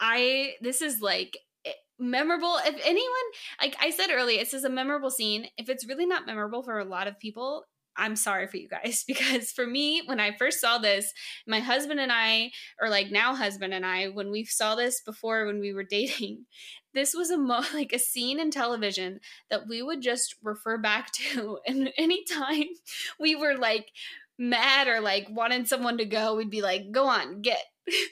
I 0.00 0.54
this 0.60 0.82
is 0.82 1.00
like 1.00 1.38
eh, 1.64 1.70
memorable 1.98 2.58
if 2.66 2.74
anyone 2.84 3.28
like 3.60 3.76
i 3.80 3.90
said 3.90 4.08
earlier 4.10 4.40
this 4.40 4.52
is 4.52 4.64
a 4.64 4.68
memorable 4.68 5.10
scene 5.10 5.46
if 5.56 5.68
it's 5.68 5.86
really 5.86 6.06
not 6.06 6.26
memorable 6.26 6.62
for 6.64 6.80
a 6.80 6.84
lot 6.84 7.06
of 7.06 7.18
people 7.20 7.64
I'm 7.96 8.16
sorry 8.16 8.46
for 8.46 8.56
you 8.56 8.68
guys 8.68 9.04
because 9.08 9.50
for 9.52 9.66
me, 9.66 10.02
when 10.06 10.20
I 10.20 10.36
first 10.36 10.60
saw 10.60 10.78
this, 10.78 11.12
my 11.46 11.60
husband 11.60 12.00
and 12.00 12.12
I, 12.12 12.50
or 12.80 12.88
like 12.88 13.10
now 13.10 13.34
husband 13.34 13.74
and 13.74 13.84
I, 13.84 14.08
when 14.08 14.30
we 14.30 14.44
saw 14.44 14.74
this 14.74 15.00
before 15.00 15.46
when 15.46 15.60
we 15.60 15.72
were 15.72 15.84
dating, 15.90 16.46
this 16.94 17.14
was 17.14 17.30
a 17.30 17.38
mo- 17.38 17.64
like 17.74 17.92
a 17.92 17.98
scene 17.98 18.40
in 18.40 18.50
television 18.50 19.20
that 19.50 19.68
we 19.68 19.82
would 19.82 20.00
just 20.02 20.36
refer 20.42 20.78
back 20.78 21.12
to. 21.12 21.58
And 21.66 21.92
anytime 21.96 22.64
we 23.18 23.34
were 23.34 23.56
like 23.56 23.90
mad 24.38 24.88
or 24.88 25.00
like 25.00 25.26
wanted 25.30 25.68
someone 25.68 25.98
to 25.98 26.04
go, 26.04 26.36
we'd 26.36 26.50
be 26.50 26.62
like, 26.62 26.90
go 26.90 27.06
on, 27.06 27.42
get. 27.42 27.62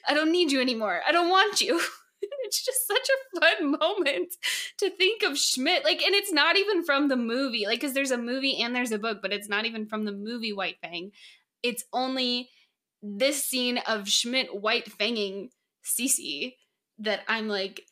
I 0.09 0.15
don't 0.15 0.33
need 0.33 0.51
you 0.51 0.61
anymore. 0.61 1.01
I 1.07 1.13
don't 1.13 1.29
want 1.31 1.61
you. 1.61 1.81
It's 2.43 2.65
just 2.65 2.87
such 2.87 3.09
a 3.09 3.41
fun 3.41 3.71
moment 3.81 4.35
to 4.79 4.91
think 4.91 5.23
of 5.23 5.39
Schmidt. 5.39 5.85
Like, 5.85 6.03
and 6.03 6.15
it's 6.15 6.33
not 6.33 6.57
even 6.57 6.85
from 6.85 7.09
the 7.09 7.17
movie, 7.17 7.67
like, 7.67 7.81
because 7.81 7.95
there's 7.95 8.11
a 8.11 8.19
movie 8.19 8.61
and 8.61 8.75
there's 8.75 8.93
a 8.93 8.99
book, 8.99 9.19
but 9.23 9.33
it's 9.33 9.49
not 9.49 9.65
even 9.65 9.87
from 9.87 10.05
the 10.05 10.13
movie 10.13 10.53
White 10.53 10.77
Fang. 10.83 11.13
It's 11.63 11.85
only 11.93 12.49
this 13.03 13.45
scene 13.45 13.79
of 13.87 14.09
Schmidt 14.09 14.61
white 14.61 14.87
fanging 14.87 15.49
Cece 15.85 16.55
that 16.99 17.21
I'm 17.29 17.49
like, 17.49 17.83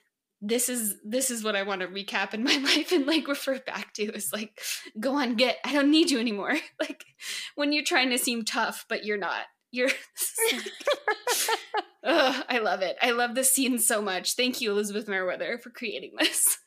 this 0.41 0.69
is 0.69 0.95
this 1.05 1.31
is 1.31 1.43
what 1.43 1.57
I 1.57 1.65
want 1.65 1.81
to 1.81 1.89
recap 1.89 2.33
in 2.33 2.45
my 2.45 2.57
life 2.59 2.93
and 2.93 3.07
like 3.07 3.27
refer 3.27 3.59
back 3.59 3.93
to 3.95 4.05
is 4.13 4.33
like, 4.33 4.61
go 5.01 5.15
on, 5.15 5.35
get. 5.35 5.57
I 5.65 5.73
don't 5.73 5.91
need 5.91 6.11
you 6.11 6.19
anymore. 6.19 6.57
Like 6.81 7.05
when 7.57 7.73
you're 7.73 7.85
trying 7.85 8.11
to 8.11 8.19
seem 8.19 8.45
tough, 8.45 8.87
but 8.89 9.05
you're 9.05 9.19
not. 9.19 9.47
You're 9.71 9.91
Ugh, 12.05 12.45
I 12.49 12.59
love 12.59 12.81
it. 12.81 12.97
I 13.03 13.11
love 13.11 13.35
this 13.35 13.53
scene 13.53 13.79
so 13.79 14.01
much. 14.01 14.35
Thank 14.35 14.61
you, 14.61 14.71
Elizabeth 14.71 15.09
Meriwether, 15.09 15.59
for 15.59 15.71
creating 15.71 16.13
this. 16.19 16.59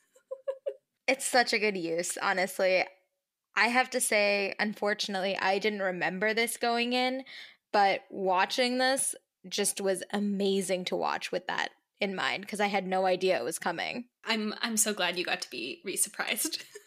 it's 1.08 1.26
such 1.26 1.52
a 1.52 1.58
good 1.58 1.76
use, 1.76 2.16
honestly. 2.20 2.84
I 3.56 3.68
have 3.68 3.90
to 3.90 4.00
say, 4.00 4.54
unfortunately, 4.58 5.36
I 5.36 5.58
didn't 5.58 5.82
remember 5.82 6.32
this 6.32 6.56
going 6.56 6.92
in, 6.92 7.24
but 7.72 8.02
watching 8.10 8.78
this 8.78 9.14
just 9.48 9.80
was 9.80 10.02
amazing 10.12 10.84
to 10.86 10.96
watch 10.96 11.32
with 11.32 11.46
that 11.48 11.70
in 12.00 12.14
mind 12.14 12.42
because 12.42 12.60
I 12.60 12.66
had 12.66 12.86
no 12.86 13.06
idea 13.06 13.38
it 13.38 13.44
was 13.44 13.58
coming. 13.58 14.06
I'm 14.24 14.54
I'm 14.60 14.76
so 14.76 14.92
glad 14.92 15.18
you 15.18 15.24
got 15.24 15.42
to 15.42 15.50
be 15.50 15.80
re-surprised. 15.84 16.62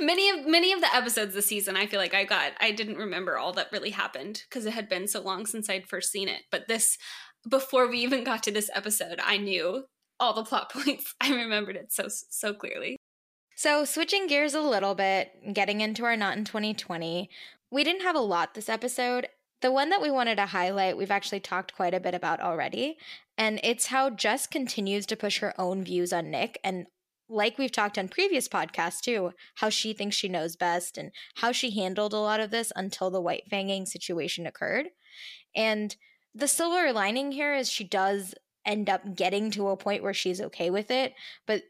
many 0.00 0.30
of 0.30 0.46
many 0.46 0.72
of 0.72 0.80
the 0.80 0.94
episodes 0.94 1.34
this 1.34 1.46
season 1.46 1.76
i 1.76 1.86
feel 1.86 2.00
like 2.00 2.14
i 2.14 2.24
got 2.24 2.52
i 2.60 2.70
didn't 2.70 2.96
remember 2.96 3.36
all 3.36 3.52
that 3.52 3.72
really 3.72 3.90
happened 3.90 4.42
because 4.48 4.64
it 4.64 4.72
had 4.72 4.88
been 4.88 5.08
so 5.08 5.20
long 5.20 5.46
since 5.46 5.68
i'd 5.68 5.88
first 5.88 6.12
seen 6.12 6.28
it. 6.28 6.42
But 6.50 6.68
this 6.68 6.98
before 7.48 7.88
we 7.88 7.98
even 7.98 8.24
got 8.24 8.42
to 8.44 8.50
this 8.50 8.70
episode 8.74 9.20
i 9.24 9.36
knew 9.36 9.84
all 10.18 10.34
the 10.34 10.44
plot 10.44 10.72
points. 10.72 11.14
I 11.20 11.34
remembered 11.34 11.76
it 11.76 11.92
so 11.92 12.06
so 12.08 12.54
clearly. 12.54 12.96
So 13.54 13.84
switching 13.84 14.26
gears 14.26 14.54
a 14.54 14.60
little 14.60 14.94
bit 14.94 15.30
getting 15.54 15.80
into 15.80 16.04
our 16.04 16.16
not 16.16 16.36
in 16.36 16.44
2020 16.44 17.28
we 17.70 17.84
didn't 17.84 18.02
have 18.02 18.16
a 18.16 18.20
lot 18.20 18.54
this 18.54 18.68
episode. 18.68 19.28
The 19.62 19.72
one 19.72 19.90
that 19.90 20.02
we 20.02 20.10
wanted 20.10 20.36
to 20.36 20.46
highlight 20.46 20.96
we've 20.96 21.10
actually 21.10 21.40
talked 21.40 21.74
quite 21.74 21.94
a 21.94 22.00
bit 22.00 22.14
about 22.14 22.40
already 22.40 22.96
and 23.38 23.60
it's 23.62 23.86
how 23.86 24.10
Jess 24.10 24.46
continues 24.46 25.06
to 25.06 25.16
push 25.16 25.38
her 25.40 25.58
own 25.60 25.82
views 25.84 26.12
on 26.12 26.30
Nick 26.30 26.58
and 26.62 26.86
like 27.28 27.58
we've 27.58 27.72
talked 27.72 27.98
on 27.98 28.08
previous 28.08 28.48
podcasts 28.48 29.00
too, 29.00 29.32
how 29.56 29.68
she 29.68 29.92
thinks 29.92 30.16
she 30.16 30.28
knows 30.28 30.56
best 30.56 30.96
and 30.96 31.10
how 31.36 31.52
she 31.52 31.70
handled 31.70 32.12
a 32.12 32.18
lot 32.18 32.40
of 32.40 32.50
this 32.50 32.72
until 32.76 33.10
the 33.10 33.20
white 33.20 33.44
fanging 33.50 33.86
situation 33.86 34.46
occurred. 34.46 34.86
And 35.54 35.96
the 36.34 36.48
silver 36.48 36.92
lining 36.92 37.32
here 37.32 37.54
is 37.54 37.70
she 37.70 37.84
does 37.84 38.34
end 38.64 38.90
up 38.90 39.14
getting 39.16 39.50
to 39.52 39.68
a 39.68 39.76
point 39.76 40.02
where 40.02 40.14
she's 40.14 40.40
okay 40.40 40.70
with 40.70 40.90
it, 40.90 41.14
but 41.46 41.62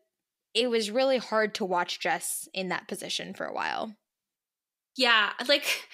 it 0.54 0.70
was 0.70 0.90
really 0.90 1.18
hard 1.18 1.54
to 1.54 1.64
watch 1.64 2.00
Jess 2.00 2.48
in 2.54 2.68
that 2.68 2.88
position 2.88 3.34
for 3.34 3.44
a 3.44 3.52
while. 3.52 3.94
Yeah, 4.96 5.32
like 5.46 5.86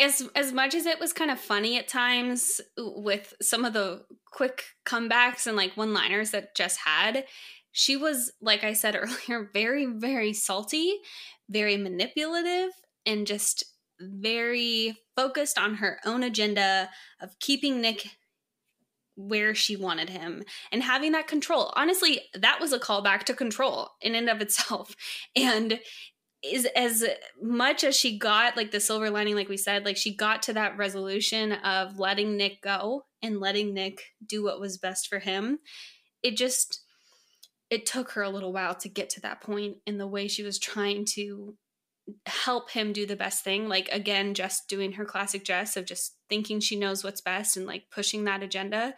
as 0.00 0.28
as 0.34 0.52
much 0.52 0.74
as 0.74 0.86
it 0.86 1.00
was 1.00 1.12
kind 1.12 1.30
of 1.30 1.40
funny 1.40 1.78
at 1.78 1.88
times 1.88 2.60
uh, 2.78 2.84
with 2.96 3.34
some 3.42 3.64
of 3.64 3.72
the 3.72 4.04
quick 4.32 4.64
comebacks 4.86 5.46
and 5.46 5.56
like 5.56 5.76
one-liners 5.76 6.30
that 6.30 6.54
Jess 6.56 6.76
had, 6.76 7.24
she 7.74 7.96
was, 7.96 8.32
like 8.40 8.62
I 8.64 8.72
said 8.72 8.96
earlier, 9.28 9.50
very, 9.52 9.84
very 9.84 10.32
salty, 10.32 10.96
very 11.50 11.76
manipulative, 11.76 12.70
and 13.04 13.26
just 13.26 13.64
very 14.00 14.96
focused 15.14 15.58
on 15.58 15.74
her 15.74 15.98
own 16.06 16.22
agenda 16.22 16.88
of 17.20 17.38
keeping 17.40 17.80
Nick 17.80 18.06
where 19.16 19.54
she 19.54 19.76
wanted 19.76 20.08
him 20.08 20.42
and 20.72 20.82
having 20.82 21.12
that 21.12 21.26
control. 21.28 21.72
Honestly, 21.76 22.22
that 22.34 22.60
was 22.60 22.72
a 22.72 22.78
callback 22.78 23.24
to 23.24 23.34
control 23.34 23.90
in 24.00 24.14
and 24.14 24.30
of 24.30 24.40
itself. 24.40 24.96
And 25.36 25.80
is 26.42 26.66
as 26.76 27.04
much 27.42 27.84
as 27.84 27.96
she 27.96 28.18
got 28.18 28.54
like 28.56 28.70
the 28.70 28.78
silver 28.78 29.08
lining 29.10 29.34
like 29.34 29.48
we 29.48 29.56
said, 29.56 29.84
like 29.84 29.96
she 29.96 30.14
got 30.14 30.42
to 30.42 30.52
that 30.52 30.76
resolution 30.76 31.52
of 31.52 31.98
letting 31.98 32.36
Nick 32.36 32.60
go 32.60 33.04
and 33.22 33.40
letting 33.40 33.72
Nick 33.72 34.02
do 34.24 34.44
what 34.44 34.60
was 34.60 34.76
best 34.76 35.08
for 35.08 35.18
him. 35.18 35.58
It 36.22 36.36
just 36.36 36.83
it 37.70 37.86
took 37.86 38.12
her 38.12 38.22
a 38.22 38.30
little 38.30 38.52
while 38.52 38.74
to 38.74 38.88
get 38.88 39.10
to 39.10 39.20
that 39.22 39.40
point 39.40 39.78
in 39.86 39.98
the 39.98 40.06
way 40.06 40.28
she 40.28 40.42
was 40.42 40.58
trying 40.58 41.04
to 41.04 41.56
help 42.26 42.70
him 42.70 42.92
do 42.92 43.06
the 43.06 43.16
best 43.16 43.42
thing 43.42 43.66
like 43.66 43.88
again 43.90 44.34
just 44.34 44.68
doing 44.68 44.92
her 44.92 45.06
classic 45.06 45.42
Jess 45.42 45.76
of 45.76 45.86
just 45.86 46.16
thinking 46.28 46.60
she 46.60 46.76
knows 46.76 47.02
what's 47.02 47.22
best 47.22 47.56
and 47.56 47.66
like 47.66 47.84
pushing 47.90 48.24
that 48.24 48.42
agenda 48.42 48.94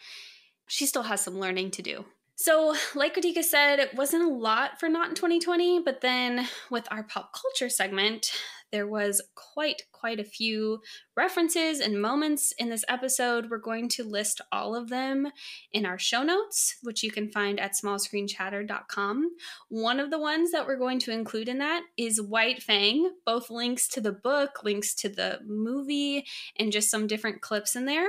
she 0.66 0.86
still 0.86 1.04
has 1.04 1.20
some 1.20 1.38
learning 1.38 1.70
to 1.72 1.82
do. 1.82 2.04
So 2.34 2.74
like 2.94 3.14
Kritika 3.14 3.42
said 3.42 3.78
it 3.78 3.94
wasn't 3.94 4.24
a 4.24 4.34
lot 4.34 4.78
for 4.78 4.88
not 4.88 5.08
in 5.08 5.14
2020 5.14 5.80
but 5.80 6.00
then 6.00 6.48
with 6.70 6.86
our 6.90 7.02
pop 7.02 7.32
culture 7.32 7.70
segment 7.70 8.30
there 8.72 8.86
was 8.86 9.22
quite, 9.34 9.82
quite 9.92 10.20
a 10.20 10.24
few 10.24 10.80
references 11.16 11.80
and 11.80 12.00
moments 12.00 12.52
in 12.58 12.68
this 12.68 12.84
episode. 12.88 13.48
We're 13.50 13.58
going 13.58 13.88
to 13.90 14.04
list 14.04 14.40
all 14.50 14.74
of 14.74 14.88
them 14.88 15.28
in 15.72 15.86
our 15.86 15.98
show 15.98 16.22
notes, 16.22 16.76
which 16.82 17.02
you 17.02 17.10
can 17.10 17.30
find 17.30 17.60
at 17.60 17.72
smallscreenchatter.com. 17.72 19.30
One 19.68 20.00
of 20.00 20.10
the 20.10 20.18
ones 20.18 20.50
that 20.52 20.66
we're 20.66 20.78
going 20.78 20.98
to 21.00 21.12
include 21.12 21.48
in 21.48 21.58
that 21.58 21.82
is 21.96 22.20
White 22.20 22.62
Fang, 22.62 23.10
both 23.24 23.50
links 23.50 23.88
to 23.88 24.00
the 24.00 24.12
book, 24.12 24.64
links 24.64 24.94
to 24.96 25.08
the 25.08 25.40
movie, 25.46 26.26
and 26.58 26.72
just 26.72 26.90
some 26.90 27.06
different 27.06 27.40
clips 27.40 27.76
in 27.76 27.86
there. 27.86 28.08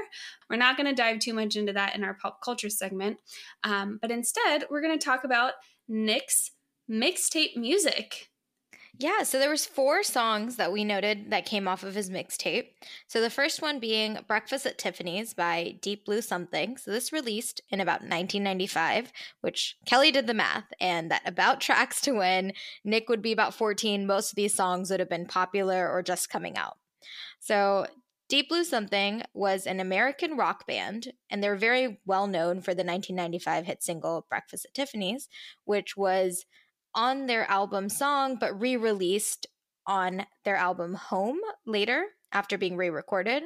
We're 0.49 0.57
not 0.57 0.77
going 0.77 0.87
to 0.87 0.95
dive 0.95 1.19
too 1.19 1.33
much 1.33 1.55
into 1.55 1.73
that 1.73 1.95
in 1.95 2.03
our 2.03 2.15
pop 2.15 2.41
culture 2.43 2.69
segment, 2.69 3.17
um, 3.63 3.99
but 4.01 4.11
instead, 4.11 4.65
we're 4.69 4.81
going 4.81 4.97
to 4.97 5.05
talk 5.05 5.23
about 5.23 5.53
Nick's 5.87 6.51
mixtape 6.89 7.55
music. 7.55 8.29
Yeah, 8.99 9.21
so 9.21 9.37
there 9.37 9.51
was 9.51 9.67
four 9.67 10.01
songs 10.01 10.55
that 10.55 10.71
we 10.71 10.83
noted 10.83 11.29
that 11.29 11.45
came 11.45 11.67
off 11.67 11.83
of 11.83 11.93
his 11.93 12.09
mixtape. 12.09 12.69
So 13.05 13.21
the 13.21 13.29
first 13.29 13.61
one 13.61 13.79
being 13.79 14.17
Breakfast 14.27 14.65
at 14.65 14.79
Tiffany's 14.79 15.35
by 15.35 15.75
Deep 15.81 16.05
Blue 16.05 16.19
Something. 16.19 16.77
So 16.77 16.89
this 16.89 17.13
released 17.13 17.61
in 17.69 17.79
about 17.79 18.01
1995, 18.01 19.11
which 19.41 19.77
Kelly 19.85 20.11
did 20.11 20.25
the 20.25 20.33
math 20.33 20.73
and 20.79 21.11
that 21.11 21.21
about 21.25 21.61
tracks 21.61 22.01
to 22.01 22.13
when 22.13 22.53
Nick 22.83 23.07
would 23.07 23.21
be 23.21 23.31
about 23.31 23.53
14, 23.53 24.07
most 24.07 24.31
of 24.31 24.35
these 24.35 24.55
songs 24.55 24.89
would 24.89 24.99
have 24.99 25.09
been 25.09 25.27
popular 25.27 25.87
or 25.87 26.01
just 26.01 26.31
coming 26.31 26.57
out. 26.57 26.77
So 27.39 27.85
Deep 28.29 28.49
Blue 28.49 28.63
Something 28.63 29.21
was 29.35 29.67
an 29.67 29.79
American 29.79 30.35
rock 30.35 30.65
band, 30.65 31.13
and 31.29 31.43
they're 31.43 31.55
very 31.55 31.99
well 32.05 32.25
known 32.25 32.61
for 32.61 32.73
the 32.73 32.83
1995 32.83 33.65
hit 33.67 33.83
single 33.83 34.25
Breakfast 34.27 34.65
at 34.65 34.73
Tiffany's, 34.73 35.29
which 35.65 35.95
was 35.95 36.45
on 36.97 37.27
their 37.27 37.49
album 37.49 37.87
Song, 37.87 38.35
but 38.35 38.59
re 38.59 38.75
released 38.75 39.47
on 39.85 40.25
their 40.43 40.57
album 40.57 40.95
Home 40.95 41.39
later 41.65 42.07
after 42.33 42.57
being 42.57 42.75
re 42.75 42.89
recorded. 42.89 43.43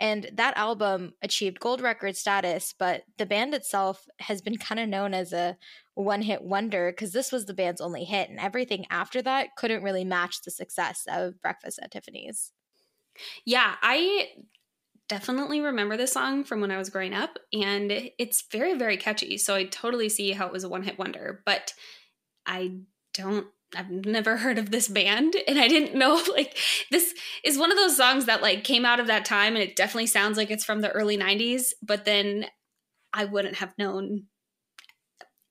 And 0.00 0.30
that 0.34 0.56
album 0.56 1.12
achieved 1.22 1.60
gold 1.60 1.80
record 1.80 2.16
status, 2.16 2.74
but 2.76 3.02
the 3.18 3.26
band 3.26 3.54
itself 3.54 4.06
has 4.20 4.40
been 4.40 4.56
kind 4.56 4.80
of 4.80 4.88
known 4.88 5.12
as 5.12 5.32
a 5.32 5.56
one 5.94 6.22
hit 6.22 6.42
wonder 6.42 6.90
because 6.90 7.12
this 7.12 7.30
was 7.30 7.46
the 7.46 7.54
band's 7.54 7.80
only 7.80 8.04
hit, 8.04 8.30
and 8.30 8.40
everything 8.40 8.86
after 8.90 9.20
that 9.22 9.56
couldn't 9.56 9.82
really 9.82 10.04
match 10.04 10.42
the 10.42 10.50
success 10.50 11.04
of 11.08 11.40
Breakfast 11.42 11.78
at 11.82 11.92
Tiffany's. 11.92 12.52
Yeah, 13.44 13.76
I 13.82 14.30
definitely 15.08 15.60
remember 15.60 15.96
this 15.96 16.12
song 16.12 16.42
from 16.42 16.60
when 16.60 16.72
I 16.72 16.78
was 16.78 16.90
growing 16.90 17.14
up, 17.14 17.38
and 17.52 18.10
it's 18.18 18.42
very, 18.50 18.74
very 18.74 18.96
catchy. 18.96 19.38
So 19.38 19.54
I 19.54 19.64
totally 19.64 20.08
see 20.08 20.32
how 20.32 20.46
it 20.46 20.52
was 20.52 20.64
a 20.64 20.68
one 20.68 20.82
hit 20.82 20.98
wonder, 20.98 21.42
but 21.44 21.72
I 22.46 22.78
don't. 23.12 23.46
I've 23.76 23.90
never 23.90 24.36
heard 24.36 24.58
of 24.58 24.70
this 24.70 24.86
band 24.86 25.34
and 25.48 25.58
I 25.58 25.66
didn't 25.66 25.98
know 25.98 26.22
like 26.32 26.56
this 26.92 27.12
is 27.42 27.58
one 27.58 27.72
of 27.72 27.76
those 27.76 27.96
songs 27.96 28.26
that 28.26 28.40
like 28.40 28.62
came 28.62 28.84
out 28.84 29.00
of 29.00 29.08
that 29.08 29.24
time 29.24 29.54
and 29.54 29.64
it 29.64 29.74
definitely 29.74 30.06
sounds 30.06 30.36
like 30.36 30.52
it's 30.52 30.64
from 30.64 30.80
the 30.80 30.92
early 30.92 31.18
90s 31.18 31.72
but 31.82 32.04
then 32.04 32.46
I 33.12 33.24
wouldn't 33.24 33.56
have 33.56 33.74
known 33.76 34.26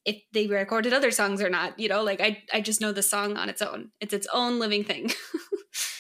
if 0.05 0.21
they 0.31 0.47
recorded 0.47 0.93
other 0.93 1.11
songs 1.11 1.41
or 1.41 1.49
not 1.49 1.77
you 1.77 1.89
know 1.89 2.03
like 2.03 2.19
i 2.21 2.41
i 2.53 2.59
just 2.59 2.81
know 2.81 2.91
the 2.91 3.01
song 3.01 3.37
on 3.37 3.47
its 3.49 3.61
own 3.61 3.89
it's 4.01 4.13
its 4.13 4.27
own 4.33 4.59
living 4.59 4.83
thing 4.83 5.09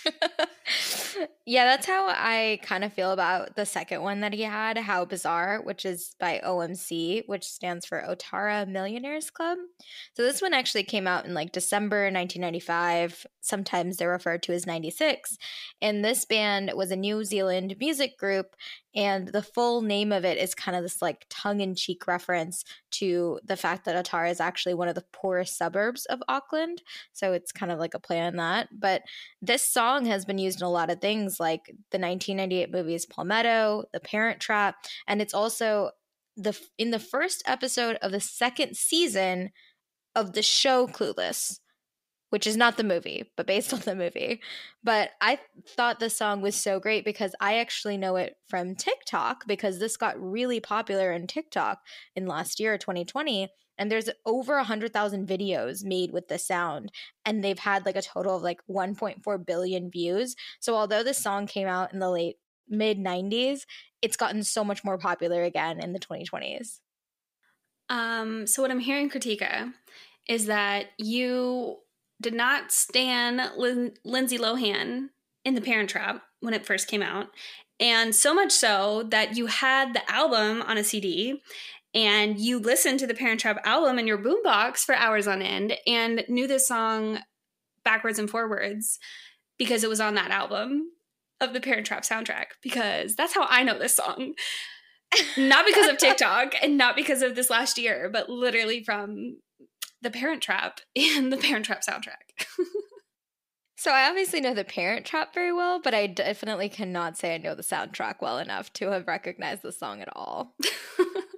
yeah, 1.45 1.65
that's 1.65 1.85
how 1.85 2.07
I 2.07 2.59
kind 2.63 2.83
of 2.83 2.93
feel 2.93 3.11
about 3.11 3.55
the 3.55 3.65
second 3.65 4.01
one 4.01 4.21
that 4.21 4.33
he 4.33 4.41
had, 4.41 4.77
How 4.77 5.05
Bizarre, 5.05 5.61
which 5.63 5.85
is 5.85 6.15
by 6.19 6.41
OMC, 6.45 7.23
which 7.27 7.43
stands 7.43 7.85
for 7.85 8.01
Otara 8.01 8.67
Millionaires 8.67 9.29
Club. 9.29 9.57
So 10.15 10.23
this 10.23 10.41
one 10.41 10.53
actually 10.53 10.83
came 10.83 11.07
out 11.07 11.25
in 11.25 11.33
like 11.33 11.51
December 11.51 12.03
1995. 12.05 13.25
Sometimes 13.41 13.97
they're 13.97 14.09
referred 14.09 14.43
to 14.43 14.53
as 14.53 14.65
96. 14.65 15.37
And 15.81 16.03
this 16.03 16.25
band 16.25 16.71
was 16.75 16.91
a 16.91 16.95
New 16.95 17.23
Zealand 17.23 17.75
music 17.79 18.17
group 18.17 18.55
and 18.95 19.27
the 19.29 19.41
full 19.41 19.81
name 19.81 20.11
of 20.11 20.23
it 20.23 20.37
is 20.37 20.53
kind 20.53 20.77
of 20.77 20.83
this 20.83 21.01
like 21.01 21.25
tongue 21.29 21.61
in 21.61 21.75
cheek 21.75 22.05
reference 22.05 22.63
to 22.91 23.39
the 23.43 23.57
fact 23.57 23.85
that 23.85 24.05
Otara 24.05 24.29
is 24.29 24.39
actually 24.39 24.75
one 24.75 24.87
of 24.87 24.95
the 24.95 25.05
poorest 25.11 25.57
suburbs 25.57 26.05
of 26.05 26.21
Auckland. 26.27 26.83
So 27.11 27.33
it's 27.33 27.51
kind 27.51 27.71
of 27.71 27.79
like 27.79 27.95
a 27.95 27.99
play 27.99 28.21
on 28.21 28.35
that. 28.35 28.69
But 28.71 29.01
this 29.41 29.67
song 29.67 30.05
has 30.05 30.25
been 30.25 30.37
used 30.37 30.61
in 30.61 30.65
a 30.65 30.71
lot 30.71 30.91
of 30.91 31.01
things 31.01 31.12
like 31.39 31.65
the 31.91 31.99
1998 31.99 32.71
movies 32.71 33.05
Palmetto, 33.05 33.85
The 33.93 33.99
Parent 33.99 34.39
Trap, 34.39 34.75
and 35.07 35.21
it's 35.21 35.33
also 35.33 35.91
the 36.35 36.59
in 36.77 36.91
the 36.91 36.99
first 36.99 37.43
episode 37.45 37.97
of 38.01 38.11
the 38.11 38.19
second 38.19 38.75
season 38.75 39.51
of 40.15 40.33
the 40.33 40.41
show 40.41 40.87
Clueless 40.87 41.59
which 42.33 42.47
is 42.47 42.57
not 42.57 42.77
the 42.77 42.83
movie, 42.83 43.31
but 43.37 43.45
based 43.45 43.71
on 43.75 43.81
the 43.81 43.93
movie. 43.93 44.41
But 44.83 45.11
I 45.21 45.37
thought 45.67 45.99
the 45.99 46.09
song 46.09 46.41
was 46.41 46.55
so 46.55 46.79
great 46.79 47.05
because 47.05 47.35
I 47.39 47.59
actually 47.59 47.95
know 47.95 48.15
it 48.15 48.37
from 48.47 48.73
TikTok 48.73 49.45
because 49.45 49.77
this 49.77 49.97
got 49.97 50.19
really 50.19 50.59
popular 50.59 51.11
in 51.11 51.27
TikTok 51.27 51.81
in 52.15 52.25
last 52.25 52.59
year, 52.59 52.75
2020. 52.79 53.51
And 53.77 53.91
there's 53.91 54.09
over 54.25 54.55
100,000 54.57 55.27
videos 55.27 55.83
made 55.83 56.11
with 56.11 56.27
the 56.27 56.37
sound, 56.37 56.91
and 57.25 57.43
they've 57.43 57.59
had 57.59 57.85
like 57.85 57.95
a 57.95 58.01
total 58.01 58.35
of 58.35 58.43
like 58.43 58.61
1.4 58.69 59.45
billion 59.45 59.89
views. 59.89 60.35
So, 60.59 60.75
although 60.75 61.03
this 61.03 61.21
song 61.21 61.47
came 61.47 61.67
out 61.67 61.93
in 61.93 61.99
the 61.99 62.09
late 62.09 62.37
mid 62.69 62.97
90s, 62.97 63.61
it's 64.01 64.17
gotten 64.17 64.43
so 64.43 64.63
much 64.63 64.83
more 64.83 64.97
popular 64.97 65.43
again 65.43 65.79
in 65.79 65.93
the 65.93 65.99
2020s. 65.99 66.79
Um, 67.89 68.45
so, 68.47 68.61
what 68.61 68.71
I'm 68.71 68.79
hearing, 68.79 69.09
Kritika, 69.09 69.73
is 70.27 70.45
that 70.45 70.87
you 70.97 71.77
did 72.21 72.33
not 72.33 72.71
stand 72.71 73.41
Lin- 73.57 73.93
Lindsay 74.03 74.37
Lohan 74.37 75.09
in 75.43 75.55
The 75.55 75.61
Parent 75.61 75.89
Trap 75.89 76.23
when 76.39 76.53
it 76.53 76.65
first 76.65 76.87
came 76.87 77.01
out. 77.01 77.27
And 77.79 78.15
so 78.15 78.33
much 78.33 78.51
so 78.51 79.03
that 79.09 79.35
you 79.35 79.47
had 79.47 79.93
the 79.93 80.09
album 80.11 80.61
on 80.61 80.77
a 80.77 80.83
CD 80.83 81.41
and 81.93 82.39
you 82.39 82.59
listened 82.59 82.99
to 82.99 83.07
the 83.07 83.13
Parent 83.13 83.39
Trap 83.39 83.59
album 83.65 83.99
in 83.99 84.07
your 84.07 84.17
boombox 84.17 84.79
for 84.79 84.95
hours 84.95 85.27
on 85.27 85.41
end 85.41 85.77
and 85.85 86.25
knew 86.27 86.47
this 86.47 86.67
song 86.67 87.19
backwards 87.83 88.19
and 88.19 88.29
forwards 88.29 88.99
because 89.57 89.83
it 89.83 89.89
was 89.89 90.01
on 90.01 90.15
that 90.15 90.31
album 90.31 90.91
of 91.39 91.53
the 91.53 91.61
Parent 91.61 91.85
Trap 91.85 92.03
soundtrack 92.03 92.45
because 92.61 93.15
that's 93.15 93.33
how 93.33 93.45
I 93.47 93.63
know 93.63 93.77
this 93.77 93.95
song. 93.95 94.33
not 95.37 95.65
because 95.65 95.89
of 95.89 95.97
TikTok 95.97 96.55
and 96.61 96.77
not 96.77 96.95
because 96.95 97.21
of 97.21 97.35
this 97.35 97.49
last 97.49 97.77
year, 97.77 98.09
but 98.11 98.29
literally 98.29 98.83
from 98.83 99.37
the 100.01 100.09
Parent 100.09 100.41
Trap 100.41 100.79
and 100.95 101.31
the 101.31 101.37
Parent 101.37 101.65
Trap 101.65 101.81
soundtrack. 101.87 102.47
so 103.77 103.91
I 103.91 104.09
obviously 104.09 104.41
know 104.41 104.53
the 104.53 104.63
Parent 104.63 105.05
Trap 105.05 105.33
very 105.33 105.53
well, 105.53 105.79
but 105.79 105.93
I 105.93 106.07
definitely 106.07 106.69
cannot 106.69 107.17
say 107.17 107.35
I 107.35 107.37
know 107.37 107.53
the 107.53 107.61
soundtrack 107.61 108.15
well 108.21 108.39
enough 108.39 108.73
to 108.73 108.89
have 108.89 109.07
recognized 109.07 109.61
the 109.61 109.71
song 109.71 110.01
at 110.01 110.09
all. 110.15 110.55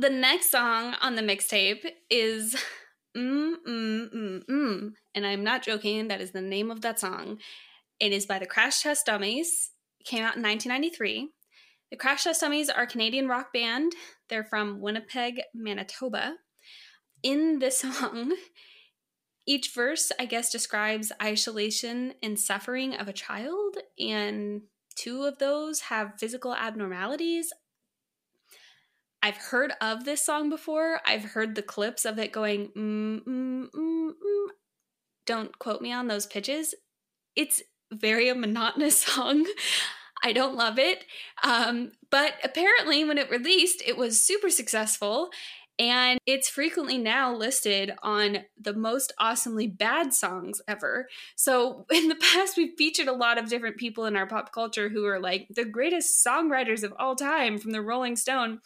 the 0.00 0.10
next 0.10 0.50
song 0.50 0.94
on 1.00 1.16
the 1.16 1.22
mixtape 1.22 1.84
is 2.08 2.56
Mm 3.16 3.54
Mm 3.66 4.14
Mm 4.14 4.44
Mm, 4.48 4.92
and 5.14 5.26
I'm 5.26 5.42
not 5.42 5.62
joking. 5.62 6.08
That 6.08 6.20
is 6.20 6.30
the 6.30 6.40
name 6.40 6.70
of 6.70 6.80
that 6.82 7.00
song. 7.00 7.38
It 7.98 8.12
is 8.12 8.26
by 8.26 8.38
the 8.38 8.46
Crash 8.46 8.82
Test 8.82 9.06
Dummies. 9.06 9.70
It 9.98 10.06
came 10.06 10.20
out 10.20 10.36
in 10.36 10.42
1993. 10.42 11.30
The 11.90 11.96
Crash 11.96 12.24
Test 12.24 12.40
Dummies 12.40 12.70
are 12.70 12.84
a 12.84 12.86
Canadian 12.86 13.26
rock 13.26 13.52
band. 13.52 13.92
They're 14.28 14.44
from 14.44 14.80
Winnipeg, 14.80 15.42
Manitoba 15.52 16.34
in 17.22 17.58
this 17.58 17.78
song, 17.80 18.34
each 19.46 19.72
verse, 19.74 20.12
I 20.18 20.26
guess, 20.26 20.50
describes 20.50 21.12
isolation 21.22 22.14
and 22.22 22.38
suffering 22.38 22.94
of 22.94 23.08
a 23.08 23.12
child, 23.12 23.78
and 23.98 24.62
two 24.96 25.24
of 25.24 25.38
those 25.38 25.80
have 25.82 26.18
physical 26.18 26.54
abnormalities. 26.54 27.52
I've 29.22 29.36
heard 29.36 29.72
of 29.80 30.04
this 30.04 30.24
song 30.24 30.48
before. 30.48 31.00
I've 31.06 31.24
heard 31.24 31.54
the 31.54 31.62
clips 31.62 32.04
of 32.04 32.18
it 32.18 32.32
going, 32.32 32.68
mm, 32.68 33.20
mm, 33.22 33.66
mm, 33.70 34.08
mm. 34.08 34.46
don't 35.26 35.58
quote 35.58 35.82
me 35.82 35.92
on 35.92 36.06
those 36.06 36.26
pitches. 36.26 36.74
It's 37.36 37.62
very 37.92 38.28
a 38.28 38.34
monotonous 38.34 38.98
song. 39.04 39.46
I 40.22 40.32
don't 40.32 40.54
love 40.54 40.78
it. 40.78 41.04
Um, 41.42 41.92
but 42.10 42.34
apparently, 42.44 43.04
when 43.04 43.18
it 43.18 43.30
released, 43.30 43.82
it 43.86 43.96
was 43.96 44.24
super 44.24 44.50
successful 44.50 45.30
and 45.80 46.18
it's 46.26 46.50
frequently 46.50 46.98
now 46.98 47.34
listed 47.34 47.92
on 48.02 48.40
the 48.60 48.74
most 48.74 49.14
awesomely 49.18 49.66
bad 49.66 50.12
songs 50.12 50.60
ever. 50.68 51.08
So, 51.36 51.86
in 51.92 52.08
the 52.08 52.16
past, 52.16 52.58
we've 52.58 52.74
featured 52.76 53.08
a 53.08 53.14
lot 53.14 53.38
of 53.38 53.48
different 53.48 53.78
people 53.78 54.04
in 54.04 54.14
our 54.14 54.26
pop 54.26 54.52
culture 54.52 54.90
who 54.90 55.06
are 55.06 55.18
like 55.18 55.48
the 55.48 55.64
greatest 55.64 56.24
songwriters 56.24 56.82
of 56.82 56.92
all 56.98 57.16
time 57.16 57.58
from 57.58 57.70
the 57.70 57.80
Rolling 57.80 58.16
Stone 58.16 58.60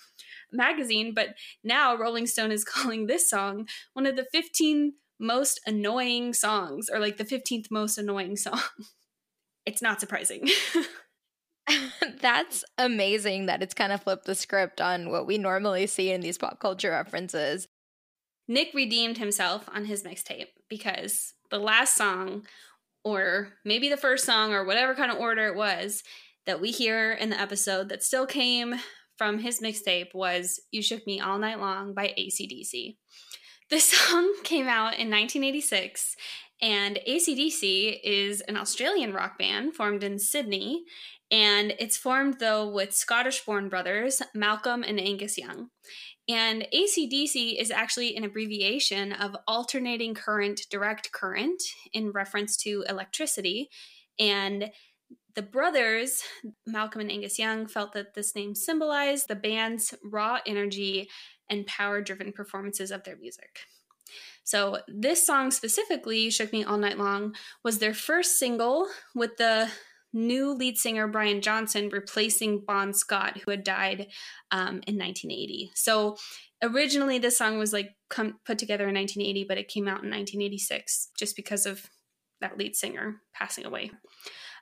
magazine. 0.55 1.13
But 1.15 1.31
now, 1.63 1.97
Rolling 1.97 2.27
Stone 2.27 2.53
is 2.53 2.65
calling 2.65 3.07
this 3.07 3.29
song 3.29 3.69
one 3.93 4.07
of 4.07 4.17
the 4.17 4.27
15 4.33 4.95
most 5.19 5.61
annoying 5.67 6.33
songs, 6.33 6.89
or 6.93 6.99
like 6.99 7.17
the 7.17 7.25
15th 7.25 7.71
most 7.71 7.99
annoying 7.99 8.37
song. 8.37 8.61
it's 9.67 9.83
not 9.83 10.01
surprising. 10.01 10.49
That's 12.21 12.65
amazing 12.79 13.47
that 13.47 13.63
it's 13.63 13.75
kind 13.75 13.93
of 13.93 14.03
flipped 14.03 14.27
the 14.27 14.35
script 14.35 14.81
on 14.81 15.11
what 15.11 15.27
we 15.27 15.39
normally 15.39 15.87
see 15.87 16.11
in 16.11 16.21
these 16.21 16.39
pop 16.39 16.61
culture 16.61 16.91
references. 16.91 17.69
Nick 18.47 18.75
redeemed 18.75 19.19
himself 19.19 19.69
on 19.73 19.87
his 19.87 20.03
mixtape 20.03 20.49
because 20.69 21.35
the 21.51 21.59
last 21.59 21.97
song, 21.97 22.47
or 23.05 23.55
maybe 23.65 23.89
the 23.89 23.97
first 23.97 24.27
song, 24.27 24.53
or 24.53 24.65
whatever 24.65 24.95
kind 24.95 25.11
of 25.11 25.19
order 25.19 25.47
it 25.47 25.57
was 25.57 26.03
that 26.47 26.61
we 26.61 26.71
hear 26.71 27.13
in 27.13 27.31
the 27.31 27.41
episode 27.41 27.89
that 27.89 28.03
still 28.03 28.27
came 28.27 28.75
from 29.17 29.39
his 29.39 29.61
mixtape 29.61 30.15
was 30.15 30.61
You 30.71 30.83
Shook 30.83 31.07
Me 31.07 31.21
All 31.21 31.39
Night 31.39 31.61
Long 31.61 31.95
by 31.95 32.15
ACDC. 32.19 32.97
This 33.71 33.85
song 33.85 34.35
came 34.45 34.67
out 34.67 34.99
in 34.99 35.11
1986, 35.11 36.17
and 36.61 36.99
ACDC 37.09 38.01
is 38.03 38.41
an 38.43 38.57
Australian 38.57 39.13
rock 39.13 39.39
band 39.39 39.75
formed 39.75 40.03
in 40.03 40.19
Sydney 40.19 40.85
and 41.31 41.75
it's 41.79 41.97
formed, 41.97 42.39
though, 42.39 42.69
with 42.69 42.95
Scottish 42.95 43.45
born 43.45 43.69
brothers, 43.69 44.23
Malcolm 44.35 44.83
and 44.83 45.01
Angus 45.01 45.39
Young. 45.39 45.71
And 46.29 46.67
ACDC 46.73 47.61
is 47.61 47.71
actually 47.71 48.17
an 48.17 48.25
abbreviation 48.25 49.13
of 49.13 49.37
alternating 49.47 50.15
current 50.15 50.63
direct 50.71 51.13
current 51.13 51.61
in 51.93 52.13
reference 52.13 52.57
to 52.59 52.85
electricity. 52.89 53.69
And 54.19 54.71
the 55.35 55.43
brothers, 55.43 56.23
Malcolm 56.67 57.01
and 57.01 57.11
Angus 57.11 57.39
Young, 57.39 57.67
felt 57.67 57.93
that 57.93 58.15
this 58.15 58.35
name 58.35 58.55
symbolized 58.55 59.29
the 59.29 59.35
band's 59.35 59.95
raw 60.05 60.39
energy 60.47 61.09
and 61.51 61.67
power 61.67 62.01
driven 62.01 62.33
performances 62.33 62.91
of 62.91 63.05
their 63.05 63.17
music. 63.17 63.61
So, 64.45 64.79
this 64.87 65.27
song 65.27 65.51
specifically, 65.51 66.31
Shook 66.31 66.53
Me 66.53 66.65
All 66.65 66.77
Night 66.77 66.99
Long, 66.99 67.35
was 67.63 67.79
their 67.79 67.95
first 67.95 68.39
single 68.39 68.89
with 69.15 69.37
the 69.39 69.71
new 70.13 70.53
lead 70.53 70.79
singer 70.79 71.09
Brian 71.09 71.41
Johnson 71.41 71.89
replacing 71.91 72.65
Bon 72.67 72.93
Scott, 72.93 73.39
who 73.39 73.51
had 73.51 73.65
died 73.65 74.07
um, 74.51 74.81
in 74.87 74.97
1980. 74.97 75.73
So 75.75 76.17
originally, 76.63 77.19
this 77.19 77.37
song 77.37 77.59
was 77.59 77.73
like 77.73 77.97
come, 78.09 78.39
put 78.47 78.59
together 78.59 78.87
in 78.89 78.95
1980, 78.95 79.45
but 79.49 79.59
it 79.59 79.69
came 79.69 79.89
out 79.89 80.05
in 80.05 80.11
1986 80.11 81.11
just 81.19 81.35
because 81.35 81.67
of 81.67 81.91
that 82.41 82.59
lead 82.59 82.77
singer 82.77 83.17
passing 83.35 83.65
away. 83.65 83.91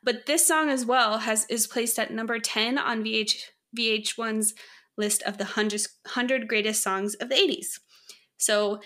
But 0.02 0.26
this 0.26 0.46
song 0.46 0.68
as 0.68 0.84
well 0.84 1.18
has 1.18 1.46
is 1.48 1.66
placed 1.66 1.98
at 1.98 2.12
number 2.12 2.38
10 2.38 2.78
on 2.78 3.04
VH 3.04 3.36
VH1's 3.76 4.54
list 4.98 5.22
of 5.22 5.38
the 5.38 5.44
100, 5.44 5.80
100 6.04 6.48
greatest 6.48 6.82
songs 6.82 7.14
of 7.14 7.28
the 7.28 7.34
80s. 7.34 7.80
So 8.36 8.80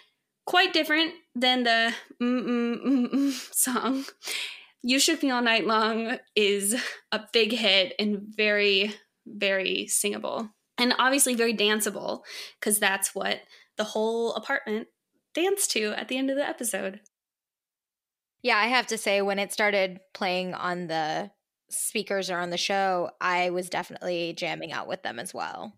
quite 0.47 0.73
different 0.73 1.13
than 1.35 1.65
the 1.65 1.93
mm, 2.23 2.43
mm, 2.45 2.87
mm, 2.87 3.11
mm 3.13 3.55
song 3.55 4.05
You 4.83 4.99
Shook 4.99 5.23
Me 5.23 5.31
All 5.31 5.43
Night 5.43 5.67
Long 5.67 6.19
is 6.37 6.81
a 7.11 7.21
big 7.33 7.53
hit 7.53 7.95
and 7.99 8.21
very, 8.23 8.95
very 9.27 9.87
singable. 9.89 10.51
And 10.79 10.95
obviously 10.99 11.35
very 11.35 11.55
danceable, 11.55 12.21
because 12.61 12.79
that's 12.79 13.15
what 13.15 13.41
the 13.79 13.85
whole 13.85 14.35
apartment 14.35 14.89
danced 15.35 15.71
to 15.73 15.95
at 15.97 16.09
the 16.09 16.19
end 16.19 16.31
of 16.31 16.37
the 16.37 16.47
episode. 16.47 17.01
Yeah, 18.43 18.57
I 18.57 18.67
have 18.67 18.87
to 18.89 18.99
say, 18.99 19.23
when 19.23 19.39
it 19.39 19.53
started 19.53 20.01
playing 20.15 20.55
on 20.55 20.87
the 20.87 21.31
speakers 21.69 22.31
or 22.31 22.39
on 22.39 22.51
the 22.51 22.57
show, 22.57 23.11
I 23.21 23.51
was 23.51 23.69
definitely 23.69 24.35
jamming 24.37 24.73
out 24.73 24.87
with 24.87 25.03
them 25.03 25.19
as 25.19 25.35
well. 25.35 25.75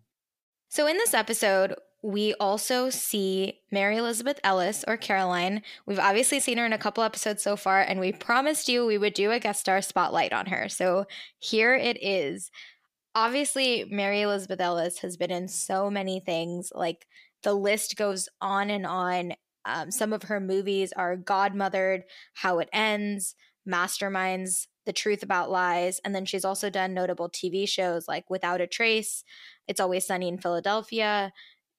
So, 0.69 0.85
in 0.87 0.97
this 0.97 1.13
episode, 1.13 1.75
we 2.01 2.33
also 2.35 2.89
see 2.89 3.59
Mary 3.71 3.97
Elizabeth 3.97 4.39
Ellis 4.43 4.85
or 4.87 4.95
Caroline. 4.97 5.63
We've 5.85 5.99
obviously 5.99 6.39
seen 6.39 6.57
her 6.57 6.65
in 6.65 6.73
a 6.73 6.77
couple 6.77 7.03
episodes 7.03 7.43
so 7.43 7.55
far, 7.55 7.81
and 7.81 7.99
we 7.99 8.11
promised 8.11 8.69
you 8.69 8.85
we 8.85 8.97
would 8.97 9.13
do 9.13 9.31
a 9.31 9.39
guest 9.39 9.61
star 9.61 9.81
spotlight 9.81 10.31
on 10.31 10.45
her. 10.45 10.69
So 10.69 11.05
here 11.39 11.75
it 11.75 11.97
is. 12.01 12.51
Obviously, 13.15 13.85
Mary 13.89 14.21
Elizabeth 14.21 14.61
Ellis 14.61 14.99
has 14.99 15.17
been 15.17 15.31
in 15.31 15.47
so 15.47 15.89
many 15.89 16.21
things. 16.21 16.71
Like 16.73 17.05
the 17.43 17.53
list 17.53 17.97
goes 17.97 18.29
on 18.39 18.69
and 18.69 18.85
on. 18.85 19.33
Um, 19.69 19.91
some 19.91 20.13
of 20.13 20.23
her 20.23 20.39
movies 20.39 20.91
are 20.93 21.17
Godmothered, 21.17 22.01
How 22.33 22.59
It 22.59 22.69
Ends, 22.73 23.35
Masterminds, 23.67 24.67
The 24.85 24.93
Truth 24.93 25.23
About 25.23 25.51
Lies, 25.51 25.99
and 26.03 26.15
then 26.15 26.25
she's 26.25 26.45
also 26.45 26.69
done 26.69 26.93
notable 26.93 27.29
TV 27.29 27.67
shows 27.67 28.07
like 28.07 28.29
Without 28.29 28.61
a 28.61 28.67
Trace, 28.67 29.23
It's 29.67 29.79
Always 29.79 30.07
Sunny 30.07 30.27
in 30.27 30.39
Philadelphia, 30.39 31.31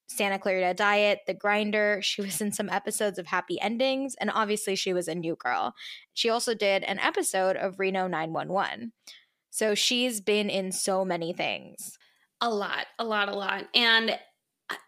Santa 0.06 0.38
Clarita 0.38 0.74
Diet, 0.74 1.20
The 1.26 1.34
Grinder. 1.34 2.00
She 2.02 2.20
was 2.22 2.40
in 2.40 2.52
some 2.52 2.68
episodes 2.68 3.18
of 3.18 3.26
Happy 3.26 3.60
Endings, 3.60 4.16
and 4.20 4.30
obviously 4.32 4.76
she 4.76 4.92
was 4.92 5.08
a 5.08 5.14
New 5.14 5.36
Girl. 5.36 5.74
She 6.12 6.28
also 6.28 6.54
did 6.54 6.82
an 6.84 6.98
episode 6.98 7.56
of 7.56 7.78
Reno 7.78 8.06
911. 8.06 8.92
So 9.50 9.74
she's 9.74 10.20
been 10.20 10.48
in 10.48 10.72
so 10.72 11.04
many 11.04 11.32
things. 11.32 11.98
A 12.40 12.50
lot, 12.50 12.86
a 12.98 13.04
lot, 13.04 13.28
a 13.28 13.36
lot. 13.36 13.66
And 13.74 14.18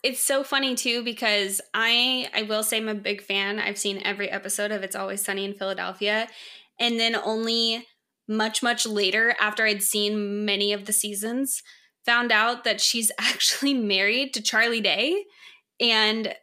it's 0.02 0.20
so 0.20 0.44
funny 0.44 0.74
too 0.74 1.02
because 1.02 1.60
I 1.74 2.28
I 2.34 2.42
will 2.42 2.62
say 2.62 2.78
I'm 2.78 2.88
a 2.88 2.94
big 2.94 3.22
fan. 3.22 3.58
I've 3.58 3.78
seen 3.78 4.02
every 4.04 4.30
episode 4.30 4.70
of 4.70 4.82
It's 4.82 4.96
Always 4.96 5.24
Sunny 5.24 5.44
in 5.44 5.54
Philadelphia. 5.54 6.28
And 6.78 6.98
then 6.98 7.14
only 7.16 7.86
much, 8.28 8.62
much 8.62 8.86
later, 8.86 9.34
after 9.40 9.64
I'd 9.64 9.82
seen 9.82 10.44
many 10.44 10.72
of 10.72 10.86
the 10.86 10.92
seasons, 10.92 11.62
found 12.04 12.32
out 12.32 12.64
that 12.64 12.80
she's 12.80 13.10
actually 13.18 13.74
married 13.74 14.34
to 14.34 14.42
Charlie 14.42 14.80
Day 14.80 15.24
and 15.80 16.34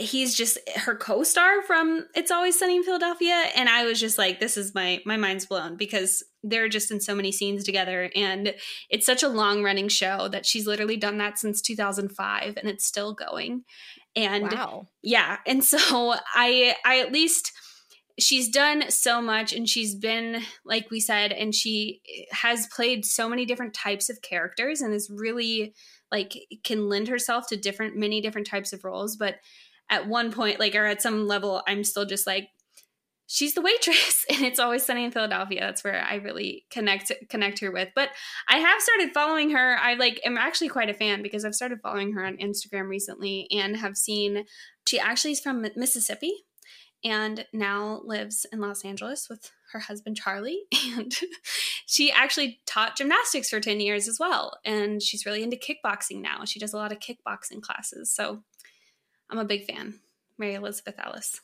he's 0.00 0.34
just 0.34 0.58
her 0.76 0.96
co-star 0.96 1.62
from 1.62 2.06
It's 2.14 2.30
Always 2.30 2.58
Sunny 2.58 2.76
in 2.76 2.82
Philadelphia. 2.82 3.44
And 3.54 3.68
I 3.68 3.84
was 3.84 4.00
just 4.00 4.18
like 4.18 4.40
this 4.40 4.56
is 4.56 4.74
my 4.74 5.00
my 5.04 5.16
mind's 5.16 5.46
blown 5.46 5.76
because 5.76 6.22
they're 6.42 6.68
just 6.68 6.90
in 6.90 7.00
so 7.00 7.14
many 7.14 7.30
scenes 7.32 7.64
together. 7.64 8.10
And 8.14 8.54
it's 8.88 9.06
such 9.06 9.22
a 9.22 9.28
long 9.28 9.62
running 9.62 9.88
show 9.88 10.28
that 10.28 10.46
she's 10.46 10.66
literally 10.66 10.96
done 10.96 11.18
that 11.18 11.38
since 11.38 11.60
2005 11.60 12.56
and 12.56 12.68
it's 12.68 12.86
still 12.86 13.14
going. 13.14 13.64
And 14.16 14.50
wow. 14.50 14.88
yeah. 15.02 15.38
And 15.46 15.62
so 15.64 16.14
I 16.34 16.74
I 16.84 17.00
at 17.00 17.12
least 17.12 17.52
she's 18.18 18.48
done 18.48 18.90
so 18.90 19.22
much 19.22 19.52
and 19.52 19.68
she's 19.68 19.94
been 19.94 20.42
like 20.64 20.90
we 20.90 21.00
said 21.00 21.32
and 21.32 21.54
she 21.54 22.00
has 22.32 22.66
played 22.66 23.04
so 23.04 23.28
many 23.28 23.46
different 23.46 23.74
types 23.74 24.10
of 24.10 24.20
characters 24.20 24.80
and 24.80 24.92
is 24.92 25.10
really 25.10 25.74
like 26.10 26.34
can 26.64 26.88
lend 26.88 27.08
herself 27.08 27.46
to 27.48 27.56
different 27.56 27.96
many 27.96 28.20
different 28.20 28.46
types 28.46 28.72
of 28.72 28.84
roles. 28.84 29.16
But 29.16 29.36
at 29.90 30.08
one 30.08 30.32
point 30.32 30.58
like 30.58 30.74
or 30.74 30.86
at 30.86 31.02
some 31.02 31.26
level 31.26 31.62
i'm 31.66 31.84
still 31.84 32.06
just 32.06 32.26
like 32.26 32.48
she's 33.26 33.54
the 33.54 33.60
waitress 33.60 34.24
and 34.30 34.42
it's 34.42 34.58
always 34.58 34.84
sunny 34.84 35.04
in 35.04 35.10
philadelphia 35.10 35.60
that's 35.60 35.84
where 35.84 36.02
i 36.08 36.16
really 36.16 36.64
connect 36.70 37.12
connect 37.28 37.60
her 37.60 37.70
with 37.70 37.88
but 37.94 38.10
i 38.48 38.58
have 38.58 38.80
started 38.80 39.12
following 39.12 39.50
her 39.50 39.76
i 39.78 39.94
like 39.94 40.20
am 40.24 40.38
actually 40.38 40.68
quite 40.68 40.88
a 40.88 40.94
fan 40.94 41.22
because 41.22 41.44
i've 41.44 41.54
started 41.54 41.80
following 41.82 42.12
her 42.12 42.24
on 42.24 42.36
instagram 42.38 42.88
recently 42.88 43.46
and 43.50 43.76
have 43.76 43.96
seen 43.96 44.44
she 44.86 44.98
actually 44.98 45.32
is 45.32 45.40
from 45.40 45.64
mississippi 45.76 46.32
and 47.02 47.46
now 47.52 48.02
lives 48.04 48.46
in 48.52 48.60
Los 48.60 48.84
Angeles 48.84 49.28
with 49.30 49.50
her 49.72 49.78
husband 49.78 50.16
Charlie. 50.16 50.64
And 50.96 51.14
she 51.86 52.10
actually 52.10 52.60
taught 52.66 52.96
gymnastics 52.96 53.48
for 53.48 53.60
10 53.60 53.80
years 53.80 54.08
as 54.08 54.18
well. 54.18 54.58
And 54.64 55.02
she's 55.02 55.24
really 55.24 55.42
into 55.42 55.56
kickboxing 55.56 56.20
now. 56.20 56.44
She 56.44 56.58
does 56.58 56.72
a 56.72 56.76
lot 56.76 56.92
of 56.92 56.98
kickboxing 56.98 57.62
classes. 57.62 58.12
So 58.12 58.42
I'm 59.30 59.38
a 59.38 59.44
big 59.44 59.64
fan. 59.64 60.00
Mary 60.38 60.54
Elizabeth 60.54 60.96
Ellis. 60.98 61.40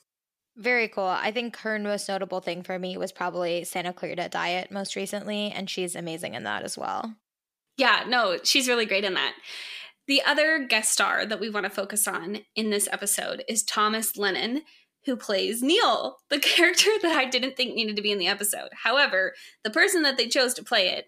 Very 0.57 0.89
cool. 0.89 1.05
I 1.05 1.33
think 1.33 1.57
her 1.59 1.79
most 1.79 2.09
notable 2.09 2.41
thing 2.41 2.63
for 2.63 2.79
me 2.79 2.97
was 2.97 3.13
probably 3.13 3.65
Santa 3.65 3.93
Clarita 3.93 4.31
Diet 4.31 4.71
most 4.71 4.97
recently, 4.97 5.51
and 5.51 5.69
she's 5.69 5.95
amazing 5.95 6.35
in 6.35 6.45
that 6.45 6.63
as 6.63 6.79
well. 6.79 7.15
Yeah, 7.77 8.05
no, 8.09 8.39
she's 8.43 8.69
really 8.69 8.87
great 8.87 9.05
in 9.05 9.15
that. 9.15 9.35
The 10.07 10.23
other 10.23 10.65
guest 10.67 10.93
star 10.93 11.27
that 11.27 11.41
we 11.41 11.51
want 11.51 11.65
to 11.65 11.71
focus 11.71 12.09
on 12.09 12.39
in 12.55 12.71
this 12.71 12.89
episode 12.91 13.45
is 13.49 13.63
Thomas 13.63 14.17
Lennon, 14.17 14.63
who 15.05 15.17
plays 15.17 15.63
Neil, 15.63 16.19
the 16.31 16.39
character 16.41 16.91
that 17.03 17.17
I 17.17 17.27
didn't 17.27 17.57
think 17.57 17.75
needed 17.75 17.97
to 17.97 18.03
be 18.03 18.13
in 18.13 18.19
the 18.19 18.29
episode. 18.29 18.71
However, 18.85 19.35
the 19.63 19.71
person 19.71 20.03
that 20.03 20.17
they 20.17 20.27
chose 20.27 20.55
to 20.55 20.65
play 20.65 20.89
it 20.89 21.07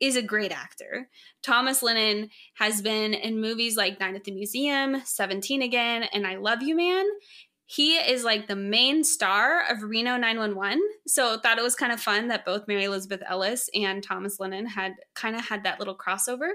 is 0.00 0.16
a 0.16 0.22
great 0.22 0.52
actor. 0.52 1.08
Thomas 1.42 1.82
Lennon 1.82 2.30
has 2.54 2.82
been 2.82 3.14
in 3.14 3.40
movies 3.40 3.76
like 3.76 4.00
Night 4.00 4.14
at 4.14 4.24
the 4.24 4.32
Museum, 4.32 5.02
17 5.04 5.62
Again, 5.62 6.04
and 6.12 6.26
I 6.26 6.36
Love 6.36 6.62
You 6.62 6.76
Man. 6.76 7.04
He 7.66 7.96
is 7.96 8.24
like 8.24 8.46
the 8.46 8.56
main 8.56 9.04
star 9.04 9.62
of 9.70 9.82
Reno 9.82 10.16
911. 10.16 10.80
So 11.06 11.38
thought 11.38 11.58
it 11.58 11.64
was 11.64 11.74
kind 11.74 11.92
of 11.92 12.00
fun 12.00 12.28
that 12.28 12.44
both 12.44 12.68
Mary 12.68 12.84
Elizabeth 12.84 13.22
Ellis 13.26 13.70
and 13.74 14.02
Thomas 14.02 14.38
Lennon 14.38 14.66
had 14.66 14.92
kind 15.14 15.34
of 15.34 15.42
had 15.42 15.64
that 15.64 15.78
little 15.78 15.96
crossover. 15.96 16.50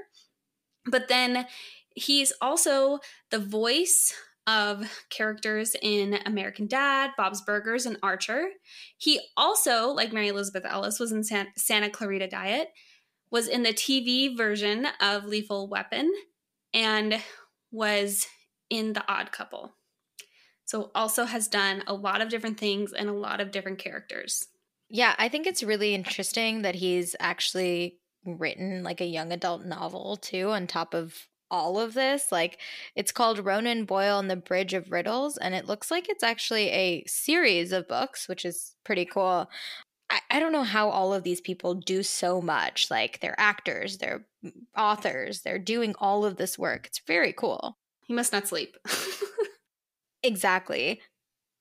But 0.86 1.08
then 1.08 1.48
he's 1.96 2.32
also 2.42 3.00
the 3.32 3.40
voice 3.40 4.14
of 4.48 5.04
characters 5.10 5.76
in 5.82 6.20
American 6.26 6.68
Dad, 6.68 7.12
Bob's 7.18 7.42
Burgers, 7.42 7.86
and 7.86 7.98
Archer. 8.02 8.50
He 8.98 9.20
also, 9.38 9.90
like 9.90 10.12
Mary 10.12 10.30
Elizabeth 10.30 10.66
Ellis, 10.66 11.00
was 11.00 11.12
in 11.12 11.24
San- 11.24 11.54
Santa 11.56 11.90
Clarita 11.90 12.28
Diet, 12.28 12.70
was 13.32 13.48
in 13.48 13.64
the 13.64 13.74
TV 13.74 14.36
version 14.36 14.88
of 15.02 15.26
Lethal 15.26 15.70
Weapon, 15.70 16.12
and 16.74 17.22
was 17.72 18.28
in 18.70 18.94
The 18.94 19.04
Odd 19.12 19.32
Couple. 19.32 19.76
So, 20.66 20.92
also 20.94 21.26
has 21.26 21.48
done 21.48 21.84
a 21.88 21.94
lot 21.94 22.22
of 22.22 22.30
different 22.30 22.60
things 22.60 22.94
and 22.94 23.10
a 23.10 23.14
lot 23.14 23.42
of 23.42 23.52
different 23.52 23.80
characters. 23.80 24.48
Yeah, 24.90 25.16
I 25.18 25.30
think 25.30 25.48
it's 25.48 25.64
really 25.64 25.94
interesting 25.94 26.62
that 26.64 26.76
he's 26.76 27.16
actually 27.20 27.98
written 28.26 28.84
like 28.84 29.02
a 29.02 29.06
young 29.06 29.32
adult 29.32 29.66
novel 29.66 30.18
too, 30.18 30.50
on 30.50 30.68
top 30.68 30.94
of 30.94 31.28
all 31.52 31.80
of 31.80 31.94
this. 31.94 32.32
Like 32.32 32.60
it's 32.96 33.12
called 33.12 33.46
Ronan 33.46 33.86
Boyle 33.86 34.20
and 34.20 34.30
the 34.30 34.36
Bridge 34.36 34.74
of 34.74 34.92
Riddles, 34.92 35.38
and 35.38 35.56
it 35.56 35.66
looks 35.66 35.92
like 35.92 36.10
it's 36.10 36.24
actually 36.24 36.70
a 36.70 37.04
series 37.08 37.72
of 37.72 37.88
books, 37.88 38.28
which 38.28 38.46
is 38.46 38.76
pretty 38.84 39.06
cool. 39.06 39.50
I, 40.10 40.20
I 40.30 40.40
don't 40.40 40.52
know 40.52 40.64
how 40.64 40.90
all 40.90 41.14
of 41.14 41.24
these 41.24 41.42
people 41.42 41.76
do 41.76 42.04
so 42.04 42.42
much. 42.42 42.90
Like 42.90 43.20
they're 43.20 43.40
actors, 43.40 43.98
they're 43.98 44.26
authors, 44.78 45.42
they're 45.42 45.60
doing 45.60 45.96
all 46.00 46.26
of 46.26 46.38
this 46.38 46.58
work. 46.58 46.88
It's 46.88 47.02
very 47.06 47.34
cool. 47.34 47.78
He 48.06 48.14
must 48.14 48.34
not 48.34 48.48
sleep. 48.48 48.76
exactly. 50.24 51.02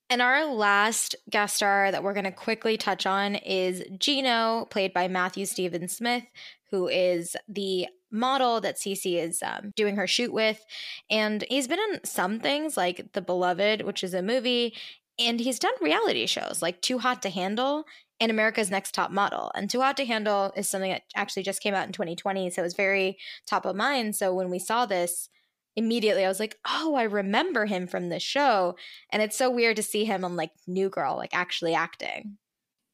And 0.09 0.21
our 0.23 0.45
last 0.45 1.15
guest 1.29 1.57
star 1.57 1.91
that 1.91 2.03
we're 2.03 2.15
going 2.15 2.23
to 2.23 2.31
quickly 2.31 2.77
touch 2.77 3.05
on 3.05 3.35
is 3.35 3.83
Gino, 3.99 4.65
played 4.71 4.91
by 4.91 5.07
Matthew 5.07 5.45
Stephen 5.45 5.87
Smith, 5.87 6.23
who 6.71 6.87
is 6.87 7.35
the 7.47 7.87
model 8.11 8.59
that 8.61 8.77
Cece 8.77 9.21
is 9.21 9.43
um, 9.43 9.71
doing 9.75 9.95
her 9.97 10.07
shoot 10.07 10.33
with. 10.33 10.65
And 11.11 11.45
he's 11.49 11.67
been 11.67 11.79
in 11.91 12.03
some 12.03 12.39
things 12.39 12.75
like 12.75 13.13
The 13.13 13.21
Beloved, 13.21 13.83
which 13.83 14.03
is 14.03 14.15
a 14.15 14.23
movie, 14.23 14.73
and 15.19 15.39
he's 15.39 15.59
done 15.59 15.73
reality 15.81 16.25
shows 16.25 16.61
like 16.61 16.81
Too 16.81 16.97
Hot 16.99 17.21
to 17.21 17.29
Handle 17.29 17.85
and 18.19 18.31
America's 18.31 18.71
Next 18.71 18.93
Top 18.93 19.11
Model. 19.11 19.51
And 19.55 19.69
Too 19.69 19.81
Hot 19.81 19.97
to 19.97 20.05
Handle 20.05 20.51
is 20.55 20.67
something 20.67 20.91
that 20.91 21.03
actually 21.15 21.43
just 21.43 21.61
came 21.61 21.73
out 21.73 21.87
in 21.87 21.93
2020. 21.93 22.49
So 22.49 22.61
it 22.61 22.63
was 22.63 22.73
very 22.73 23.17
top 23.47 23.65
of 23.65 23.75
mind. 23.75 24.15
So 24.15 24.33
when 24.33 24.49
we 24.49 24.59
saw 24.59 24.85
this, 24.85 25.29
immediately 25.75 26.25
I 26.25 26.27
was 26.27 26.39
like, 26.39 26.57
oh, 26.67 26.95
I 26.95 27.03
remember 27.03 27.65
him 27.65 27.87
from 27.87 28.09
this 28.09 28.23
show. 28.23 28.75
And 29.11 29.21
it's 29.21 29.37
so 29.37 29.49
weird 29.49 29.77
to 29.77 29.83
see 29.83 30.05
him 30.05 30.25
on 30.25 30.35
like 30.35 30.51
New 30.67 30.89
Girl, 30.89 31.15
like 31.15 31.33
actually 31.33 31.73
acting. 31.73 32.37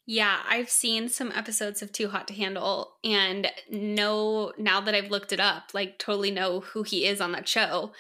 Yeah, 0.07 0.37
I've 0.47 0.69
seen 0.69 1.09
some 1.09 1.31
episodes 1.31 1.81
of 1.81 1.91
Too 1.91 2.09
Hot 2.09 2.27
to 2.27 2.33
Handle 2.35 2.93
and 3.03 3.47
know 3.71 4.53
now 4.57 4.79
that 4.81 4.93
I've 4.93 5.09
looked 5.09 5.33
it 5.33 5.39
up, 5.39 5.71
like 5.73 5.97
totally 5.97 6.29
know 6.29 6.59
who 6.59 6.83
he 6.83 7.05
is 7.05 7.19
on 7.19 7.31
that 7.31 7.47
show. 7.47 7.91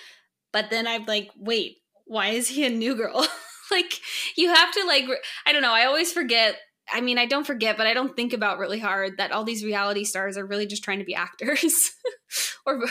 But 0.53 0.69
then 0.69 0.85
I'm 0.85 1.05
like, 1.05 1.31
wait, 1.35 1.77
why 2.05 2.29
is 2.29 2.49
he 2.49 2.63
a 2.63 2.69
new 2.69 2.93
girl? 2.95 3.27
like 3.71 3.99
you 4.37 4.53
have 4.53 4.71
to 4.73 4.85
like 4.85 5.05
I 5.47 5.53
don't 5.53 5.63
know, 5.63 5.73
I 5.73 5.85
always 5.85 6.13
forget 6.13 6.57
I 6.91 7.01
mean, 7.01 7.17
I 7.17 7.25
don't 7.25 7.47
forget, 7.47 7.77
but 7.77 7.87
I 7.87 7.93
don't 7.93 8.15
think 8.15 8.33
about 8.33 8.59
really 8.59 8.79
hard 8.79 9.17
that 9.17 9.31
all 9.31 9.43
these 9.43 9.63
reality 9.63 10.03
stars 10.03 10.37
are 10.37 10.45
really 10.45 10.67
just 10.67 10.83
trying 10.83 10.99
to 10.99 11.05
be 11.05 11.15
actors 11.15 11.91
or 12.65 12.83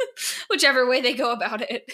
whichever 0.50 0.86
way 0.88 1.00
they 1.00 1.14
go 1.14 1.32
about 1.32 1.62
it. 1.62 1.90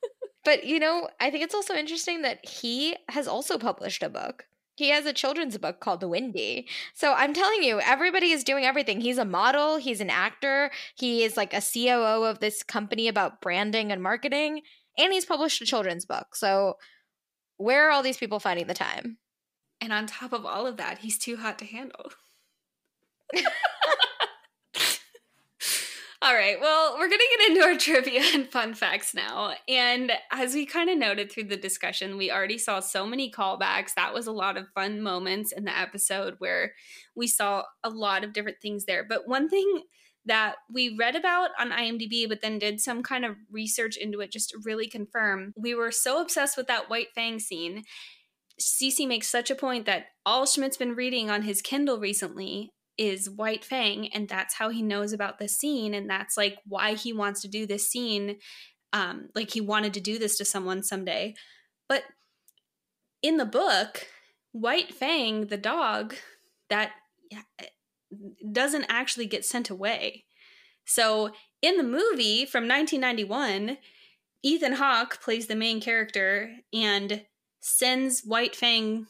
but 0.44 0.64
you 0.64 0.78
know, 0.78 1.08
I 1.20 1.30
think 1.30 1.44
it's 1.44 1.54
also 1.54 1.74
interesting 1.74 2.22
that 2.22 2.46
he 2.46 2.96
has 3.08 3.26
also 3.26 3.58
published 3.58 4.02
a 4.02 4.08
book 4.08 4.44
He 4.76 4.90
has 4.90 5.06
a 5.06 5.12
children's 5.12 5.56
book 5.58 5.80
called 5.80 6.02
Windy. 6.02 6.68
So 6.94 7.14
I'm 7.14 7.34
telling 7.34 7.62
you, 7.62 7.80
everybody 7.80 8.30
is 8.30 8.44
doing 8.44 8.64
everything. 8.64 9.00
He's 9.00 9.18
a 9.18 9.24
model, 9.24 9.76
he's 9.76 10.00
an 10.00 10.10
actor, 10.10 10.70
he 10.96 11.24
is 11.24 11.36
like 11.36 11.54
a 11.54 11.62
COO 11.62 12.24
of 12.24 12.40
this 12.40 12.62
company 12.62 13.08
about 13.08 13.40
branding 13.40 13.92
and 13.92 14.02
marketing, 14.02 14.62
and 14.98 15.12
he's 15.12 15.24
published 15.24 15.62
a 15.62 15.66
children's 15.66 16.04
book. 16.04 16.34
So 16.34 16.74
where 17.56 17.88
are 17.88 17.90
all 17.90 18.02
these 18.02 18.18
people 18.18 18.40
finding 18.40 18.66
the 18.66 18.74
time? 18.74 19.18
And 19.80 19.92
on 19.92 20.06
top 20.06 20.32
of 20.32 20.44
all 20.44 20.66
of 20.66 20.76
that, 20.76 20.98
he's 20.98 21.18
too 21.18 21.36
hot 21.36 21.58
to 21.60 21.64
handle. 21.64 22.12
All 26.22 26.34
right, 26.34 26.60
well, 26.60 26.96
we're 26.98 27.08
going 27.08 27.18
to 27.18 27.38
get 27.38 27.48
into 27.48 27.62
our 27.62 27.78
trivia 27.78 28.20
and 28.34 28.46
fun 28.46 28.74
facts 28.74 29.14
now. 29.14 29.54
And 29.66 30.12
as 30.30 30.52
we 30.52 30.66
kind 30.66 30.90
of 30.90 30.98
noted 30.98 31.32
through 31.32 31.44
the 31.44 31.56
discussion, 31.56 32.18
we 32.18 32.30
already 32.30 32.58
saw 32.58 32.80
so 32.80 33.06
many 33.06 33.32
callbacks. 33.32 33.94
That 33.94 34.12
was 34.12 34.26
a 34.26 34.32
lot 34.32 34.58
of 34.58 34.68
fun 34.74 35.00
moments 35.00 35.50
in 35.50 35.64
the 35.64 35.76
episode 35.76 36.34
where 36.36 36.74
we 37.16 37.26
saw 37.26 37.62
a 37.82 37.88
lot 37.88 38.22
of 38.22 38.34
different 38.34 38.58
things 38.60 38.84
there. 38.84 39.02
But 39.02 39.26
one 39.26 39.48
thing 39.48 39.84
that 40.26 40.56
we 40.70 40.94
read 40.94 41.16
about 41.16 41.52
on 41.58 41.70
IMDb, 41.70 42.28
but 42.28 42.42
then 42.42 42.58
did 42.58 42.82
some 42.82 43.02
kind 43.02 43.24
of 43.24 43.36
research 43.50 43.96
into 43.96 44.20
it 44.20 44.30
just 44.30 44.50
to 44.50 44.58
really 44.62 44.88
confirm, 44.88 45.54
we 45.56 45.74
were 45.74 45.90
so 45.90 46.20
obsessed 46.20 46.58
with 46.58 46.66
that 46.66 46.90
White 46.90 47.08
Fang 47.14 47.38
scene. 47.38 47.82
Cece 48.60 49.06
makes 49.08 49.28
such 49.28 49.50
a 49.50 49.54
point 49.54 49.86
that 49.86 50.06
all 50.26 50.46
Schmidt's 50.46 50.76
been 50.76 50.94
reading 50.94 51.30
on 51.30 51.42
his 51.42 51.62
Kindle 51.62 51.98
recently 51.98 52.70
is 52.98 53.30
White 53.30 53.64
Fang, 53.64 54.08
and 54.12 54.28
that's 54.28 54.54
how 54.54 54.68
he 54.68 54.82
knows 54.82 55.12
about 55.12 55.38
the 55.38 55.48
scene, 55.48 55.94
and 55.94 56.08
that's 56.08 56.36
like 56.36 56.58
why 56.66 56.94
he 56.94 57.12
wants 57.12 57.40
to 57.42 57.48
do 57.48 57.66
this 57.66 57.88
scene. 57.88 58.36
Um, 58.92 59.28
like 59.34 59.50
he 59.52 59.60
wanted 59.60 59.94
to 59.94 60.00
do 60.00 60.18
this 60.18 60.36
to 60.38 60.44
someone 60.44 60.82
someday. 60.82 61.34
But 61.88 62.02
in 63.22 63.36
the 63.36 63.46
book, 63.46 64.06
White 64.52 64.92
Fang, 64.92 65.46
the 65.46 65.56
dog, 65.56 66.14
that 66.68 66.90
doesn't 68.52 68.86
actually 68.88 69.26
get 69.26 69.44
sent 69.44 69.70
away. 69.70 70.24
So 70.84 71.30
in 71.62 71.76
the 71.76 71.84
movie 71.84 72.44
from 72.44 72.66
1991, 72.66 73.78
Ethan 74.42 74.72
Hawke 74.72 75.20
plays 75.20 75.46
the 75.46 75.54
main 75.54 75.80
character 75.80 76.50
and 76.72 77.24
sends 77.60 78.22
White 78.22 78.56
Fang, 78.56 79.06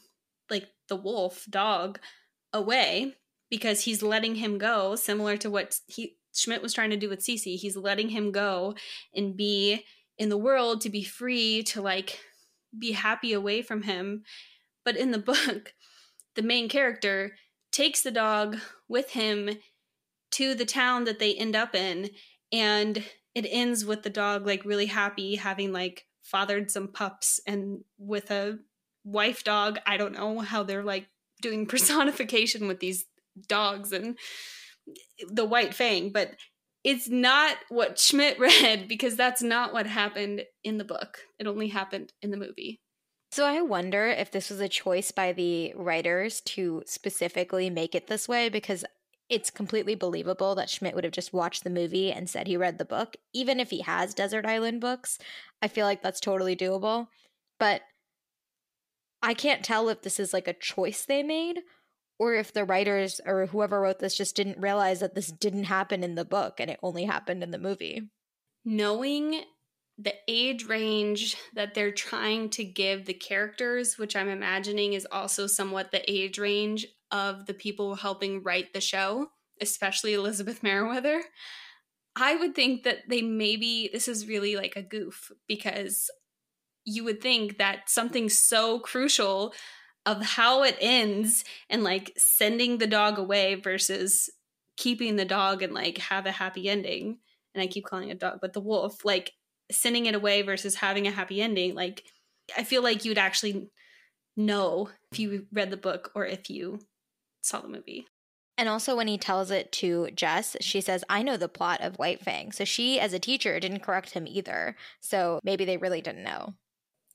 like 0.49 0.67
the 0.87 0.95
wolf 0.95 1.45
dog, 1.49 1.99
away 2.53 3.15
because 3.49 3.83
he's 3.83 4.03
letting 4.03 4.35
him 4.35 4.57
go, 4.57 4.95
similar 4.95 5.37
to 5.37 5.49
what 5.49 5.79
he 5.87 6.17
Schmidt 6.33 6.61
was 6.61 6.73
trying 6.73 6.91
to 6.91 6.97
do 6.97 7.09
with 7.09 7.19
Cece. 7.19 7.57
He's 7.57 7.75
letting 7.75 8.09
him 8.09 8.31
go 8.31 8.75
and 9.13 9.35
be 9.35 9.83
in 10.17 10.29
the 10.29 10.37
world 10.37 10.81
to 10.81 10.89
be 10.89 11.03
free 11.03 11.63
to 11.63 11.81
like 11.81 12.19
be 12.77 12.93
happy 12.93 13.33
away 13.33 13.61
from 13.61 13.83
him. 13.83 14.23
But 14.85 14.95
in 14.95 15.11
the 15.11 15.19
book, 15.19 15.73
the 16.35 16.41
main 16.41 16.69
character 16.69 17.35
takes 17.71 18.01
the 18.01 18.11
dog 18.11 18.57
with 18.87 19.11
him 19.11 19.49
to 20.31 20.55
the 20.55 20.65
town 20.65 21.03
that 21.03 21.19
they 21.19 21.33
end 21.33 21.55
up 21.55 21.75
in 21.75 22.09
and 22.51 23.03
it 23.35 23.47
ends 23.49 23.85
with 23.85 24.03
the 24.03 24.09
dog 24.09 24.45
like 24.45 24.65
really 24.65 24.85
happy 24.85 25.35
having 25.35 25.71
like 25.71 26.05
fathered 26.31 26.71
some 26.71 26.87
pups 26.87 27.39
and 27.45 27.83
with 27.97 28.31
a 28.31 28.57
wife 29.03 29.43
dog. 29.43 29.79
I 29.85 29.97
don't 29.97 30.13
know 30.13 30.39
how 30.39 30.63
they're 30.63 30.83
like 30.83 31.07
doing 31.41 31.65
personification 31.67 32.67
with 32.67 32.79
these 32.79 33.05
dogs 33.47 33.91
and 33.91 34.17
the 35.29 35.45
white 35.45 35.73
fang, 35.73 36.11
but 36.11 36.31
it's 36.83 37.09
not 37.09 37.57
what 37.69 37.99
Schmidt 37.99 38.39
read 38.39 38.87
because 38.87 39.15
that's 39.15 39.43
not 39.43 39.73
what 39.73 39.85
happened 39.85 40.43
in 40.63 40.77
the 40.77 40.83
book. 40.83 41.19
It 41.39 41.47
only 41.47 41.67
happened 41.67 42.13
in 42.21 42.31
the 42.31 42.37
movie. 42.37 42.79
So 43.31 43.45
I 43.45 43.61
wonder 43.61 44.07
if 44.07 44.31
this 44.31 44.49
was 44.49 44.59
a 44.59 44.67
choice 44.67 45.11
by 45.11 45.31
the 45.31 45.73
writers 45.75 46.41
to 46.41 46.83
specifically 46.85 47.69
make 47.69 47.95
it 47.95 48.07
this 48.07 48.27
way 48.27 48.49
because 48.49 48.83
it's 49.29 49.49
completely 49.49 49.95
believable 49.95 50.55
that 50.55 50.69
Schmidt 50.69 50.93
would 50.93 51.05
have 51.05 51.13
just 51.13 51.31
watched 51.31 51.63
the 51.63 51.69
movie 51.69 52.11
and 52.11 52.29
said 52.29 52.47
he 52.47 52.57
read 52.57 52.77
the 52.77 52.83
book. 52.83 53.15
Even 53.33 53.61
if 53.61 53.69
he 53.69 53.79
has 53.79 54.13
Desert 54.13 54.45
Island 54.45 54.81
books, 54.81 55.17
I 55.61 55.67
feel 55.67 55.85
like 55.85 56.01
that's 56.01 56.19
totally 56.19 56.55
doable. 56.55 57.07
But 57.59 57.81
I 59.21 59.33
can't 59.33 59.63
tell 59.63 59.89
if 59.89 60.01
this 60.01 60.19
is 60.19 60.33
like 60.33 60.47
a 60.47 60.53
choice 60.53 61.05
they 61.05 61.23
made 61.23 61.59
or 62.17 62.33
if 62.35 62.53
the 62.53 62.65
writers 62.65 63.21
or 63.25 63.47
whoever 63.47 63.81
wrote 63.81 63.99
this 63.99 64.15
just 64.15 64.35
didn't 64.35 64.61
realize 64.61 64.99
that 64.99 65.15
this 65.15 65.31
didn't 65.31 65.65
happen 65.65 66.03
in 66.03 66.15
the 66.15 66.25
book 66.25 66.59
and 66.59 66.69
it 66.69 66.79
only 66.83 67.05
happened 67.05 67.43
in 67.43 67.51
the 67.51 67.57
movie. 67.57 68.09
Knowing 68.65 69.41
the 69.97 70.13
age 70.27 70.65
range 70.65 71.35
that 71.53 71.73
they're 71.73 71.91
trying 71.91 72.49
to 72.49 72.63
give 72.63 73.05
the 73.05 73.13
characters, 73.13 73.97
which 73.97 74.15
I'm 74.15 74.29
imagining 74.29 74.93
is 74.93 75.07
also 75.11 75.47
somewhat 75.47 75.91
the 75.91 76.09
age 76.09 76.39
range 76.39 76.87
of 77.11 77.45
the 77.45 77.53
people 77.53 77.95
helping 77.95 78.41
write 78.41 78.73
the 78.73 78.81
show, 78.81 79.29
especially 79.59 80.13
Elizabeth 80.13 80.63
Meriwether, 80.63 81.21
I 82.15 82.35
would 82.35 82.55
think 82.55 82.83
that 82.83 83.09
they 83.09 83.21
maybe 83.21 83.89
this 83.91 84.07
is 84.07 84.27
really 84.27 84.55
like 84.55 84.75
a 84.75 84.81
goof 84.81 85.31
because 85.47 86.09
you 86.83 87.03
would 87.03 87.21
think 87.21 87.57
that 87.57 87.89
something 87.89 88.29
so 88.29 88.79
crucial 88.79 89.53
of 90.05 90.21
how 90.21 90.63
it 90.63 90.77
ends 90.81 91.43
and 91.69 91.83
like 91.83 92.11
sending 92.17 92.77
the 92.77 92.87
dog 92.87 93.17
away 93.17 93.55
versus 93.55 94.29
keeping 94.77 95.15
the 95.15 95.25
dog 95.25 95.61
and 95.61 95.73
like 95.73 95.99
have 95.99 96.25
a 96.25 96.31
happy 96.31 96.67
ending. 96.67 97.19
And 97.53 97.61
I 97.61 97.67
keep 97.67 97.85
calling 97.85 98.09
it 98.09 98.19
dog, 98.19 98.39
but 98.41 98.53
the 98.53 98.61
wolf, 98.61 99.05
like 99.05 99.33
sending 99.71 100.05
it 100.05 100.15
away 100.15 100.41
versus 100.41 100.75
having 100.75 101.07
a 101.07 101.11
happy 101.11 101.41
ending. 101.41 101.75
Like 101.75 102.03
I 102.57 102.63
feel 102.63 102.81
like 102.81 103.05
you'd 103.05 103.17
actually 103.17 103.69
know 104.35 104.89
if 105.11 105.19
you 105.19 105.45
read 105.51 105.69
the 105.69 105.77
book 105.77 106.11
or 106.15 106.25
if 106.25 106.49
you 106.49 106.79
saw 107.41 107.61
the 107.61 107.67
movie. 107.67 108.07
And 108.61 108.69
also, 108.69 108.95
when 108.95 109.07
he 109.07 109.17
tells 109.17 109.49
it 109.49 109.71
to 109.71 110.11
Jess, 110.11 110.55
she 110.61 110.81
says, 110.81 111.03
I 111.09 111.23
know 111.23 111.35
the 111.35 111.49
plot 111.49 111.81
of 111.81 111.97
White 111.97 112.21
Fang. 112.21 112.51
So 112.51 112.63
she, 112.63 112.99
as 112.99 113.11
a 113.11 113.17
teacher, 113.17 113.59
didn't 113.59 113.79
correct 113.79 114.11
him 114.11 114.27
either. 114.27 114.75
So 114.99 115.39
maybe 115.43 115.65
they 115.65 115.77
really 115.77 115.99
didn't 115.99 116.23
know. 116.23 116.53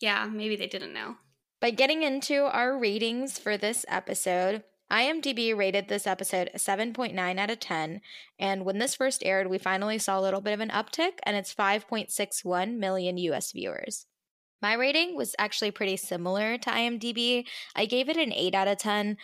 Yeah, 0.01 0.26
maybe 0.26 0.57
they 0.57 0.66
didn't 0.66 0.92
know. 0.92 1.18
By 1.61 1.70
getting 1.70 2.03
into 2.03 2.47
our 2.47 2.76
ratings 2.76 3.38
for 3.38 3.57
this 3.57 3.86
episode, 3.86 4.64
IMDb 4.90 5.57
rated 5.57 5.86
this 5.86 6.05
episode 6.05 6.51
a 6.53 6.59
7.9 6.59 7.38
out 7.38 7.51
of 7.51 7.61
10, 7.61 8.01
and 8.40 8.64
when 8.64 8.78
this 8.78 8.97
first 8.97 9.22
aired, 9.24 9.47
we 9.47 9.57
finally 9.57 9.99
saw 9.99 10.18
a 10.18 10.20
little 10.20 10.40
bit 10.40 10.53
of 10.53 10.59
an 10.59 10.70
uptick, 10.70 11.12
and 11.22 11.36
it's 11.36 11.55
5.61 11.55 12.76
million 12.76 13.18
US 13.18 13.53
viewers. 13.53 14.07
My 14.61 14.74
rating 14.74 15.14
was 15.14 15.36
actually 15.38 15.70
pretty 15.70 15.97
similar 15.97 16.59
to 16.59 16.70
IMDb. 16.70 17.47
I 17.76 17.86
gave 17.86 18.09
it 18.09 18.16
an 18.16 18.32
8 18.32 18.53
out 18.57 18.66
of 18.66 18.78
10. 18.78 19.16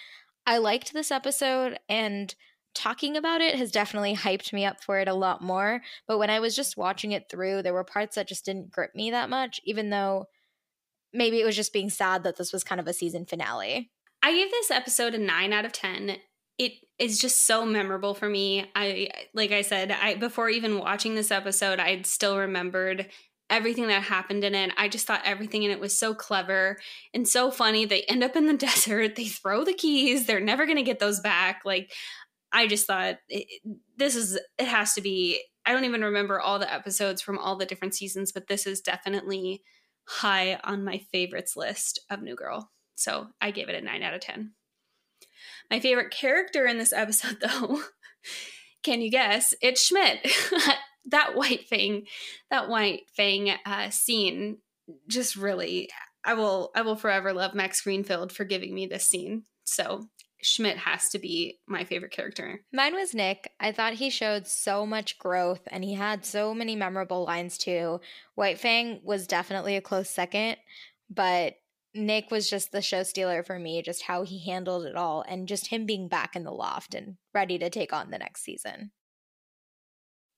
I 0.47 0.59
liked 0.59 0.93
this 0.93 1.11
episode, 1.11 1.79
and 1.89 2.35
talking 2.75 3.17
about 3.17 3.41
it 3.41 3.55
has 3.57 3.71
definitely 3.71 4.17
hyped 4.17 4.53
me 4.53 4.65
up 4.65 4.83
for 4.83 4.99
it 4.99 5.09
a 5.09 5.15
lot 5.15 5.43
more, 5.43 5.83
but 6.09 6.19
when 6.19 6.31
I 6.31 6.41
was 6.41 6.57
just 6.57 6.77
watching 6.77 7.13
it 7.13 7.29
through, 7.31 7.63
there 7.63 7.75
were 7.75 7.85
parts 7.85 8.17
that 8.17 8.29
just 8.29 8.45
didn't 8.45 8.71
grip 8.71 8.95
me 8.95 9.11
that 9.11 9.31
much, 9.31 9.61
even 9.65 9.91
though 9.91 10.27
maybe 11.13 11.41
it 11.41 11.45
was 11.45 11.57
just 11.57 11.73
being 11.73 11.91
sad 11.91 12.25
that 12.25 12.37
this 12.37 12.53
was 12.53 12.65
kind 12.65 12.81
of 12.81 12.87
a 12.87 12.93
season 12.93 13.27
finale. 13.27 13.91
I 14.23 14.33
gave 14.33 14.51
this 14.51 14.71
episode 14.71 15.15
a 15.15 15.19
9 15.19 15.53
out 15.53 15.65
of 15.65 15.73
10. 15.73 16.17
It 16.59 16.73
is 16.99 17.19
just 17.19 17.45
so 17.47 17.67
memorable 17.67 18.15
for 18.15 18.29
me. 18.29 18.71
I 18.75 19.09
like 19.35 19.53
I 19.53 19.63
said, 19.63 19.91
I 19.91 20.15
before 20.15 20.49
even 20.49 20.79
watching 20.79 21.15
this 21.15 21.31
episode, 21.31 21.81
I'd 21.81 22.07
still 22.07 22.39
remembered 22.39 23.09
everything 23.53 23.87
that 23.87 24.03
happened 24.03 24.43
in 24.43 24.55
it. 24.55 24.73
I 24.77 24.89
just 24.89 25.07
thought 25.07 25.21
everything 25.25 25.63
in 25.63 25.71
it 25.71 25.79
was 25.79 25.97
so 25.97 26.15
clever 26.15 26.79
and 27.15 27.29
so 27.29 27.51
funny. 27.51 27.85
They 27.85 28.03
end 28.03 28.25
up 28.25 28.35
in 28.35 28.47
the 28.47 28.55
desert, 28.57 29.15
they 29.15 29.27
throw 29.27 29.65
the 29.65 29.75
keys, 29.75 30.27
they're 30.27 30.41
never 30.41 30.65
going 30.65 30.79
to 30.79 30.83
get 30.83 30.99
those 30.99 31.21
back. 31.21 31.63
Like 31.65 31.93
I 32.51 32.67
just 32.67 32.87
thought 32.87 33.19
it, 33.29 33.47
this 33.97 34.17
is 34.17 34.39
it 34.59 34.67
has 34.67 34.95
to 34.95 35.01
be 35.01 35.41
I 35.65 35.73
don't 35.73 35.85
even 35.85 36.03
remember 36.03 36.41
all 36.41 36.59
the 36.59 36.73
episodes 36.73 37.23
from 37.23 37.39
all 37.39 37.57
the 37.57 37.67
different 37.67 37.95
seasons, 37.95 38.33
but 38.33 38.49
this 38.49 38.67
is 38.67 38.81
definitely 38.81 39.63
high 40.09 40.59
on 40.65 40.83
my 40.83 40.99
favorites 41.13 41.57
list 41.57 42.01
of 42.11 42.23
New 42.23 42.35
Girl. 42.35 42.73
So 42.97 43.29
I 43.41 43.53
gave 43.53 43.69
it 43.69 43.81
a 43.81 43.81
9 43.81 44.03
out 44.03 44.15
of 44.15 44.21
10. 44.21 44.53
My 45.71 45.79
favorite 45.79 46.11
character 46.11 46.67
in 46.67 46.79
this 46.79 46.93
episode, 46.93 47.39
though, 47.43 47.83
can 48.83 49.01
you 49.01 49.11
guess? 49.11 49.55
It's 49.63 49.85
Schmidt. 49.85 50.27
that 51.07 51.35
white 51.35 51.67
fang, 51.69 52.07
that 52.51 52.69
white 52.69 53.03
fang 53.17 53.51
uh, 53.65 53.91
scene 53.91 54.59
just 55.09 55.37
really, 55.37 55.89
I 56.25 56.35
will, 56.35 56.71
I 56.75 56.83
will 56.83 56.97
forever 56.97 57.33
love 57.33 57.55
Max 57.55 57.81
Greenfield 57.83 58.33
for 58.33 58.45
giving 58.45 58.75
me 58.75 58.87
this 58.87 59.07
scene. 59.07 59.45
So 59.65 60.09
Schmidt 60.43 60.77
has 60.77 61.09
to 61.11 61.19
be 61.19 61.61
my 61.69 61.85
favorite 61.85 62.11
character. 62.11 62.61
Mine 62.73 62.95
was 62.95 63.15
Nick. 63.15 63.51
I 63.61 63.73
thought 63.73 63.95
he 63.95 64.11
showed 64.11 64.47
so 64.47 64.85
much 64.85 65.19
growth 65.19 65.63
and 65.69 65.85
he 65.85 65.95
had 65.95 66.27
so 66.27 66.53
many 66.53 66.75
memorable 66.75 67.25
lines 67.25 67.57
too. 67.57 68.01
White 68.35 68.59
Fang 68.59 69.01
was 69.05 69.27
definitely 69.27 69.77
a 69.77 69.81
close 69.81 70.11
second, 70.11 70.57
but 71.09 71.55
Nick 71.95 72.31
was 72.31 72.51
just 72.51 72.73
the 72.73 72.83
show 72.83 73.03
stealer 73.03 73.43
for 73.43 73.59
me, 73.59 73.83
just 73.83 74.03
how 74.03 74.25
he 74.25 74.45
handled 74.45 74.85
it 74.87 74.97
all 74.97 75.25
and 75.29 75.47
just 75.47 75.69
him 75.69 75.87
being 75.87 76.09
back 76.09 76.35
in 76.35 76.43
the 76.43 76.51
loft 76.51 76.95
and 76.95 77.17
ready 77.35 77.59
to 77.59 77.71
take 77.71 77.93
on 77.93 78.11
the 78.11 78.19
next 78.19 78.43
season. 78.43 78.91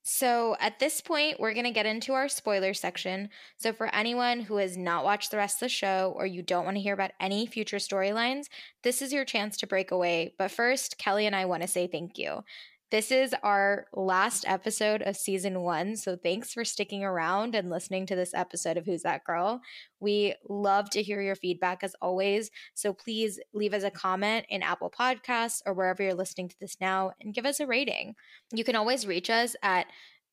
So, 0.07 0.55
at 0.61 0.80
this 0.80 1.00
point, 1.00 1.40
we're 1.40 1.55
going 1.55 1.64
to 1.64 1.70
get 1.70 1.86
into 1.86 2.12
our 2.12 2.28
spoiler 2.28 2.74
section. 2.74 3.30
So, 3.57 3.72
for 3.72 3.86
anyone 3.94 4.40
who 4.40 4.57
has 4.59 4.76
not 4.76 5.02
watched 5.02 5.30
the 5.30 5.38
rest 5.38 5.57
of 5.57 5.61
the 5.61 5.68
show 5.70 6.12
or 6.14 6.26
you 6.26 6.42
don't 6.42 6.66
want 6.66 6.76
to 6.76 6.82
hear 6.82 6.92
about 6.92 7.12
any 7.20 7.46
future 7.46 7.78
storylines, 7.78 8.48
this 8.82 9.00
is 9.00 9.14
your 9.14 9.24
chance 9.24 9.57
to 9.57 9.66
break 9.66 9.90
away. 9.90 10.34
But 10.38 10.50
first, 10.50 10.98
Kelly 10.98 11.26
and 11.26 11.34
I 11.34 11.46
want 11.46 11.62
to 11.62 11.68
say 11.68 11.86
thank 11.86 12.18
you. 12.18 12.44
This 12.91 13.11
is 13.11 13.35
our 13.43 13.87
last 13.95 14.45
episode 14.47 15.03
of 15.03 15.16
season 15.16 15.62
one. 15.62 15.97
So 15.97 16.16
thanks 16.16 16.53
for 16.53 16.64
sticking 16.64 17.03
around 17.03 17.55
and 17.55 17.70
listening 17.70 18.07
to 18.07 18.14
this 18.14 18.35
episode 18.35 18.76
of 18.76 18.85
Who's 18.85 19.03
That 19.03 19.24
Girl. 19.24 19.61
We 20.01 20.35
love 20.49 20.91
to 20.91 21.03
hear 21.03 21.20
your 21.20 21.35
feedback 21.35 21.82
as 21.82 21.97
always. 22.01 22.51
So 22.74 22.93
please 22.93 23.41
leave 23.53 23.74
us 23.74 23.82
a 23.82 23.91
comment 23.91 24.47
in 24.49 24.62
Apple 24.62 24.93
Podcasts 24.97 25.61
or 25.66 25.72
wherever 25.72 26.03
you're 26.03 26.14
listening 26.14 26.49
to 26.51 26.57
this 26.61 26.76
now 26.80 27.12
and 27.20 27.35
give 27.35 27.47
us 27.47 27.59
a 27.59 27.66
rating. 27.66 28.14
You 28.53 28.64
can 28.64 28.76
always 28.76 29.07
reach 29.07 29.30
us 29.30 29.57
at 29.62 29.87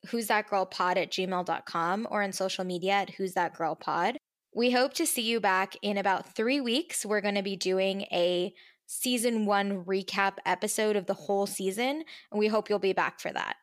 who's 0.08 0.26
that 0.26 0.48
girl 0.48 0.66
pod 0.66 0.98
at 0.98 1.10
gmail.com 1.10 2.08
or 2.10 2.22
on 2.22 2.32
social 2.32 2.64
media 2.64 2.92
at 2.92 3.10
who's 3.10 3.32
that 3.34 3.56
girl 3.56 3.74
pod. 3.74 4.18
We 4.54 4.70
hope 4.70 4.92
to 4.94 5.06
see 5.06 5.22
you 5.22 5.40
back 5.40 5.76
in 5.80 5.96
about 5.96 6.36
three 6.36 6.60
weeks. 6.60 7.06
We're 7.06 7.22
going 7.22 7.36
to 7.36 7.42
be 7.42 7.56
doing 7.56 8.02
a 8.12 8.52
season 8.86 9.46
one 9.46 9.84
recap 9.84 10.34
episode 10.44 10.96
of 10.96 11.06
the 11.06 11.14
whole 11.14 11.46
season, 11.46 12.04
and 12.30 12.38
we 12.38 12.48
hope 12.48 12.68
you'll 12.68 12.78
be 12.78 12.92
back 12.92 13.20
for 13.20 13.32
that. 13.32 13.56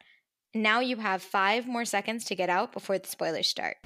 Now 0.53 0.79
you 0.79 0.97
have 0.97 1.21
five 1.21 1.67
more 1.67 1.85
seconds 1.85 2.25
to 2.25 2.35
get 2.35 2.49
out 2.49 2.73
before 2.73 2.97
the 2.97 3.07
spoilers 3.07 3.47
start. 3.47 3.77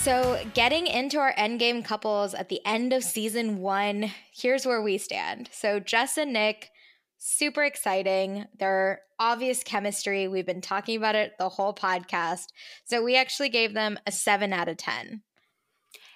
So, 0.00 0.42
getting 0.54 0.86
into 0.86 1.18
our 1.18 1.34
endgame 1.34 1.84
couples 1.84 2.32
at 2.32 2.48
the 2.48 2.64
end 2.64 2.94
of 2.94 3.04
season 3.04 3.58
one, 3.58 4.10
here's 4.32 4.64
where 4.64 4.80
we 4.80 4.96
stand. 4.96 5.50
So, 5.52 5.80
Jess 5.80 6.16
and 6.16 6.32
Nick 6.32 6.70
super 7.18 7.64
exciting. 7.64 8.46
Their 8.58 9.02
obvious 9.18 9.62
chemistry. 9.62 10.28
We've 10.28 10.46
been 10.46 10.60
talking 10.60 10.96
about 10.96 11.16
it 11.16 11.32
the 11.38 11.48
whole 11.48 11.74
podcast. 11.74 12.46
So 12.84 13.02
we 13.02 13.16
actually 13.16 13.48
gave 13.48 13.74
them 13.74 13.98
a 14.06 14.12
7 14.12 14.52
out 14.52 14.68
of 14.68 14.76
10. 14.76 15.22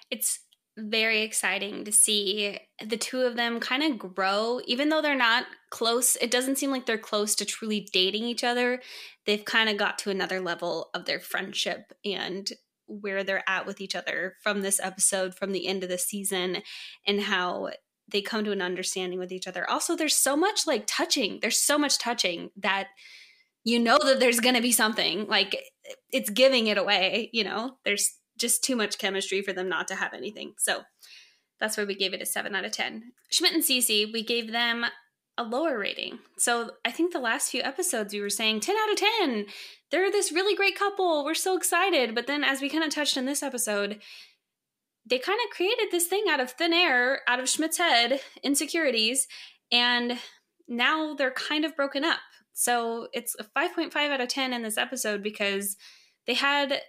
It's 0.09 0.39
very 0.77 1.21
exciting 1.21 1.85
to 1.85 1.91
see 1.91 2.57
the 2.83 2.97
two 2.97 3.21
of 3.21 3.35
them 3.35 3.59
kind 3.59 3.83
of 3.83 4.15
grow 4.15 4.59
even 4.65 4.89
though 4.89 5.03
they're 5.03 5.15
not 5.15 5.45
close 5.69 6.15
it 6.15 6.31
doesn't 6.31 6.57
seem 6.57 6.71
like 6.71 6.87
they're 6.87 6.97
close 6.97 7.35
to 7.35 7.45
truly 7.45 7.87
dating 7.93 8.23
each 8.23 8.43
other 8.43 8.81
they've 9.27 9.45
kind 9.45 9.69
of 9.69 9.77
got 9.77 9.99
to 9.99 10.09
another 10.09 10.39
level 10.39 10.89
of 10.95 11.05
their 11.05 11.19
friendship 11.19 11.93
and 12.03 12.53
where 12.87 13.23
they're 13.23 13.47
at 13.47 13.67
with 13.67 13.79
each 13.81 13.95
other 13.95 14.35
from 14.41 14.61
this 14.61 14.79
episode 14.79 15.35
from 15.35 15.51
the 15.51 15.67
end 15.67 15.83
of 15.83 15.89
the 15.89 15.97
season 15.97 16.57
and 17.05 17.21
how 17.21 17.69
they 18.11 18.21
come 18.21 18.43
to 18.45 18.51
an 18.51 18.61
understanding 18.61 19.19
with 19.19 19.31
each 19.31 19.47
other. 19.47 19.69
Also, 19.69 19.95
there's 19.95 20.15
so 20.15 20.35
much 20.35 20.67
like 20.67 20.83
touching. 20.87 21.39
There's 21.41 21.59
so 21.59 21.77
much 21.77 21.97
touching 21.97 22.49
that 22.57 22.87
you 23.63 23.79
know 23.79 23.97
that 24.03 24.19
there's 24.19 24.39
going 24.39 24.55
to 24.55 24.61
be 24.61 24.71
something 24.71 25.25
like 25.27 25.57
it's 26.11 26.29
giving 26.29 26.67
it 26.67 26.77
away, 26.77 27.29
you 27.31 27.43
know. 27.43 27.77
There's 27.85 28.17
just 28.37 28.63
too 28.63 28.75
much 28.75 28.97
chemistry 28.97 29.41
for 29.41 29.53
them 29.53 29.69
not 29.69 29.87
to 29.87 29.95
have 29.95 30.13
anything. 30.13 30.53
So, 30.57 30.81
that's 31.59 31.77
why 31.77 31.85
we 31.85 31.95
gave 31.95 32.13
it 32.13 32.21
a 32.21 32.25
7 32.25 32.53
out 32.55 32.65
of 32.65 32.73
10. 32.73 33.03
Schmidt 33.29 33.53
and 33.53 33.63
Cece, 33.63 34.11
we 34.11 34.23
gave 34.23 34.51
them 34.51 34.85
a 35.37 35.43
lower 35.43 35.79
rating. 35.79 36.19
So, 36.37 36.71
I 36.83 36.91
think 36.91 37.13
the 37.13 37.19
last 37.19 37.51
few 37.51 37.61
episodes 37.61 38.13
we 38.13 38.21
were 38.21 38.29
saying 38.29 38.59
10 38.59 38.75
out 38.75 38.91
of 38.91 38.97
10. 39.19 39.45
They're 39.91 40.11
this 40.11 40.31
really 40.31 40.55
great 40.55 40.77
couple. 40.77 41.23
We're 41.23 41.35
so 41.35 41.55
excited. 41.55 42.15
But 42.15 42.27
then 42.27 42.43
as 42.43 42.59
we 42.59 42.69
kind 42.69 42.83
of 42.83 42.89
touched 42.89 43.15
in 43.15 43.25
this 43.25 43.43
episode, 43.43 44.01
they 45.05 45.19
kind 45.19 45.39
of 45.43 45.55
created 45.55 45.89
this 45.91 46.07
thing 46.07 46.25
out 46.29 46.39
of 46.39 46.51
thin 46.51 46.73
air, 46.73 47.21
out 47.27 47.39
of 47.39 47.49
Schmidt's 47.49 47.77
head, 47.77 48.21
insecurities, 48.41 49.27
and 49.71 50.17
now 50.67 51.13
they're 51.13 51.31
kind 51.31 51.65
of 51.65 51.75
broken 51.75 52.03
up. 52.05 52.19
So 52.53 53.07
it's 53.13 53.35
a 53.39 53.43
5.5 53.43 53.95
out 53.95 54.21
of 54.21 54.27
10 54.27 54.53
in 54.53 54.61
this 54.61 54.77
episode 54.77 55.23
because 55.23 55.75
they 56.27 56.35
had 56.35 56.81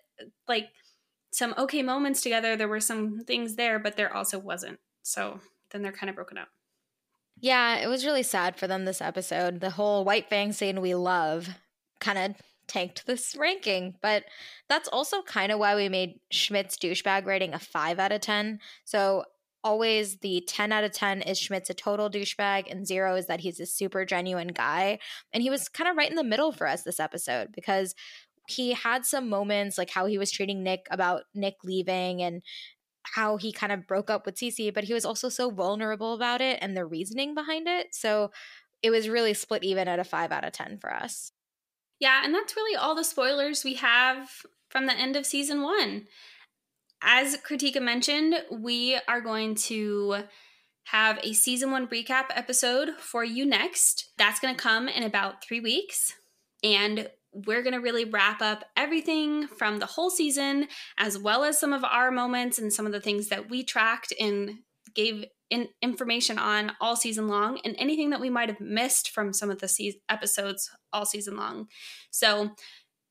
like 0.46 0.68
some 1.32 1.54
okay 1.58 1.82
moments 1.82 2.20
together. 2.20 2.56
There 2.56 2.68
were 2.68 2.80
some 2.80 3.20
things 3.26 3.56
there, 3.56 3.78
but 3.78 3.96
there 3.96 4.14
also 4.14 4.38
wasn't. 4.38 4.78
So 5.02 5.40
then 5.70 5.82
they're 5.82 5.90
kind 5.90 6.10
of 6.10 6.16
broken 6.16 6.38
up. 6.38 6.48
Yeah, 7.40 7.76
it 7.78 7.88
was 7.88 8.06
really 8.06 8.22
sad 8.22 8.56
for 8.56 8.68
them 8.68 8.84
this 8.84 9.02
episode. 9.02 9.60
The 9.60 9.70
whole 9.70 10.04
White 10.04 10.28
Fang 10.28 10.52
scene 10.52 10.80
we 10.80 10.94
love 10.94 11.48
kind 11.98 12.18
of 12.18 12.36
tanked 12.66 13.06
this 13.06 13.36
ranking. 13.36 13.94
But 14.02 14.24
that's 14.68 14.88
also 14.88 15.22
kind 15.22 15.52
of 15.52 15.58
why 15.58 15.74
we 15.74 15.88
made 15.88 16.20
Schmidt's 16.30 16.76
douchebag 16.76 17.26
rating 17.26 17.54
a 17.54 17.58
5 17.58 17.98
out 17.98 18.12
of 18.12 18.20
10. 18.20 18.60
So 18.84 19.24
always 19.62 20.18
the 20.18 20.44
10 20.46 20.72
out 20.72 20.84
of 20.84 20.92
10 20.92 21.22
is 21.22 21.38
Schmidt's 21.38 21.70
a 21.70 21.74
total 21.74 22.10
douchebag, 22.10 22.70
and 22.70 22.86
zero 22.86 23.16
is 23.16 23.26
that 23.26 23.40
he's 23.40 23.58
a 23.60 23.66
super 23.66 24.04
genuine 24.04 24.48
guy. 24.48 24.98
And 25.32 25.42
he 25.42 25.50
was 25.50 25.68
kind 25.68 25.88
of 25.88 25.96
right 25.96 26.10
in 26.10 26.16
the 26.16 26.22
middle 26.22 26.52
for 26.52 26.66
us 26.66 26.82
this 26.82 27.00
episode 27.00 27.48
because 27.52 27.94
he 28.46 28.74
had 28.74 29.06
some 29.06 29.28
moments 29.28 29.78
like 29.78 29.90
how 29.90 30.04
he 30.04 30.18
was 30.18 30.30
treating 30.30 30.62
Nick 30.62 30.86
about 30.90 31.22
Nick 31.34 31.56
leaving 31.64 32.22
and 32.22 32.42
how 33.02 33.36
he 33.36 33.52
kind 33.52 33.72
of 33.72 33.86
broke 33.86 34.10
up 34.10 34.26
with 34.26 34.36
Cece, 34.36 34.72
but 34.72 34.84
he 34.84 34.94
was 34.94 35.04
also 35.04 35.28
so 35.28 35.50
vulnerable 35.50 36.14
about 36.14 36.40
it 36.40 36.58
and 36.60 36.76
the 36.76 36.84
reasoning 36.84 37.34
behind 37.34 37.66
it. 37.68 37.94
So 37.94 38.30
it 38.82 38.90
was 38.90 39.08
really 39.08 39.34
split 39.34 39.64
even 39.64 39.88
at 39.88 39.98
a 39.98 40.04
5 40.04 40.30
out 40.30 40.44
of 40.44 40.52
10 40.52 40.78
for 40.78 40.92
us. 40.92 41.32
Yeah, 41.98 42.22
and 42.24 42.34
that's 42.34 42.56
really 42.56 42.76
all 42.76 42.94
the 42.94 43.04
spoilers 43.04 43.64
we 43.64 43.74
have 43.74 44.28
from 44.68 44.86
the 44.86 44.96
end 44.96 45.16
of 45.16 45.26
season 45.26 45.62
one. 45.62 46.06
As 47.00 47.36
Kritika 47.36 47.80
mentioned, 47.80 48.34
we 48.50 48.98
are 49.06 49.20
going 49.20 49.54
to 49.56 50.24
have 50.84 51.18
a 51.22 51.32
season 51.32 51.70
one 51.70 51.86
recap 51.86 52.26
episode 52.30 52.90
for 52.98 53.24
you 53.24 53.46
next. 53.46 54.10
That's 54.18 54.40
going 54.40 54.54
to 54.54 54.60
come 54.60 54.88
in 54.88 55.02
about 55.02 55.44
three 55.44 55.60
weeks. 55.60 56.14
And 56.62 57.08
we're 57.32 57.62
going 57.62 57.74
to 57.74 57.80
really 57.80 58.04
wrap 58.04 58.40
up 58.40 58.64
everything 58.76 59.46
from 59.46 59.78
the 59.78 59.86
whole 59.86 60.10
season, 60.10 60.68
as 60.96 61.18
well 61.18 61.42
as 61.44 61.58
some 61.58 61.72
of 61.72 61.84
our 61.84 62.10
moments 62.10 62.58
and 62.58 62.72
some 62.72 62.86
of 62.86 62.92
the 62.92 63.00
things 63.00 63.28
that 63.28 63.50
we 63.50 63.64
tracked 63.64 64.12
and 64.20 64.58
gave 64.94 65.24
in 65.50 65.68
information 65.82 66.38
on 66.38 66.72
all 66.80 66.96
season 66.96 67.28
long 67.28 67.60
and 67.64 67.76
anything 67.78 68.10
that 68.10 68.20
we 68.20 68.30
might 68.30 68.48
have 68.48 68.60
missed 68.60 69.10
from 69.10 69.32
some 69.32 69.50
of 69.50 69.60
the 69.60 69.68
se- 69.68 70.00
episodes 70.08 70.70
all 70.92 71.04
season 71.04 71.36
long. 71.36 71.66
So, 72.10 72.50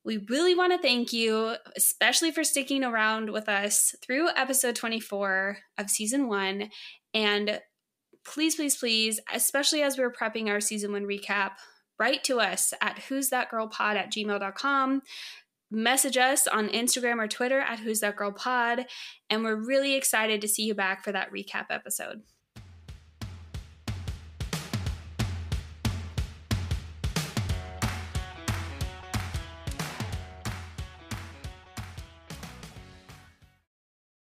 we 0.04 0.18
really 0.28 0.54
want 0.54 0.72
to 0.72 0.78
thank 0.78 1.12
you, 1.12 1.56
especially 1.76 2.30
for 2.30 2.44
sticking 2.44 2.84
around 2.84 3.30
with 3.30 3.48
us 3.48 3.94
through 4.04 4.28
episode 4.36 4.76
24 4.76 5.56
of 5.78 5.88
season 5.88 6.28
one. 6.28 6.68
And 7.14 7.60
please, 8.24 8.56
please, 8.56 8.76
please, 8.76 9.20
especially 9.32 9.82
as 9.82 9.96
we're 9.96 10.12
prepping 10.12 10.48
our 10.48 10.60
season 10.60 10.92
one 10.92 11.04
recap, 11.04 11.52
write 11.98 12.24
to 12.24 12.40
us 12.40 12.74
at 12.80 12.98
who's 13.08 13.30
that 13.30 13.50
girl 13.50 13.68
pod 13.68 13.96
at 13.96 14.12
gmail.com 14.12 15.00
message 15.74 16.16
us 16.16 16.46
on 16.46 16.68
Instagram 16.68 17.18
or 17.18 17.28
Twitter 17.28 17.60
at 17.60 17.80
Who's 17.80 18.00
That 18.00 18.16
Girl 18.16 18.32
Pod. 18.32 18.86
And 19.28 19.44
we're 19.44 19.56
really 19.56 19.94
excited 19.94 20.40
to 20.40 20.48
see 20.48 20.62
you 20.64 20.74
back 20.74 21.04
for 21.04 21.12
that 21.12 21.32
recap 21.32 21.66
episode. 21.70 22.22